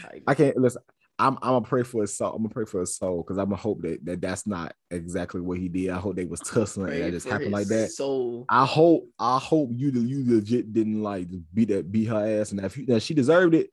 [0.00, 0.22] Tyga.
[0.26, 0.82] I can't listen.
[1.18, 2.32] I'm I'm gonna pray for his soul.
[2.32, 5.40] I'm gonna pray for his soul because I'm gonna hope that, that that's not exactly
[5.40, 5.90] what he did.
[5.90, 7.90] I hope they was tussling and Pray that just happened like that.
[7.90, 12.52] So I hope I hope you you legit didn't like beat that beat her ass
[12.52, 13.70] and if you, that she deserved it.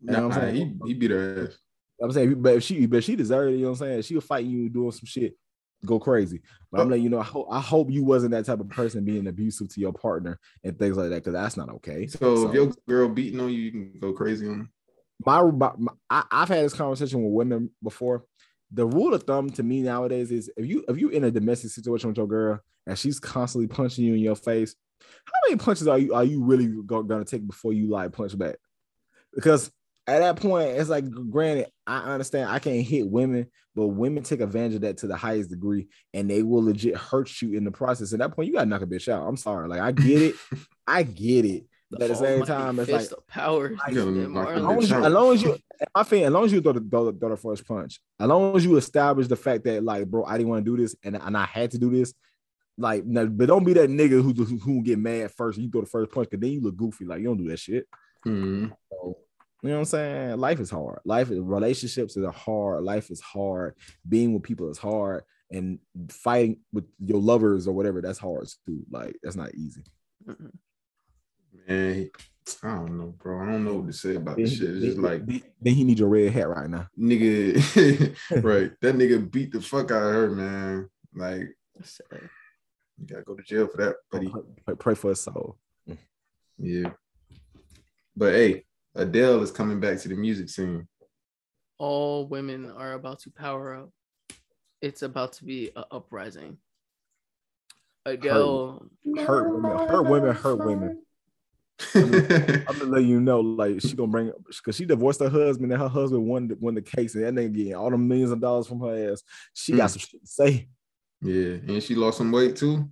[0.00, 0.80] You know what I'm Nah, he, saying?
[0.86, 1.58] he beat her ass.
[2.00, 4.02] I'm saying, but if she but she deserved it, you know what I'm saying?
[4.02, 5.36] She was fighting you doing some shit,
[5.84, 6.40] go crazy.
[6.70, 8.68] But I'm uh, letting you know, I hope I hope you wasn't that type of
[8.68, 12.06] person being abusive to your partner and things like that because that's not okay.
[12.06, 14.68] So, if your girl beating on you, you can go crazy on her.
[15.24, 18.24] My, my, my I, I've had this conversation with women before.
[18.72, 21.70] The rule of thumb to me nowadays is if you if you in a domestic
[21.70, 25.88] situation with your girl and she's constantly punching you in your face, how many punches
[25.88, 28.56] are you are you really go, gonna take before you like punch back?
[29.34, 29.70] Because
[30.06, 34.40] at that point, it's like granted, I understand I can't hit women, but women take
[34.40, 37.70] advantage of that to the highest degree, and they will legit hurt you in the
[37.70, 38.12] process.
[38.12, 39.26] At that point, you gotta knock a bitch out.
[39.26, 40.34] I'm sorry, like I get it,
[40.86, 41.66] I get it.
[41.90, 43.70] But at the same time, it's like of power.
[43.70, 44.54] You gotta Yeah, knock Marlon.
[44.54, 45.56] the as long as, you, as long as you,
[45.94, 48.28] I think, as long as you throw the, throw, the, throw the first punch, as
[48.28, 50.94] long as you establish the fact that, like, bro, I didn't want to do this
[51.02, 52.12] and, and I had to do this,
[52.76, 55.56] like, no, but don't be that nigga who who, who get mad first.
[55.56, 57.04] And you throw the first punch, because then you look goofy.
[57.06, 57.86] Like, you don't do that shit.
[58.26, 58.70] Mhm.
[58.90, 59.16] So,
[59.62, 60.36] you know what I'm saying?
[60.38, 61.00] Life is hard.
[61.04, 62.84] Life is relationships are hard.
[62.84, 63.74] Life is hard.
[64.08, 65.78] Being with people is hard, and
[66.10, 68.84] fighting with your lovers or whatever that's hard too.
[68.90, 69.82] Like, that's not easy.
[70.28, 70.50] Mhm.
[71.66, 72.10] Man,
[72.62, 73.40] I don't know, bro.
[73.42, 74.70] I don't know what to say about this shit.
[74.70, 76.88] It's just like, then, then he need your red hat right now.
[76.98, 77.56] nigga,
[78.42, 78.72] right?
[78.80, 80.88] That nigga beat the fuck out of her, man.
[81.14, 81.48] Like,
[82.98, 84.32] you gotta go to jail for that, buddy.
[84.64, 85.56] Pray, pray for his soul.
[86.58, 86.90] Yeah.
[88.16, 90.88] But hey, Adele is coming back to the music scene.
[91.78, 93.90] All women are about to power up.
[94.80, 96.58] It's about to be an uprising.
[98.04, 98.86] Adele,
[99.18, 101.02] Hurt women, hurt women, hurt women.
[101.94, 105.80] I'm gonna let you know, like she gonna bring because she divorced her husband and
[105.80, 108.40] her husband won the, won the case and that nigga getting all the millions of
[108.40, 109.22] dollars from her ass.
[109.54, 109.92] She got Mm.
[109.92, 110.68] some shit to say.
[111.22, 112.88] yeah, and she lost some weight too.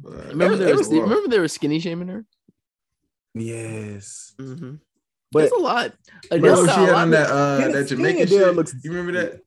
[0.00, 2.24] But remember there was- remember they were skinny shaming her.
[3.34, 4.76] Yes, Mm-hmm.
[5.32, 5.92] but That's a lot.
[6.30, 8.54] remember Adele she had lot on of- that uh that Jamaican shit?
[8.54, 9.40] looks- you remember that?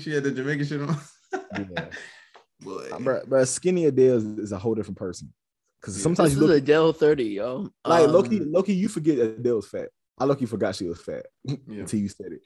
[0.00, 0.96] She had the Jamaican shit on.
[1.32, 1.86] Yeah.
[2.60, 2.88] Boy.
[3.00, 5.32] bro, bro, Skinny Adele is, is a whole different person.
[5.80, 6.02] Because Yeah.
[6.02, 7.70] sometimes This you is look Adele 30, yo.
[7.86, 9.88] like Um, Loki, Loki, you forget Adele's fat.
[10.18, 11.56] I Loki forgot she was fat Yeah.
[11.80, 12.42] until you said it.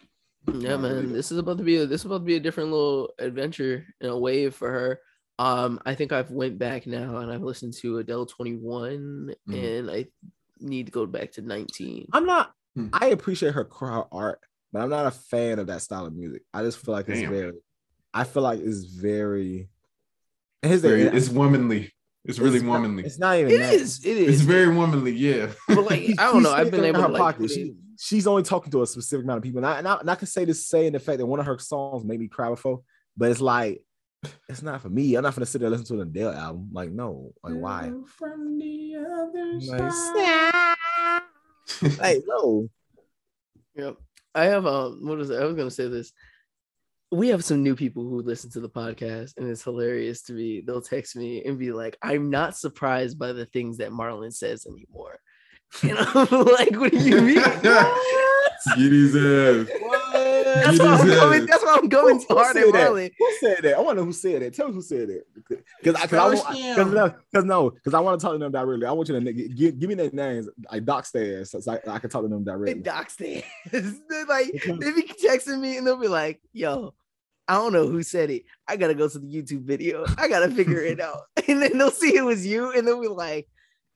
[0.55, 1.07] Yeah, man.
[1.07, 1.13] it.
[1.13, 3.87] This is about to be a this is about to be a different little adventure
[4.01, 5.01] and a wave for her.
[5.39, 9.65] Um, I think I've went back now and I've listened to Adele 21 Mhm.
[9.81, 10.07] and I
[10.61, 12.09] need to go back to 19.
[12.13, 12.53] I'm not.
[12.77, 12.89] Hmm.
[12.93, 14.39] I appreciate her crowd art,
[14.73, 16.43] but I'm not a fan of that style of music.
[16.53, 17.53] I just feel like it's very.
[18.13, 19.69] I feel like it's very.
[20.63, 21.94] and Very- it's womanly.
[22.25, 23.05] It's really not- womanly.
[23.05, 23.53] It's not even.
[23.53, 23.75] It that.
[23.75, 25.49] is, it It's very womanly, yeah.
[25.69, 26.53] but like I don't know.
[26.53, 27.51] I've been able in to her like pocket.
[27.51, 30.11] She, she's only talking to a specific amount of people, and I, and I, and
[30.11, 32.49] I can say this saying the fact that one of her songs made me cry
[32.49, 32.81] before,
[33.17, 33.83] but it's like
[34.49, 35.15] it's not for me.
[35.17, 36.71] I'm not gonna sit there and listen to an Adele album.
[36.73, 37.93] Like no, like why?
[38.07, 41.21] From the other Like, side.
[42.01, 42.69] Hey, no.
[43.77, 43.97] Yep.
[44.35, 45.41] I have um what is it?
[45.41, 46.13] I was gonna say this.
[47.15, 50.63] We have some new people who listen to the podcast, and it's hilarious to me.
[50.67, 54.67] They'll text me and be like, I'm not surprised by the things that Marlon says
[54.67, 55.19] anymore.
[55.83, 57.41] And I'm like, what do you mean?
[58.67, 58.79] What?
[58.79, 59.69] Get his ass.
[60.55, 61.49] That's why I'm going, ass.
[61.51, 62.91] that's why I'm going Who- who hard at said that?
[62.91, 63.11] Marlon.
[63.19, 63.75] Who said that?
[63.75, 64.55] I want to know who said that.
[64.55, 65.25] Tell me who said that.
[65.83, 68.39] Because I, cause I, want- cause no, cause no, because I want to talk to
[68.39, 68.87] them directly.
[68.87, 71.99] I want you to give, give me their names, like Doc Stairs, so I, I
[71.99, 72.81] can talk to them They directly.
[72.83, 76.95] dox they They're like Because- they be texting me and they'll be like, yo,
[77.49, 78.45] I don't know who said it.
[78.67, 80.05] I gotta go to the YouTube video.
[80.19, 81.21] I gotta figure it out.
[81.49, 83.47] And then they'll see it was you, and they'll be like,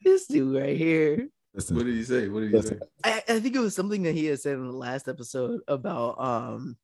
[0.05, 1.29] this dude right here.
[1.55, 2.29] Listen, What did he say?
[2.29, 2.79] What did he say?
[3.03, 6.21] I, I think it was something that he had said in the last episode about
[6.21, 6.77] um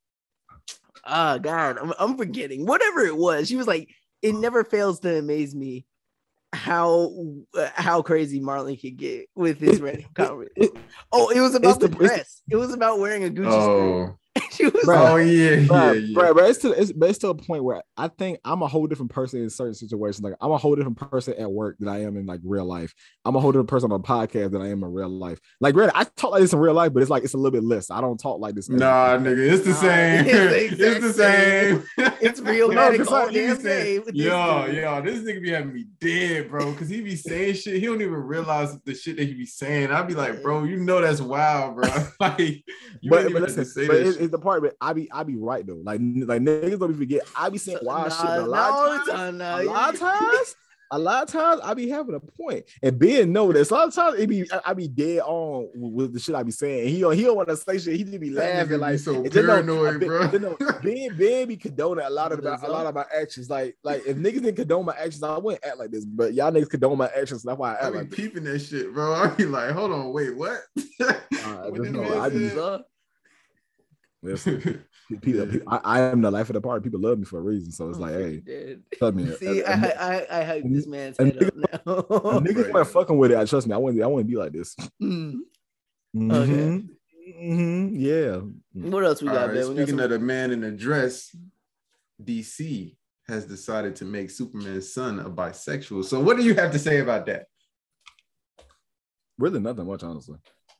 [1.05, 2.65] ah god, I'm, I'm forgetting.
[2.65, 3.47] Whatever it was.
[3.47, 3.89] She was like,
[4.23, 5.85] it never fails to amaze me
[6.51, 7.11] how
[7.55, 10.49] uh, how crazy Marlon could get with his random comment.
[11.11, 12.41] Oh, it was about the- the, it's the- dress.
[12.49, 14.17] it was about wearing a Gucci Oh, skirt.
[14.51, 15.09] She was Bruh.
[15.11, 16.17] oh yeah, yeah, Bruh, yeah.
[16.17, 18.67] bruh, bruh, it's to it's, but it's to a point where I think I'm a
[18.67, 20.23] whole different person in certain situations.
[20.23, 22.93] Like I'm a whole different person at work than I am in like real life.
[23.25, 25.39] I'm a whole different person on a podcast than I am in real life.
[25.59, 27.51] Like, granted, I talk like this in real life, but it's like it's a little
[27.51, 27.89] bit less.
[27.91, 28.69] I don't talk like this.
[28.69, 30.25] Nah, nigga, it's the Nah, same.
[30.27, 31.83] it's the It's the same.
[32.21, 34.65] It's real Yo, manic cause all I- he be damn saying- day with this Yo,
[34.67, 34.75] dude.
[34.75, 36.73] yo, this nigga be having me dead, bro.
[36.75, 37.75] Cause he be saying shit.
[37.75, 39.91] He don't even realize the shit that he be saying.
[39.91, 41.89] I'd be like, bro, you know that's wild, bro.
[42.19, 44.93] like, you but, ain't but even listen, say but that it's, the part, but I
[44.93, 45.81] be I be right though.
[45.83, 47.21] Like like niggas don't be forget.
[47.35, 48.21] I be saying wild shit.
[48.21, 49.61] But a lot all of times, time now.
[49.61, 50.55] a lot of times,
[50.91, 53.71] a lot of times I be having a point, and Ben know this.
[53.71, 56.43] A lot of times it be I, I be dead on with the shit I
[56.43, 56.89] be saying.
[56.89, 57.95] He don't he don't want to say shit.
[57.95, 60.27] He just be laughing be like so and just know- paranoid, Ben- bro.
[60.27, 63.49] just know Ben Ben be condoning a lot of my, a lot of my actions.
[63.49, 66.05] Like like if niggas didn't condone my actions, I wouldn't act like this.
[66.05, 67.41] But y'all niggas condone my actions.
[67.43, 68.19] That's why I I act be like this.
[68.19, 69.13] peeping that shit, bro.
[69.15, 70.59] I be like, hold on, wait, what?
[71.01, 71.13] Uh,
[71.69, 72.55] What just know I be- said?
[72.57, 72.83] Listen,
[75.21, 76.83] people, people- I, I am the life of the party.
[76.83, 77.71] People love me for a reason.
[77.71, 78.83] So it's I'm like, hey, dead.
[78.97, 79.31] trust me.
[79.35, 79.99] See, a- I, a-
[80.31, 81.93] I, I hype this man's and head up now.
[81.93, 83.37] a niggas weren't fucking with it.
[83.37, 83.73] I trust me.
[83.73, 84.03] I wouldn't.
[84.03, 84.75] I wouldn't be like this.
[85.01, 85.39] Mm.
[86.15, 86.87] Mhm.
[87.41, 87.91] Mhm.
[87.93, 88.41] Yeah.
[88.89, 89.53] What else we got, right.
[89.53, 91.35] We got speaking of the man in the dress,
[92.23, 92.95] DC
[93.27, 96.05] has decided to make Superman's son a bisexual.
[96.05, 97.47] So, what do you have to say about that?
[99.37, 100.37] Really, nothing much, honestly.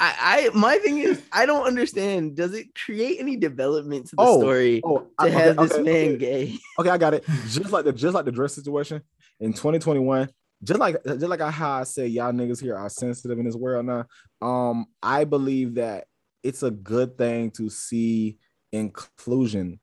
[0.00, 2.36] I, I my thing is I don't understand.
[2.36, 5.72] Does it create any development to the Oh, story Oh, to I, have okay, this
[5.72, 6.16] okay, man okay.
[6.16, 6.58] gay?
[6.80, 7.24] Okay, I got it.
[7.48, 9.02] Just like the just like the dress situation
[9.40, 10.28] in 2021.
[10.62, 13.86] Just like just like how I say y'all niggas here are sensitive in this world
[13.86, 14.06] now.
[14.40, 16.06] Um, I believe that
[16.42, 18.38] it's a good thing to see
[18.72, 19.80] inclusion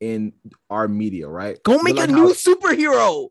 [0.00, 0.32] in
[0.70, 1.58] our media, right?
[1.64, 3.28] Go make like a how- new superhero.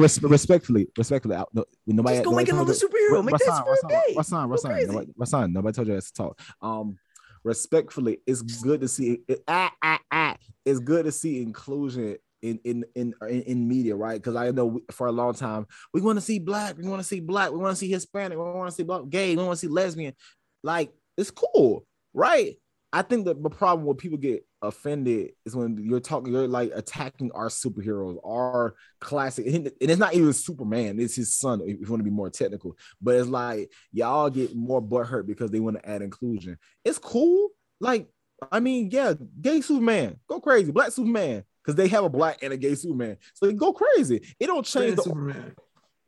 [0.00, 2.16] Res- respectfully, respectfully, I- no, nobody.
[2.16, 3.24] Just go nobody make told another you- superhero.
[3.24, 4.14] Make that Rasan, superhero Rasan, gay.
[4.16, 4.86] Rasan, Go Rasan, crazy.
[4.86, 6.40] nobody, Rasan, nobody told you that to talk.
[6.62, 6.98] Um,
[7.44, 9.20] respectfully, it's good to see.
[9.28, 13.96] It, ah, ah, ah, it's good to see inclusion in in in in, in media,
[13.96, 14.14] right?
[14.20, 17.06] Because I know for a long time we want to see black, we want to
[17.08, 19.58] see black, we want to see Hispanic, we want to see black, gay, we want
[19.58, 20.14] to see lesbian.
[20.62, 22.56] Like it's cool, right?
[22.92, 26.70] I think that the problem where people get offended is when you're talking, you're like
[26.74, 31.60] attacking our superheroes, our classic, and it's not even Superman, it's his son.
[31.62, 35.50] If you want to be more technical, but it's like y'all get more butthurt because
[35.50, 36.58] they want to add inclusion.
[36.84, 37.50] It's cool,
[37.80, 38.08] like
[38.50, 42.52] I mean, yeah, gay Superman, go crazy, black Superman, because they have a black and
[42.52, 44.20] a gay Superman, so go crazy.
[44.38, 45.54] It don't change the Superman.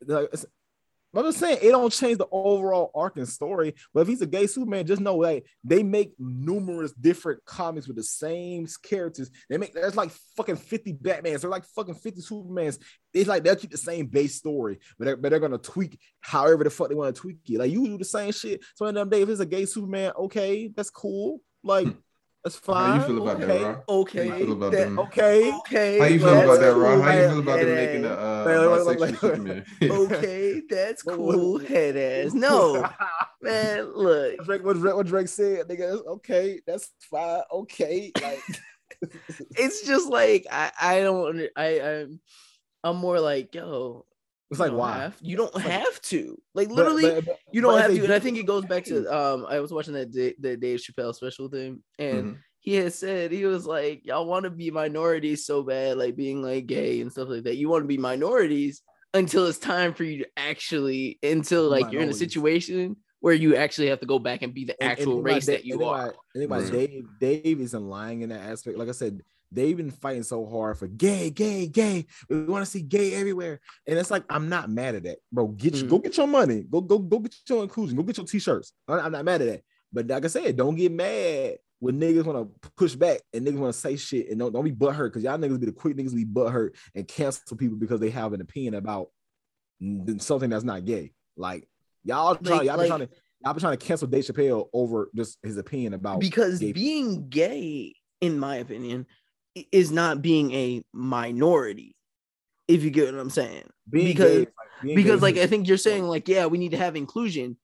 [0.05, 0.29] like,
[1.17, 3.75] I'm just saying it don't change the overall arc and story.
[3.93, 7.97] But if he's a gay Superman, just know like they make numerous different comics with
[7.97, 9.31] the same characters.
[9.49, 12.79] They make there's like fucking 50 Batmans, they're like fucking 50 Supermans.
[13.13, 16.63] It's like they'll keep the same base story, but they're, but they're gonna tweak however
[16.63, 17.57] the fuck they want to tweak it.
[17.57, 18.63] Like you do the same shit.
[18.75, 21.41] So in them days, if it's a gay Superman, okay, that's cool.
[21.63, 21.99] Like hmm.
[22.47, 23.01] That's How fine.
[23.01, 23.45] you feel about okay.
[23.59, 23.83] that, Rob?
[23.89, 24.27] Okay.
[24.29, 24.99] How you feel about that- them?
[24.99, 25.51] Okay.
[25.53, 25.99] Okay.
[25.99, 26.93] How you feel about that, Rob?
[26.95, 27.01] cool.
[27.01, 28.17] How you feel about them making the ass.
[28.17, 29.19] uh, Wait, wait, wait, wait, wait.
[29.19, 29.65] Superman?
[30.07, 31.59] Okay, that's What- what- cool.
[31.59, 32.33] Head ass.
[32.47, 32.87] No,
[33.41, 33.83] man.
[33.93, 36.05] Look, What Drake, what Drake, what Drake said, nigga.
[36.07, 37.41] Okay, that's fine.
[37.51, 38.41] Okay, like
[39.57, 41.49] it's just like I, I don't.
[41.57, 42.19] I, I'm,
[42.83, 44.05] I'm more like, yo.
[44.51, 44.97] It's like why?
[44.99, 46.37] have- you don't have to.
[46.53, 48.03] Like literally, but- but- you don't but have to.
[48.03, 49.45] And I think it goes back to um.
[49.47, 52.37] I was watching that Da- the Dave Chappelle special thing, and Mhm.
[52.59, 56.41] he had said he was like, y'all want to be minorities so bad, like being
[56.41, 57.57] like gay and stuff like that.
[57.57, 58.81] You want to be minorities
[59.13, 63.55] until it's time for you to actually, until like you're in a situation where you
[63.55, 65.83] actually have to go back and be the and- and actual race that you and
[65.83, 66.09] are.
[66.09, 66.89] about- and think about Right.
[67.19, 68.77] Dave, Dave isn't lying in that aspect.
[68.77, 69.21] Like I said,
[69.51, 72.05] they've been fighting so hard for gay, gay, gay.
[72.29, 75.47] We want to see gay everywhere, and it's like I'm not mad at that, bro.
[75.49, 75.81] Get Mm.
[75.83, 78.73] you, go get your money, go go go get your inclusion, go get your t-shirts.
[78.87, 82.51] I'm not mad at that, but like I said, don't get mad when niggas want
[82.63, 85.23] to push back and niggas want to say shit and don't, don't be butthurt because
[85.23, 88.41] y'all niggas be the quick niggas be butthurt and cancel people because they have an
[88.41, 89.09] opinion about
[90.19, 91.11] something that's not gay.
[91.35, 91.67] Like
[92.03, 93.09] y'all try, Like- y'all like- trying to
[93.43, 97.29] y'all been trying to cancel Dave Chappelle over just his opinion about because gay being
[97.29, 99.05] gay, in my opinion,
[99.71, 101.95] is not being a minority.
[102.67, 103.63] If you get what I'm saying.
[103.89, 104.51] being because- gay,
[104.83, 107.57] like, because like I think you're saying like yeah we need to have inclusion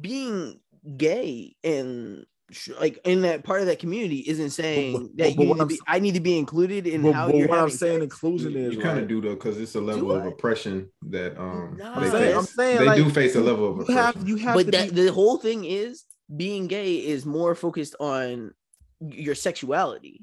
[0.00, 0.60] being
[0.96, 5.42] gay and sh- like in that part of that community isn't saying but- that but
[5.42, 7.36] you need to I'm be s- I need to be included in but, how but
[7.36, 8.04] you're what I'm saying sex.
[8.14, 9.08] inclusion You, is you kind of right?
[9.08, 11.84] do though, because it's a level of oppression that um No.
[12.00, 12.36] they I'm saying, face.
[12.36, 14.02] I'm saying they like, do face a level of you oppression.
[14.20, 16.04] have you have but to that be, the whole thing is
[16.36, 18.54] being gay is more focused on
[19.00, 20.22] your sexuality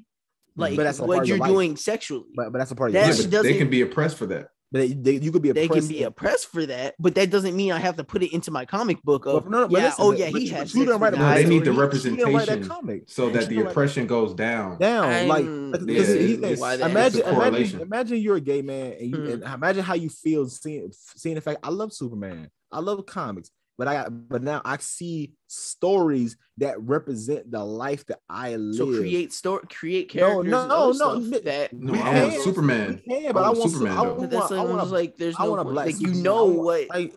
[0.56, 1.50] like But that's what you're life.
[1.50, 3.30] doing sexually but, but that's a part of that yeah, she life.
[3.30, 4.48] but they can be oppressed for that.
[4.72, 5.70] But they, they, you could be oppressed.
[5.70, 8.32] they can be oppressed for that but that doesn't mean I have to put it
[8.32, 10.48] into my comic book of But no, no, but yeah listen, oh yeah but he
[10.48, 12.34] you- has but you didn't write a No, they need the or he- You didn't
[12.34, 13.02] write that representation comic.
[13.06, 14.78] so that the oppression goes down.
[14.78, 15.28] down.
[15.28, 18.40] Like, I'm- because Yeah, he it's- thinks- why that imagine, It's imagine, imagine you're a
[18.40, 19.32] gay man and you Mhm.
[19.34, 22.50] and imagine how you feel seeing seeing the fact I love Superman.
[22.72, 28.20] I love comics, but I but now I see stories that represent the life that
[28.28, 28.76] I live.
[28.76, 30.50] So create story, create characters.
[30.50, 30.60] no,
[30.90, 33.02] and no, no, that No, We I want Superman.
[33.06, 35.16] We can, but I want want Superman, I want, But that's I want a- like
[35.16, 37.14] there's I no want a black like you know I want- what like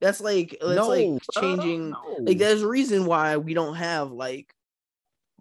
[0.00, 2.16] that's like that's no, like changing no.
[2.20, 4.54] like there's a reason why we don't have like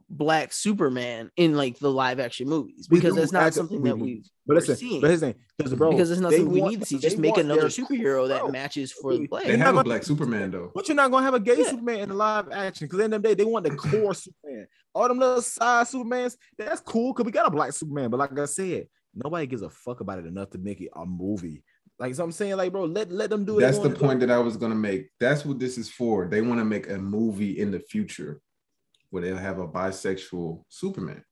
[0.10, 4.24] black Superman in like the live action movies because that's not something that we- we
[4.48, 5.02] But we're listen, seeing.
[5.02, 6.98] but his name, because bro, because it's not they something we want- need to see.
[6.98, 9.46] Just make another their- superhero that bro, matches for the they- black.
[9.46, 10.72] They have a black Superman though.
[10.74, 11.70] But you're not gonna have a gay Yeah.
[11.70, 14.68] Superman in the live action because in them day they want the core Superman.
[14.96, 18.10] All them little side Supermans, that's cool because we got a black Superman.
[18.10, 21.06] But like I said, nobody gives a fuck about it enough to make it a
[21.06, 21.64] movie.
[22.00, 23.62] Like so I'm saying, like, bro, let let them do it.
[23.62, 25.10] That's the point that I was gonna make.
[25.20, 26.28] That's what this is for.
[26.28, 28.42] They want to make a movie in the future
[29.10, 31.24] where they'll have a bisexual Superman.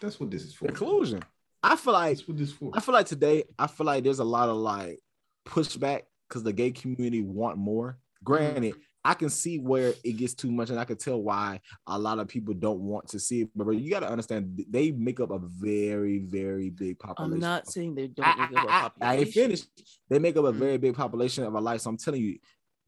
[0.00, 0.66] That's what this is for.
[0.66, 1.22] Conclusion.
[1.62, 2.70] I feel like That's what this is for.
[2.74, 5.00] I feel like today, I feel like there's a lot of like
[5.46, 7.98] pushback because the gay community want more.
[8.22, 8.74] Granted,
[9.04, 12.18] I can see where it gets too much, and I can tell why a lot
[12.18, 13.50] of people don't want to see it.
[13.54, 17.34] But bro, you got to understand, they make up a very, very big population.
[17.34, 19.32] I'm not saying they don't I, make up a I- I- I ain't population.
[19.32, 19.68] finished.
[20.08, 21.82] They make up a very big population of our life.
[21.82, 22.38] So I'm telling you,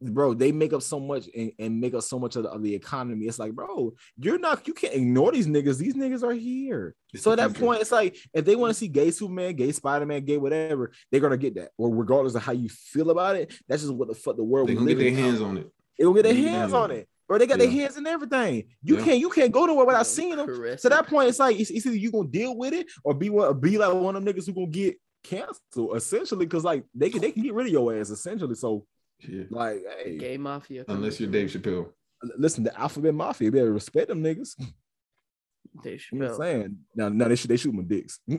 [0.01, 2.63] bro, they make up so much and, and make up so much of the, of
[2.63, 3.25] the economy.
[3.25, 5.77] It's like, bro, you're not, you can't ignore these niggas.
[5.77, 6.95] These niggas are here.
[7.13, 9.71] It's so at that point, it's like if they want to see gay Superman, gay
[9.71, 11.71] Spider Man, gay whatever, they're gonna get that.
[11.77, 14.67] Or regardless of how you feel about it, that's just what the fuck the world
[14.69, 15.67] They we gonna get their hands on it.
[15.97, 17.97] They gonna get their They gonna get hands on it, Or They got their hands
[17.97, 18.63] in everything.
[18.83, 19.03] You Yeah.
[19.03, 20.45] can't, you can't go nowhere without seeing them.
[20.47, 20.91] caress So it.
[20.91, 23.59] that point, it's like it's, it's either you gonna deal with it or be one,
[23.59, 27.21] be like one of them niggas who gonna get canceled essentially, because like they can
[27.21, 28.55] they can get rid of your ass essentially.
[28.55, 28.85] So
[29.21, 29.43] Yeah.
[29.49, 30.85] like, hey, Gay mafia.
[30.87, 31.89] Unless you're Dave Chappelle.
[32.37, 34.55] listen, the Alphabet Mafia, you better respect them niggas.
[35.83, 36.61] Dave You know what I'm Chappelle.
[36.61, 36.77] saying?
[36.95, 38.19] Now, now they shoot they shoot my dicks.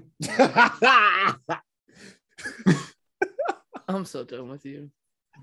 [3.89, 4.91] I'm so done with you.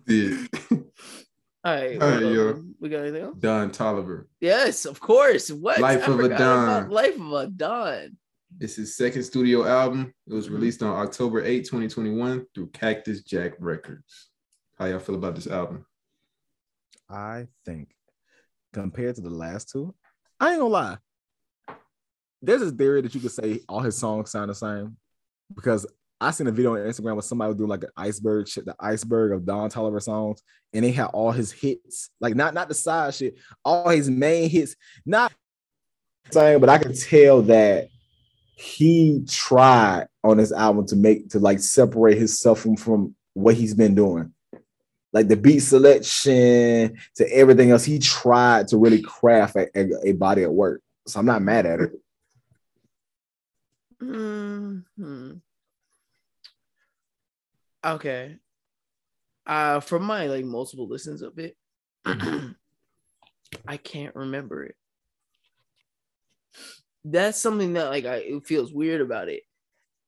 [0.07, 0.45] Yeah.
[0.71, 2.01] All right.
[2.01, 2.63] All right, um, yo.
[2.79, 3.35] We got anything else?
[3.39, 4.25] Don Toliver.
[4.39, 5.51] Yes, of course.
[5.51, 5.79] What?
[5.79, 6.89] Life I of a forgot Don.
[6.89, 8.17] Life of a Don.
[8.61, 10.13] It's his second studio album.
[10.27, 10.53] It was Mhm.
[10.53, 14.29] released on October 8, 2021 through Cactus Jack Records.
[14.77, 15.85] How y'all feel about this album?
[17.09, 17.89] I think
[18.73, 19.95] compared to the last two,
[20.39, 20.97] I ain't gonna lie.
[22.43, 24.97] There's this theory that you could say all his songs sound the same
[25.55, 25.87] because
[26.21, 28.75] I seen a video on Instagram where somebody was doing like an iceberg shit, the
[28.79, 32.75] iceberg of Don Toliver songs, and they had all his hits, like not not the
[32.75, 34.75] side shit, all his main hits,
[35.07, 35.33] not
[36.29, 37.87] saying, but I can tell that
[38.55, 43.73] he tried on this album to make to like separate himself from, from what he's
[43.73, 44.33] been doing
[45.17, 47.83] like the beat selection to everything else.
[47.83, 50.81] He tried to really craft a, a, a body of work.
[51.07, 51.91] So I'm not mad at it.
[53.99, 55.31] hmm
[57.83, 58.35] Okay.
[59.45, 61.57] Uh from my like multiple listens of it,
[62.05, 64.75] I can't remember it.
[67.05, 69.41] That's something that like I it feels weird about it.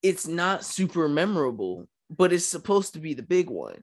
[0.04, 3.82] It's not super memorable, but it's supposed to be the big one.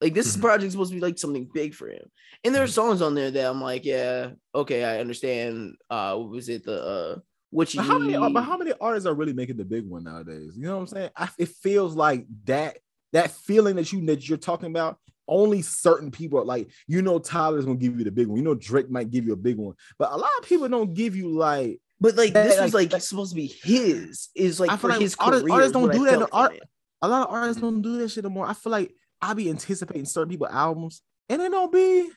[0.00, 0.40] Like this Mhm.
[0.40, 2.06] project's supposed to be like something big for him.
[2.44, 5.74] And there are songs on there that I'm like, yeah, okay, I understand.
[5.90, 7.18] Uh what was it the uh
[7.50, 8.32] what you But how many?
[8.32, 10.52] But how many artists are really making the big one nowadays?
[10.56, 11.10] You know what I'm saying?
[11.16, 12.78] I, it feels like that
[13.12, 14.98] that feeling that you that you're talking about.
[15.30, 18.38] Only certain people are like you know Tyler's gonna give you the big one.
[18.38, 20.94] You know Drake might give you a big one, but a lot of people don't
[20.94, 21.80] give you like.
[22.00, 24.28] But like That- this was like supposed to be his.
[24.34, 25.54] Is like I for feel like his artists- career.
[25.54, 26.28] artists don't I do that.
[26.32, 26.58] Art-
[27.02, 28.46] A lot of artists don't do that shit anymore.
[28.46, 32.10] I feel like I be anticipating certain people albums, and it don't be.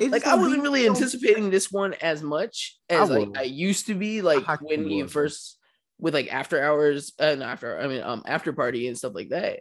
[0.00, 3.28] it Like I wasn't really anticipating this one as much I as like.
[3.36, 4.22] I used to be.
[4.22, 5.58] Like I when he first
[5.98, 9.60] with like after hours and after I mean um after party and stuff like that,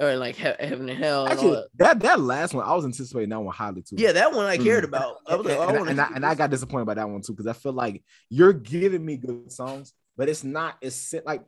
[0.00, 1.24] or like he- heaven and hell.
[1.24, 1.68] And Actually, that.
[1.76, 3.96] that that last one I was anticipating that one highly too.
[3.98, 4.88] Yeah, that one I cared Mm.
[4.88, 5.16] about.
[5.26, 7.08] I was like, and, oh, I and, and I, and I got disappointed by that
[7.08, 11.24] one too because I feel like you're giving me good songs, but it's not ascend
[11.26, 11.42] like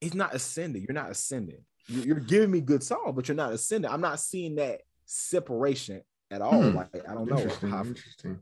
[0.00, 0.82] it's not ascending.
[0.88, 1.64] You're not ascending.
[1.88, 3.90] You- You're giving me good song, but you're not ascending.
[3.90, 6.62] I'm not seeing that separation at all.
[6.70, 6.76] Hmm.
[6.76, 7.36] Like I don't know.
[7.36, 7.68] Interesting.
[7.70, 8.38] how- Interesting.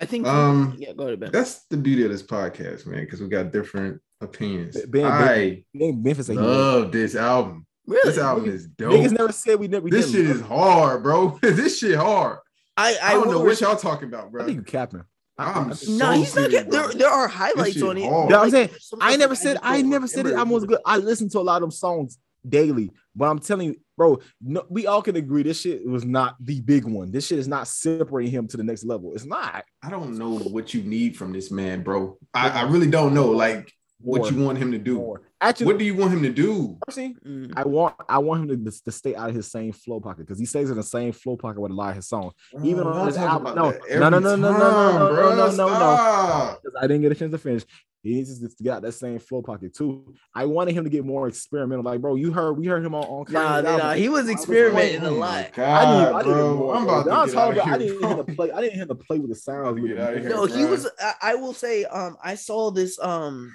[0.00, 0.26] I think.
[0.26, 1.30] Um, yeah, go ahead, Ben.
[1.30, 4.74] That's the beauty of this podcast, man, because we got different opinions.
[4.86, 7.66] Ben- Ben- I Memphis say he- love this album.
[7.86, 8.10] Really?
[8.10, 8.92] This album is dope.
[8.92, 9.88] Niggas never said we never.
[9.88, 11.38] this didn't shit is hard, bro.
[11.42, 12.38] this shit hard.
[12.76, 14.42] I I, I, don't know what y'all talking about, bro.
[14.42, 15.02] I think you capping.
[15.36, 16.50] I- I'm so No, he's not.
[16.50, 18.08] serious, there, there are highlights on it.
[18.08, 18.30] hard.
[18.30, 20.30] Yeah, I'm saying, some I never said I never said it.
[20.30, 20.38] remember.
[20.38, 20.78] album was good.
[20.86, 22.18] I listened to a lot of them songs
[22.48, 26.36] daily, but I'm telling you, bro, no, we all can agree this shit was not
[26.40, 27.10] the big one.
[27.10, 29.12] This shit is not separating him to the next level.
[29.14, 29.64] It's not.
[29.82, 32.18] I don't know what you need from this man, bro.
[32.32, 33.72] I, I really don't know, like
[34.02, 34.94] what you want him to do.
[34.96, 35.22] More.
[35.42, 36.76] Actually, What do you want him to do?
[36.86, 37.52] personally, Mm.
[37.56, 40.38] I want I want him to, to stay out of his same flow pocket because
[40.38, 42.32] he stays in the same flow pocket with a lot of his songs.
[42.62, 45.30] Even on y'all this album, no, no, no, no, no, no, no, no, bro.
[45.30, 45.50] no, no, no.
[45.52, 46.60] Stop.
[46.62, 47.64] Because I didn't get a chance to finish.
[48.02, 50.14] He needs to get out that same flow pocket too.
[50.34, 51.84] I wanted him to get more experimental.
[51.84, 53.76] Like, bro, you heard we heard him on, on Nah, nah, album.
[53.78, 55.52] nah, he was I experimenting a Oh my lot.
[55.52, 56.56] God, I need, I need bro.
[56.56, 56.74] more.
[56.76, 56.98] I'm bro.
[56.98, 58.24] to get out of about- I didn't hear him bro.
[58.24, 58.52] to play.
[58.52, 59.74] I didn't hear him to play with the sounds.
[59.80, 60.00] with get it.
[60.00, 60.30] out of here.
[60.30, 60.88] No, he was.
[60.98, 63.52] I, I will say, um, I saw this, um,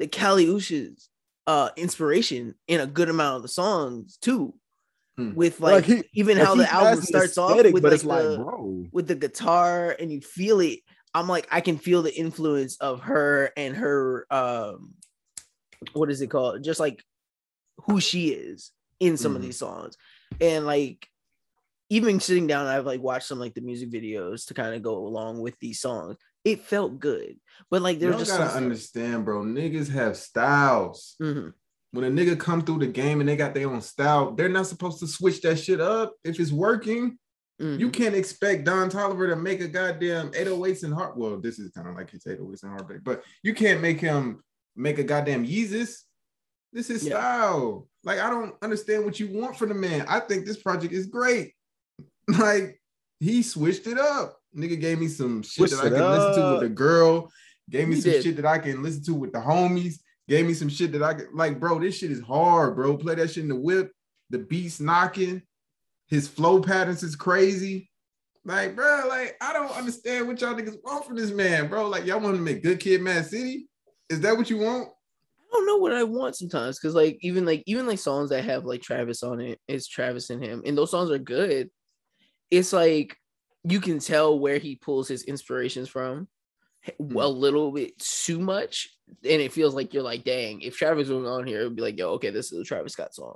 [0.00, 1.06] the Kali Uchis,
[1.46, 4.54] uh, inspiration in a good amount of the songs too.
[5.16, 5.34] Hmm.
[5.34, 8.36] With like, Like, he- even Like, how the album starts off with like, like, the,
[8.36, 10.80] bro, with the guitar and you feel it.
[11.14, 14.94] I'm like, I can feel the influence of her and her, um,
[15.92, 16.62] what is it called?
[16.64, 17.02] Just like
[17.86, 18.70] who she is
[19.00, 19.46] in some of Mhm.
[19.46, 19.96] these songs,
[20.40, 21.08] and like
[21.88, 24.94] even sitting down, I've like watched some like the music videos to kind of go
[24.96, 26.16] along with these songs.
[26.44, 27.36] It felt good,
[27.70, 29.42] but like there's just gotta understand, bro.
[29.42, 31.16] Niggas have styles.
[31.20, 31.52] Mhm.
[31.92, 34.66] When a nigga come through the game and they got their own style, they're not
[34.66, 37.18] supposed to switch that shit up if it's working.
[37.60, 37.78] Mhm.
[37.80, 41.16] You can't expect Don Toliver to make a goddamn 808s and heart.
[41.18, 44.42] Well, this is kind of like his 808s and heartbreak, but you can't make him
[44.76, 46.04] make a goddamn Yeezus.
[46.72, 47.18] This is Yeah.
[47.18, 47.88] style.
[48.04, 50.06] Like, I don't understand what you want from the man.
[50.08, 51.54] I think this project is great.
[52.28, 52.80] Like,
[53.18, 54.39] he switched it up.
[54.56, 57.30] Nigga gave me some shit Switched that I it can listen to with the girl,
[57.68, 58.24] gave me He some did.
[58.24, 59.94] shit that I can listen to with the homies,
[60.28, 61.78] gave me some shit that I can like, bro.
[61.78, 62.96] This shit is hard, bro.
[62.96, 63.92] Play that shit in the whip,
[64.30, 65.42] the beats knocking,
[66.08, 67.88] his flow patterns is crazy.
[68.44, 71.88] Like, bro, like I don't understand what y'all niggas want from this man, bro.
[71.88, 73.68] Like, y'all want to make Good Kid, Mad City?
[74.08, 74.88] Is that what you want?
[75.38, 78.44] I don't know what I want sometimes because like even like even like songs that
[78.44, 81.70] have like Travis on it, it's Travis and him, and those songs are good.
[82.50, 83.16] It's like
[83.64, 86.28] you can tell where he pulls his inspirations from
[86.98, 87.14] Hmm.
[87.16, 88.88] a little bit too much,
[89.22, 91.98] and it feels like you're like, dang, if Travis was on here, it'd be like,
[91.98, 93.34] yo, okay, this is a Travis Scott song,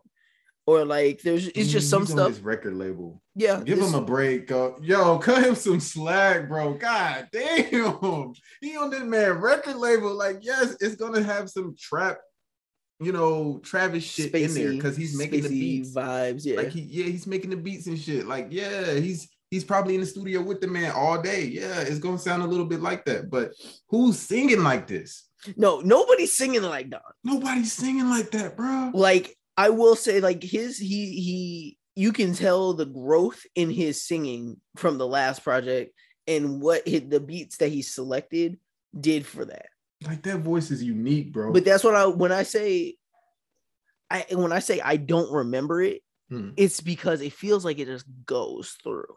[0.66, 2.29] or like there's it's just Mm, some he's stuff.
[2.29, 3.20] His record label.
[3.35, 4.47] Yeah, Give him a break.
[4.47, 4.79] Go.
[4.81, 6.72] Yo, cut him some slack, bro.
[6.72, 8.33] God damn.
[8.62, 10.14] He on this man record label.
[10.14, 12.16] Like, yes, it's gonna have some trap,
[12.99, 15.95] you know, Travis shit in there because he's making the beats.
[15.95, 16.47] vibes.
[16.47, 18.27] Yeah, Like he, yeah, he's making the beats and shit.
[18.27, 21.45] Like, yeah, he's he's probably in the studio with the man all day.
[21.45, 23.31] Yeah, it's gonna sound a little bit like that.
[23.31, 23.53] But
[23.89, 25.29] who's singing like this?
[25.57, 27.01] no, nobody's singing like Don.
[27.23, 28.91] Nobody's singing like that, bro.
[28.95, 34.03] like I will say, like his he he you can tell the growth in his
[34.05, 35.95] singing from the last project
[36.27, 38.59] and what hit the beats that he selected
[38.99, 39.67] did for that.
[40.05, 41.53] Like that voice is unique, bro.
[41.53, 42.97] But that's what I when I say
[44.11, 46.01] I when I say I don't remember it,
[46.31, 46.51] Hmm.
[46.57, 49.15] it's because it feels like it just goes through.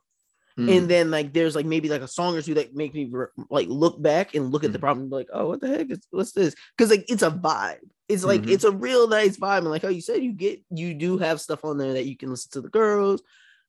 [0.58, 0.70] Mm.
[0.78, 3.12] and then like there's like maybe like a song or two that make me
[3.52, 4.74] like look back and look at Mm.
[4.74, 7.78] the problem like oh what the heck is what's this because like it's a vibe
[8.10, 8.50] it's like Mhm.
[8.52, 11.40] it's a real nice vibe and like how you said you get you do have
[11.40, 13.22] stuff on there that you can listen to the girls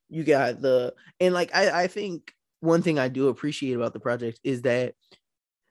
[0.08, 4.00] you got the and like i i think one thing i do appreciate about the
[4.00, 4.94] project is that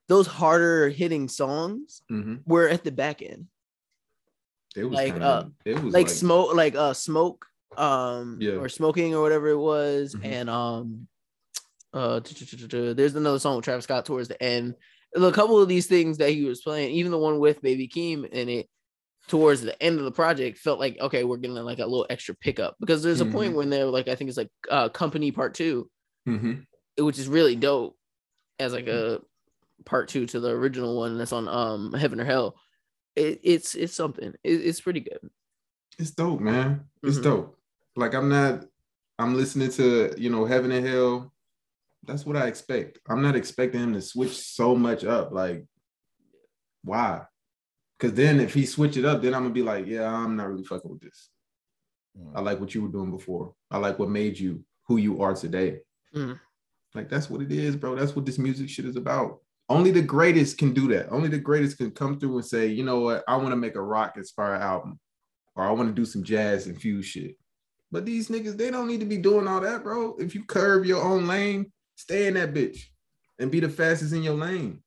[0.08, 2.44] those harder hitting songs Mhm.
[2.46, 3.48] were at the back end
[4.76, 8.54] It was like, kinda, uh, it was like, smoke like uh smoke um Yeah.
[8.54, 10.26] or smoking or whatever it was Mhm.
[10.26, 11.08] and um
[11.94, 14.76] uh there's another song with Travis Scott towards the end
[15.16, 18.28] a couple of these things that he was playing even the one with baby Keem
[18.28, 18.68] in it
[19.28, 22.36] towards the end of the project felt like okay we're getting like a little extra
[22.36, 25.54] pickup because there's a point when they're like I think it's like uh company part
[25.54, 25.90] two
[26.28, 26.66] Mhm.
[27.00, 27.98] which is really dope
[28.60, 29.22] as like a
[29.86, 32.56] part two to the original one that's on um heaven or hell
[33.16, 35.20] it, it's it's something it, it's pretty good
[36.00, 36.86] It's dope, man.
[37.04, 37.24] It's Mhm.
[37.24, 37.57] dope.
[37.98, 38.64] Like I'm not.
[39.20, 41.34] I'm listening to you know Heaven and Hell.
[42.06, 43.00] That's what I expect.
[43.10, 45.32] I'm not expecting him to switch so much up.
[45.34, 45.66] Like,
[46.84, 47.24] why?
[48.00, 50.48] Because then if he switch it up, then I'm gonna be like, yeah, I'm not
[50.48, 51.30] really fucking with this.
[52.36, 53.54] I like what you were doing before.
[53.70, 55.80] I like what made you who you are today.
[56.16, 56.40] Mhm.
[56.96, 57.96] Like that's what it is, bro.
[57.96, 59.40] That's what this music shit is about.
[59.70, 61.12] Only the greatest can do that.
[61.12, 63.76] Only the greatest can come through and say, you know what, I want to make
[63.76, 65.00] a rock inspired album,
[65.56, 67.36] or I want to do some jazz infused shit.
[67.92, 70.16] But these niggas, they don't need to be doing all that, bro.
[70.20, 72.80] If you curve your own lane, stay in that bitch
[73.40, 74.84] and be the fastest in your lane.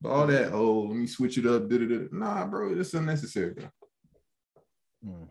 [0.00, 1.68] But all that, oh, let me switch it up.
[1.68, 2.08] da-da-da.
[2.12, 3.64] Nah, bro, it's unnecessary, bro.
[5.04, 5.28] Mm.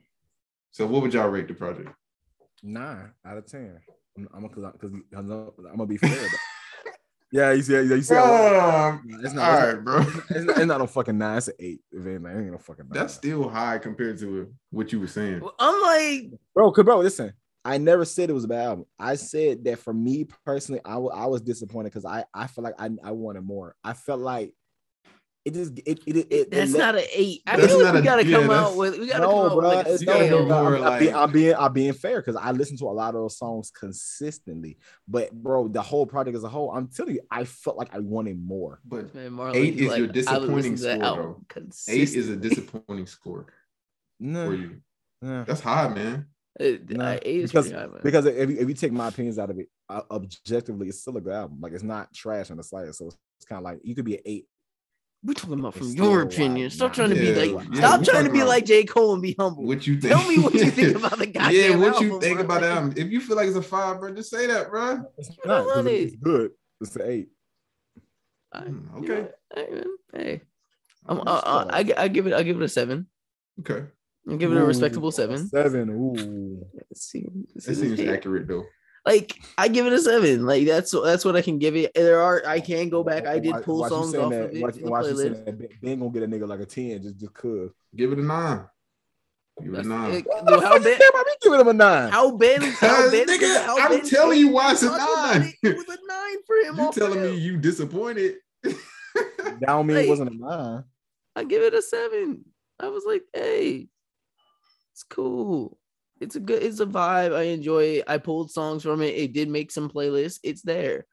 [0.72, 1.90] So what would y'all rate the project?
[2.64, 3.80] Nine out of ten.
[4.34, 6.28] I'm, because I'm, I'm gonna be fair.
[7.36, 10.00] But, yeah, you see, you see, how- Um, it's not, it's right, not, bro.
[10.30, 11.38] It's not, it's not a fucking nine.
[11.38, 11.82] It's an eight.
[11.92, 12.94] If anything, it ain't no fucking nine.
[12.94, 15.42] That's still high compared to what you were saying.
[15.60, 16.72] I'm like bro.
[16.72, 17.34] Cause bro, listen,
[17.64, 18.86] I never said it was a bad album.
[19.00, 22.64] I said that for me personally, I wa- I was disappointed because I I feel
[22.64, 23.76] like I I wanted more.
[23.84, 24.54] I felt like
[25.46, 27.42] it just it it, it, it that's let- not an eight.
[27.46, 29.38] I That's feel like we gotta yeah, come that's- out with we gotta no, come
[29.40, 29.56] out bro.
[29.56, 30.44] with like a it's you gotta scale.
[30.44, 32.78] be no, more I'm, I'm, being, like- I'm being I'm being fair because I listen
[32.78, 34.78] to a lot of those songs consistently.
[35.08, 38.00] But bro, the whole project as a whole, I'm telling you, I felt like I
[38.00, 38.80] wanted more.
[38.86, 41.62] But Man, Marlon, Eight you is your disappointing listen to that score, album though.
[41.90, 43.46] eight is a disappointing score
[44.20, 44.78] No, for you.
[45.22, 45.44] no.
[45.44, 46.26] That's high, man.
[46.60, 48.00] It- No, uh, eight because- high, man.
[48.04, 51.16] Because if you, if you take my opinions out of it, uh, objectively, it's still
[51.18, 51.60] a good album.
[51.62, 52.98] Like it's not trash on the slightest.
[52.98, 54.48] So it's kind of like you could be an eight.
[55.26, 56.70] We're talking about from It's your opinion.
[56.70, 58.84] Stop trying to be yeah, like yeah, stop trying to be like J.
[58.86, 59.64] Cole and be humble.
[59.64, 60.14] What you think?
[60.18, 62.46] Tell me what you think about the goddamn Yeah, what you think bro.
[62.46, 62.72] about that?
[62.78, 62.94] album?
[62.96, 65.04] If you feel like it's a five, bro, just say that, bro.
[65.18, 65.66] It's You not.
[65.66, 66.52] 'cause want It's good.
[66.82, 67.28] It's an eight.
[68.56, 69.22] Alright, Mm, you know okay.
[69.22, 69.40] what?
[70.14, 70.42] Hey, hey.
[71.08, 73.08] I'm, I'm uh, still like- I, I give it I give it a seven.
[73.62, 73.86] Okay.
[74.30, 75.48] I give it a respectable seven.
[75.50, 75.90] Seven.
[75.90, 76.66] Ooh.
[76.90, 78.66] Let's see, let's see That this seems accurate though.
[79.06, 80.46] Like I give it a seven.
[80.46, 81.92] Like that's that's what I can give it.
[81.94, 83.28] There are I can go back.
[83.28, 84.46] I did pull why you songs saying off that?
[84.46, 85.46] of it Why, in the why you saying that?
[85.60, 87.70] Ben- Ben gonna get a nigga like a ten just just cause.
[87.96, 88.66] Give it a nine.
[89.64, 90.12] Give it a nine.
[90.16, 92.12] it- What the how fuck you Ben care about me giving him a nine?
[92.12, 95.54] how Ben how Cause, Ben nigga, how I'm Ben telling you why it's a nine.
[95.62, 96.76] It, it was a nine for him.
[96.86, 97.32] You telling rip.
[97.34, 98.36] me you disappointed?
[98.64, 100.84] That don't mean Like- it wasn't a nine.
[101.36, 102.44] I give it a seven.
[102.80, 103.88] I was like, hey,
[104.94, 105.78] it's cool.
[106.22, 107.36] It's a good, it's a vibe.
[107.36, 108.06] I enjoy it.
[108.08, 109.16] I pulled songs from it.
[109.16, 110.40] It did make some playlists.
[110.44, 111.06] It's there.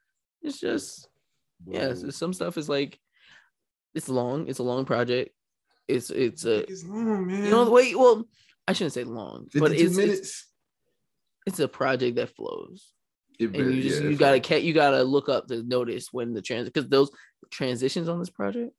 [0.42, 1.08] It's just,
[1.66, 2.98] yeah, so some stuff is like,
[3.94, 4.48] it's long.
[4.48, 5.34] It's a long project.
[5.88, 7.44] It's, it's a, it's long, man.
[7.44, 8.28] you know, wait, well,
[8.66, 10.18] I shouldn't say long, but it's, minutes.
[10.18, 10.46] it's,
[11.46, 12.92] it's a project that flows.
[13.38, 14.48] It And you just, yeah, you gotta, better.
[14.60, 17.10] ca- you gotta look up to notice when the trans, because those
[17.50, 18.72] transitions on this project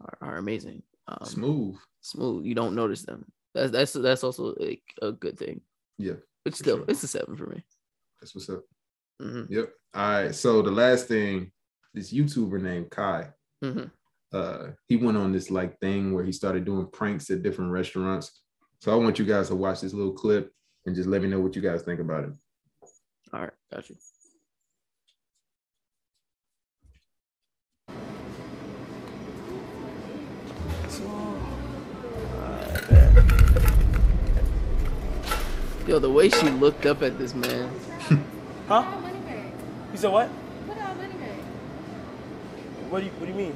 [0.00, 0.82] are, are amazing.
[1.06, 1.76] Um, smooth.
[2.00, 2.44] smooth.
[2.44, 3.26] You don't notice them.
[3.54, 5.60] That's that's that's also like a good thing.
[5.98, 6.84] Yeah, But still, sure.
[6.88, 7.62] it's a seven for me.
[8.20, 8.62] that's what's up.
[9.20, 9.72] hmm Yep.
[9.94, 10.34] All right.
[10.34, 11.50] So the last thing,
[11.94, 13.30] this YouTuber named Kai,
[13.62, 13.84] hmm
[14.32, 18.42] uh, he went on this like thing where he started doing pranks at different restaurants.
[18.80, 20.52] So I want you guys to watch this little clip
[20.86, 22.30] and just let me know what you guys think about it.
[23.32, 23.96] All right, got you.
[35.90, 37.68] Yo, the way she looked up at this man.
[38.68, 38.82] Huh?
[39.00, 39.50] money bag.
[39.90, 40.30] You said what?
[40.68, 41.40] Put out money bag.
[42.90, 43.52] What do you What do you mean?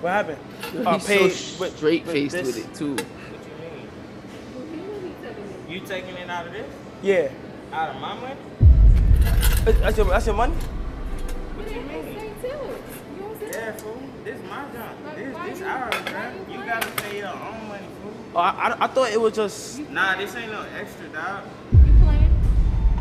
[0.00, 0.38] What happened?
[0.72, 2.92] Yo, Uh, he's paid so with- straight faced this- with it too.
[2.94, 3.88] What you mean?
[4.70, 5.74] You know he telling me.
[5.74, 6.66] You taking it out of this?
[7.02, 7.30] Yeah.
[7.72, 8.36] Out of my money?
[9.64, 10.54] That's that's your, that's your money?
[10.54, 12.14] What do you Yeah, mean?
[12.14, 12.46] say too.
[12.46, 13.98] You know what Yeah, fool.
[14.22, 15.16] This is my job.
[15.16, 15.94] This why this you- ours,
[16.48, 17.99] you You gotta pay your own money, fool.
[18.34, 19.80] Oh, I, I, I thought it was just.
[19.90, 21.44] Nah, this ain't no extra, dog.
[21.72, 22.30] You playing?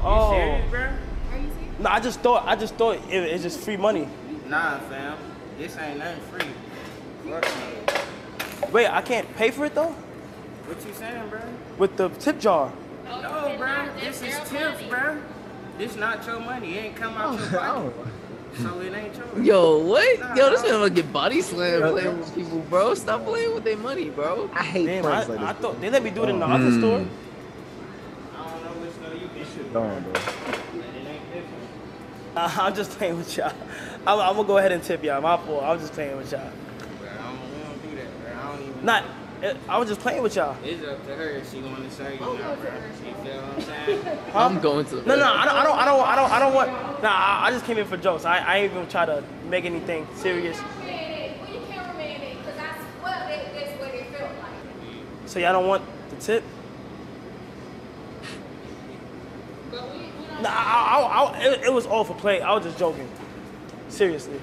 [0.03, 0.31] Oh.
[0.31, 0.79] You serious, bro?
[0.79, 1.79] Are you serious?
[1.79, 4.07] No, I just thought I just thought it, it's just free money.
[4.47, 5.17] Nah, fam.
[5.59, 6.47] This ain't nothing free.
[7.31, 8.71] Fuck.
[8.73, 9.91] Wait, I can't pay for it though.
[10.65, 11.41] What you saying, bro?
[11.77, 12.71] With the tip jar.
[13.05, 13.89] No, bro.
[13.99, 15.21] This is tips, bro.
[15.77, 16.77] This not your money.
[16.77, 18.13] It ain't come out oh, your pocket.
[18.57, 19.45] So it ain't yours.
[19.45, 20.19] Yo, what?
[20.19, 22.93] Nah, Yo, this man gonna get body slammed playing with people, bro.
[22.93, 24.49] Stop playing with their money, bro.
[24.53, 25.49] I hate Damn, pranks I, like this.
[25.49, 26.49] I thought they let me do it in the Oh.
[26.51, 26.79] other Mm.
[26.79, 26.97] store.
[26.99, 29.73] I don't know which store you been to.
[29.73, 30.11] Dumb, bro.
[30.13, 31.63] It ain't different.
[32.35, 33.53] Uh, I'm just playing with y'all.
[34.07, 35.21] I'm, I'm gonna go ahead and tip y'all.
[35.21, 35.63] My fault.
[35.63, 36.41] I'm just playing with y'all.
[36.99, 38.31] Bro, I don't, we don't do that, bro.
[38.51, 38.85] I don't even.
[38.85, 39.03] Not.
[39.69, 40.57] I was just playing with y'all.
[40.63, 42.43] It's up to her if she going to say you now, bro.
[42.43, 44.19] You feel what I'm saying?
[44.33, 44.95] I'm going to.
[45.07, 46.69] No, no, I don't, I don't, I don't, I don't, I don't want.
[47.03, 48.25] Nah, I, I just came in for jokes.
[48.25, 50.57] I, I ain't even try to make anything serious.
[50.57, 52.37] Where your cameraman at?
[52.37, 55.29] Because I swear that that's what it felt like.
[55.29, 56.43] So y'all don't want the tip?
[59.71, 62.41] But we, we don't Nah, I, I, I, it, it was all for play.
[62.41, 63.07] I was just joking.
[63.87, 64.39] Seriously.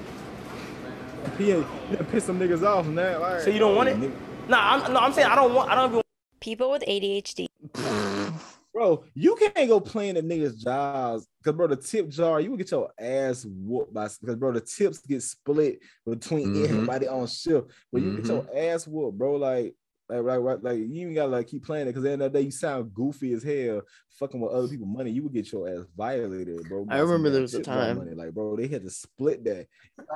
[1.36, 3.20] He ain't, he done pissed some niggas off, man.
[3.20, 4.10] Like, So you don't want it?
[4.46, 5.70] Nigga- Nah, I'm, no, I'm saying I don't want.
[5.70, 6.02] I don't even.
[6.40, 7.46] People with ADHD.
[8.72, 12.58] Bro, you can't go playing at niggas' jobs because, bro, the tip jar, you will
[12.58, 16.64] get your ass whooped by because, bro, the tips get split between Mhm.
[16.68, 17.68] everybody on shift.
[17.90, 19.36] But you get your ass whooped, bro.
[19.36, 19.74] Like,
[20.10, 22.22] like, like, like, like you even gotta like keep playing it because at the end
[22.22, 23.80] of the day, you sound goofy as hell,
[24.18, 25.10] fucking with other people's money.
[25.10, 26.86] You would get your ass violated, bro.
[26.90, 28.12] I remember there was a time- money.
[28.14, 29.68] Like, bro, they had to split that.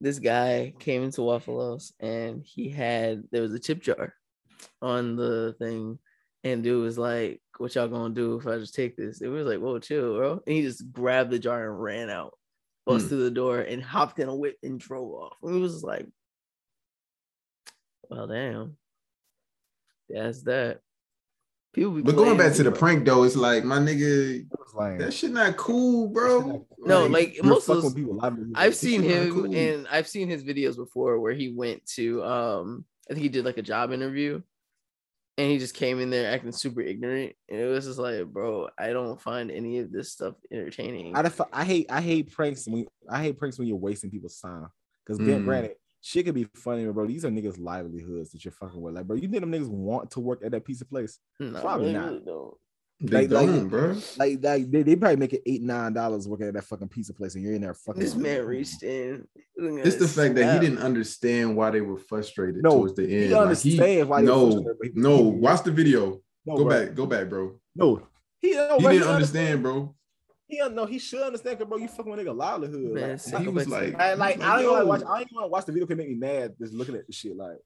[0.00, 4.14] this guy came into Waffle House and he had there was a tip jar
[4.82, 5.98] on the thing,
[6.44, 9.46] and dude was like, "What y'all gonna do if I just take this?" It was
[9.46, 12.38] like, "Whoa, chill, bro!" And he just grabbed the jar and ran out,
[12.86, 13.08] bust Hmm.
[13.08, 15.36] through the door, and hopped in a whip and drove off.
[15.42, 16.08] And it was like,
[18.10, 18.78] "Well, damn,
[20.08, 20.82] that's that."
[21.72, 24.46] People be But going back with to the prank though, it's like my nigga, It
[24.58, 24.98] was lame.
[24.98, 26.66] that shit not cool, bro.
[26.78, 28.54] No, like You're most of those, people livelihood.
[28.56, 29.54] I've That seen him cool.
[29.54, 33.44] and I've seen his videos before where he went to um I think he did
[33.44, 34.40] like a job interview
[35.38, 38.68] and he just came in there acting super ignorant and it was just like bro
[38.78, 41.14] I don't find any of this stuff entertaining.
[41.14, 44.38] I, def- I hate I hate pranks when I hate pranks when you're wasting people's
[44.40, 44.68] time.
[45.06, 45.44] Because Mm.
[45.44, 47.06] granted, shit could be funny, bro.
[47.06, 48.94] These are niggas' livelihoods that you're fucking with.
[48.94, 51.18] Like, bro, you think them niggas want to work at that piece of place?
[51.38, 52.06] No, Probably not.
[52.06, 52.54] really don't.
[53.02, 53.96] They Like- like- don't, bro.
[54.18, 57.08] Like, like they, they probably make it eight nine dollars working at that fucking piece
[57.08, 58.00] of place, and you're in there fucking.
[58.02, 59.26] This with man reached in.
[59.56, 60.62] It's the fact that scalp.
[60.62, 63.30] he didn't understand why they were frustrated No, towards the he end.
[63.32, 65.20] Like, understands why they were no, frustrated, but no.
[65.22, 66.20] Watch the video.
[66.44, 66.84] No, go bro.
[66.86, 67.58] back, go back, bro.
[67.74, 68.06] No,
[68.38, 69.94] he, no, He bro, didn't understand, bro.
[70.50, 70.84] He don't know.
[70.84, 71.78] He should understand, 'cause, bro.
[71.78, 72.92] You fucking with nigga livelihood.
[72.92, 74.86] Man, Like, see, He was like, I, like, he was I don't even want to
[74.86, 75.00] watch.
[75.02, 75.86] I don't even want to watch the video.
[75.86, 77.36] Can make me mad just looking at the shit.
[77.36, 77.58] Like,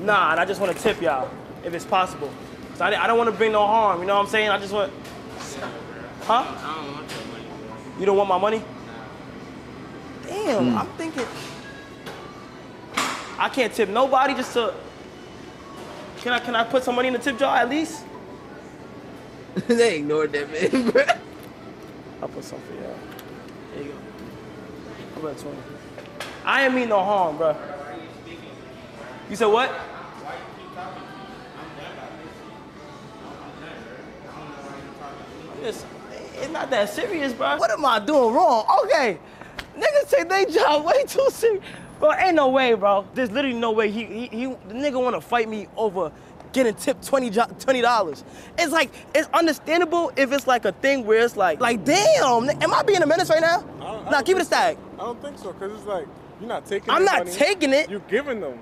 [0.00, 1.28] Nah, and I just want to tip y'all
[1.64, 2.30] if it's possible.
[2.76, 4.00] So I, I don't want to bring no harm.
[4.00, 4.50] You know what I'm saying?
[4.50, 4.92] I just want.
[6.22, 6.44] Huh?
[6.46, 7.98] I don't want your money.
[7.98, 8.62] You don't want my money?
[10.26, 10.78] Damn, Hmm.
[10.78, 11.26] I'm thinking.
[13.38, 14.72] I can't tip nobody just to.
[16.18, 18.04] Can I can I put some money in the tip jar at least?
[19.68, 21.02] they ignored that man, bro.
[22.20, 22.94] I'll put some for y'all.
[23.74, 23.96] There you go.
[25.14, 25.56] How about 20?
[26.44, 27.56] I ain't mean no harm, bro.
[29.30, 29.72] You said what?
[35.62, 35.84] It's,
[36.34, 37.56] it's not that serious, bro.
[37.56, 38.66] What am I doing wrong?
[38.84, 39.18] Okay.
[39.74, 41.64] Niggas take their job way too serious.
[41.98, 43.06] Bro, ain't no way, bro.
[43.14, 46.12] There's literally no way he, he, he the nigga wanna fight me over
[46.56, 48.24] getting tipped 20 jo- $20.
[48.58, 52.74] It's like, it's understandable if it's like a thing where it's like, like, damn, am
[52.74, 53.60] I being a menace right now?
[54.10, 54.76] Nah, keep it a stack.
[54.94, 56.06] I don't think so, cause it's like
[56.40, 56.90] you're not taking.
[56.90, 57.88] I'm not money, taking it.
[57.90, 58.58] You're giving them.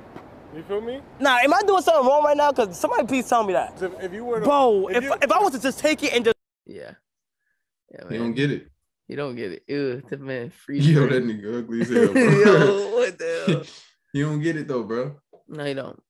[0.54, 1.00] You feel me?
[1.18, 2.52] Nah, am I doing something wrong right now?
[2.52, 3.80] Cause somebody please tell me that.
[3.82, 6.02] If, if you were to, Bro, if if, you- if I was to just take
[6.02, 6.92] it and just Yeah.
[7.92, 8.68] Yeah, You don't get it.
[9.08, 9.62] You don't get it.
[9.68, 10.78] Ew, the man free.
[10.94, 12.22] Yo, that nigga ugly as hell, bro.
[12.22, 13.62] Yo, what the hell?
[14.12, 15.16] you don't get it though, bro.
[15.48, 16.00] No, you don't.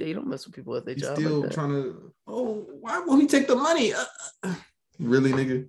[0.00, 1.16] Yeah, you don't mess with people at their He's job.
[1.18, 2.12] still like trying to.
[2.26, 3.92] Oh, why won't he take the money?
[3.92, 4.04] Uh,
[4.42, 4.54] uh,
[4.98, 5.68] really, nigga?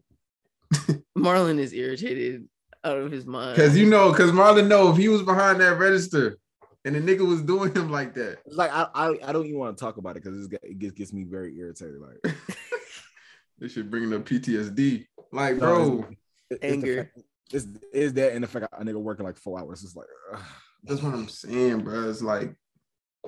[1.18, 2.48] Marlon is irritated
[2.84, 3.56] out of his mind.
[3.56, 6.38] Because you know, because Marlon know if he was behind that register
[6.86, 9.60] and the nigga was doing him like that, it's like I, I, I don't even
[9.60, 12.00] want to talk about it because it gets, gets me very irritated.
[12.00, 12.36] Like,
[13.60, 15.06] this should bring up PTSD.
[15.34, 16.16] Like, No, bro, it's-
[16.52, 16.96] it's Anger.
[17.04, 17.20] fact-
[17.52, 19.84] It's is that and the fact a nigga working like four hours.
[19.84, 20.42] It's like, ugh.
[20.84, 22.10] that's what I'm saying, bro.
[22.10, 22.56] It's like,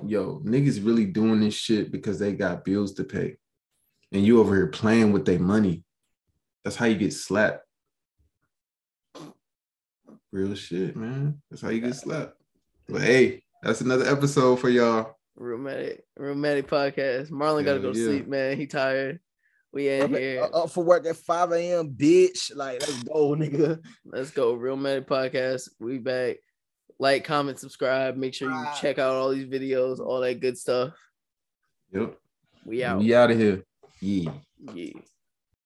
[0.06, 3.36] yo, niggas really doing this shit because they got bills to pay,
[4.12, 5.84] and you over here playing with their money.
[6.64, 7.64] That's how you get slapped.
[10.32, 11.40] Real shit, man.
[11.50, 12.36] That's how you get slapped.
[12.88, 15.16] But hey, that's another episode for y'all.
[15.38, 17.30] Realmatic, Realmatic podcast.
[17.30, 18.06] Marlon got to go to yeah.
[18.06, 18.56] sleep, man.
[18.56, 19.20] He tired.
[19.72, 20.42] We in Up, here.
[20.42, 22.54] Uh, up for work at 5 a.m., bitch.
[22.54, 23.80] Like, let's go, nigga.
[24.04, 24.56] Let's go.
[24.56, 25.68] Realmatic Podcast.
[25.80, 26.36] We back.
[26.98, 28.16] Like, comment, subscribe.
[28.16, 30.92] Make sure you check out all these videos, all that good stuff.
[31.92, 32.16] Yep.
[32.64, 32.98] We out.
[33.00, 33.64] We out of here.
[34.00, 34.32] Yeah.
[34.72, 34.92] Yeah.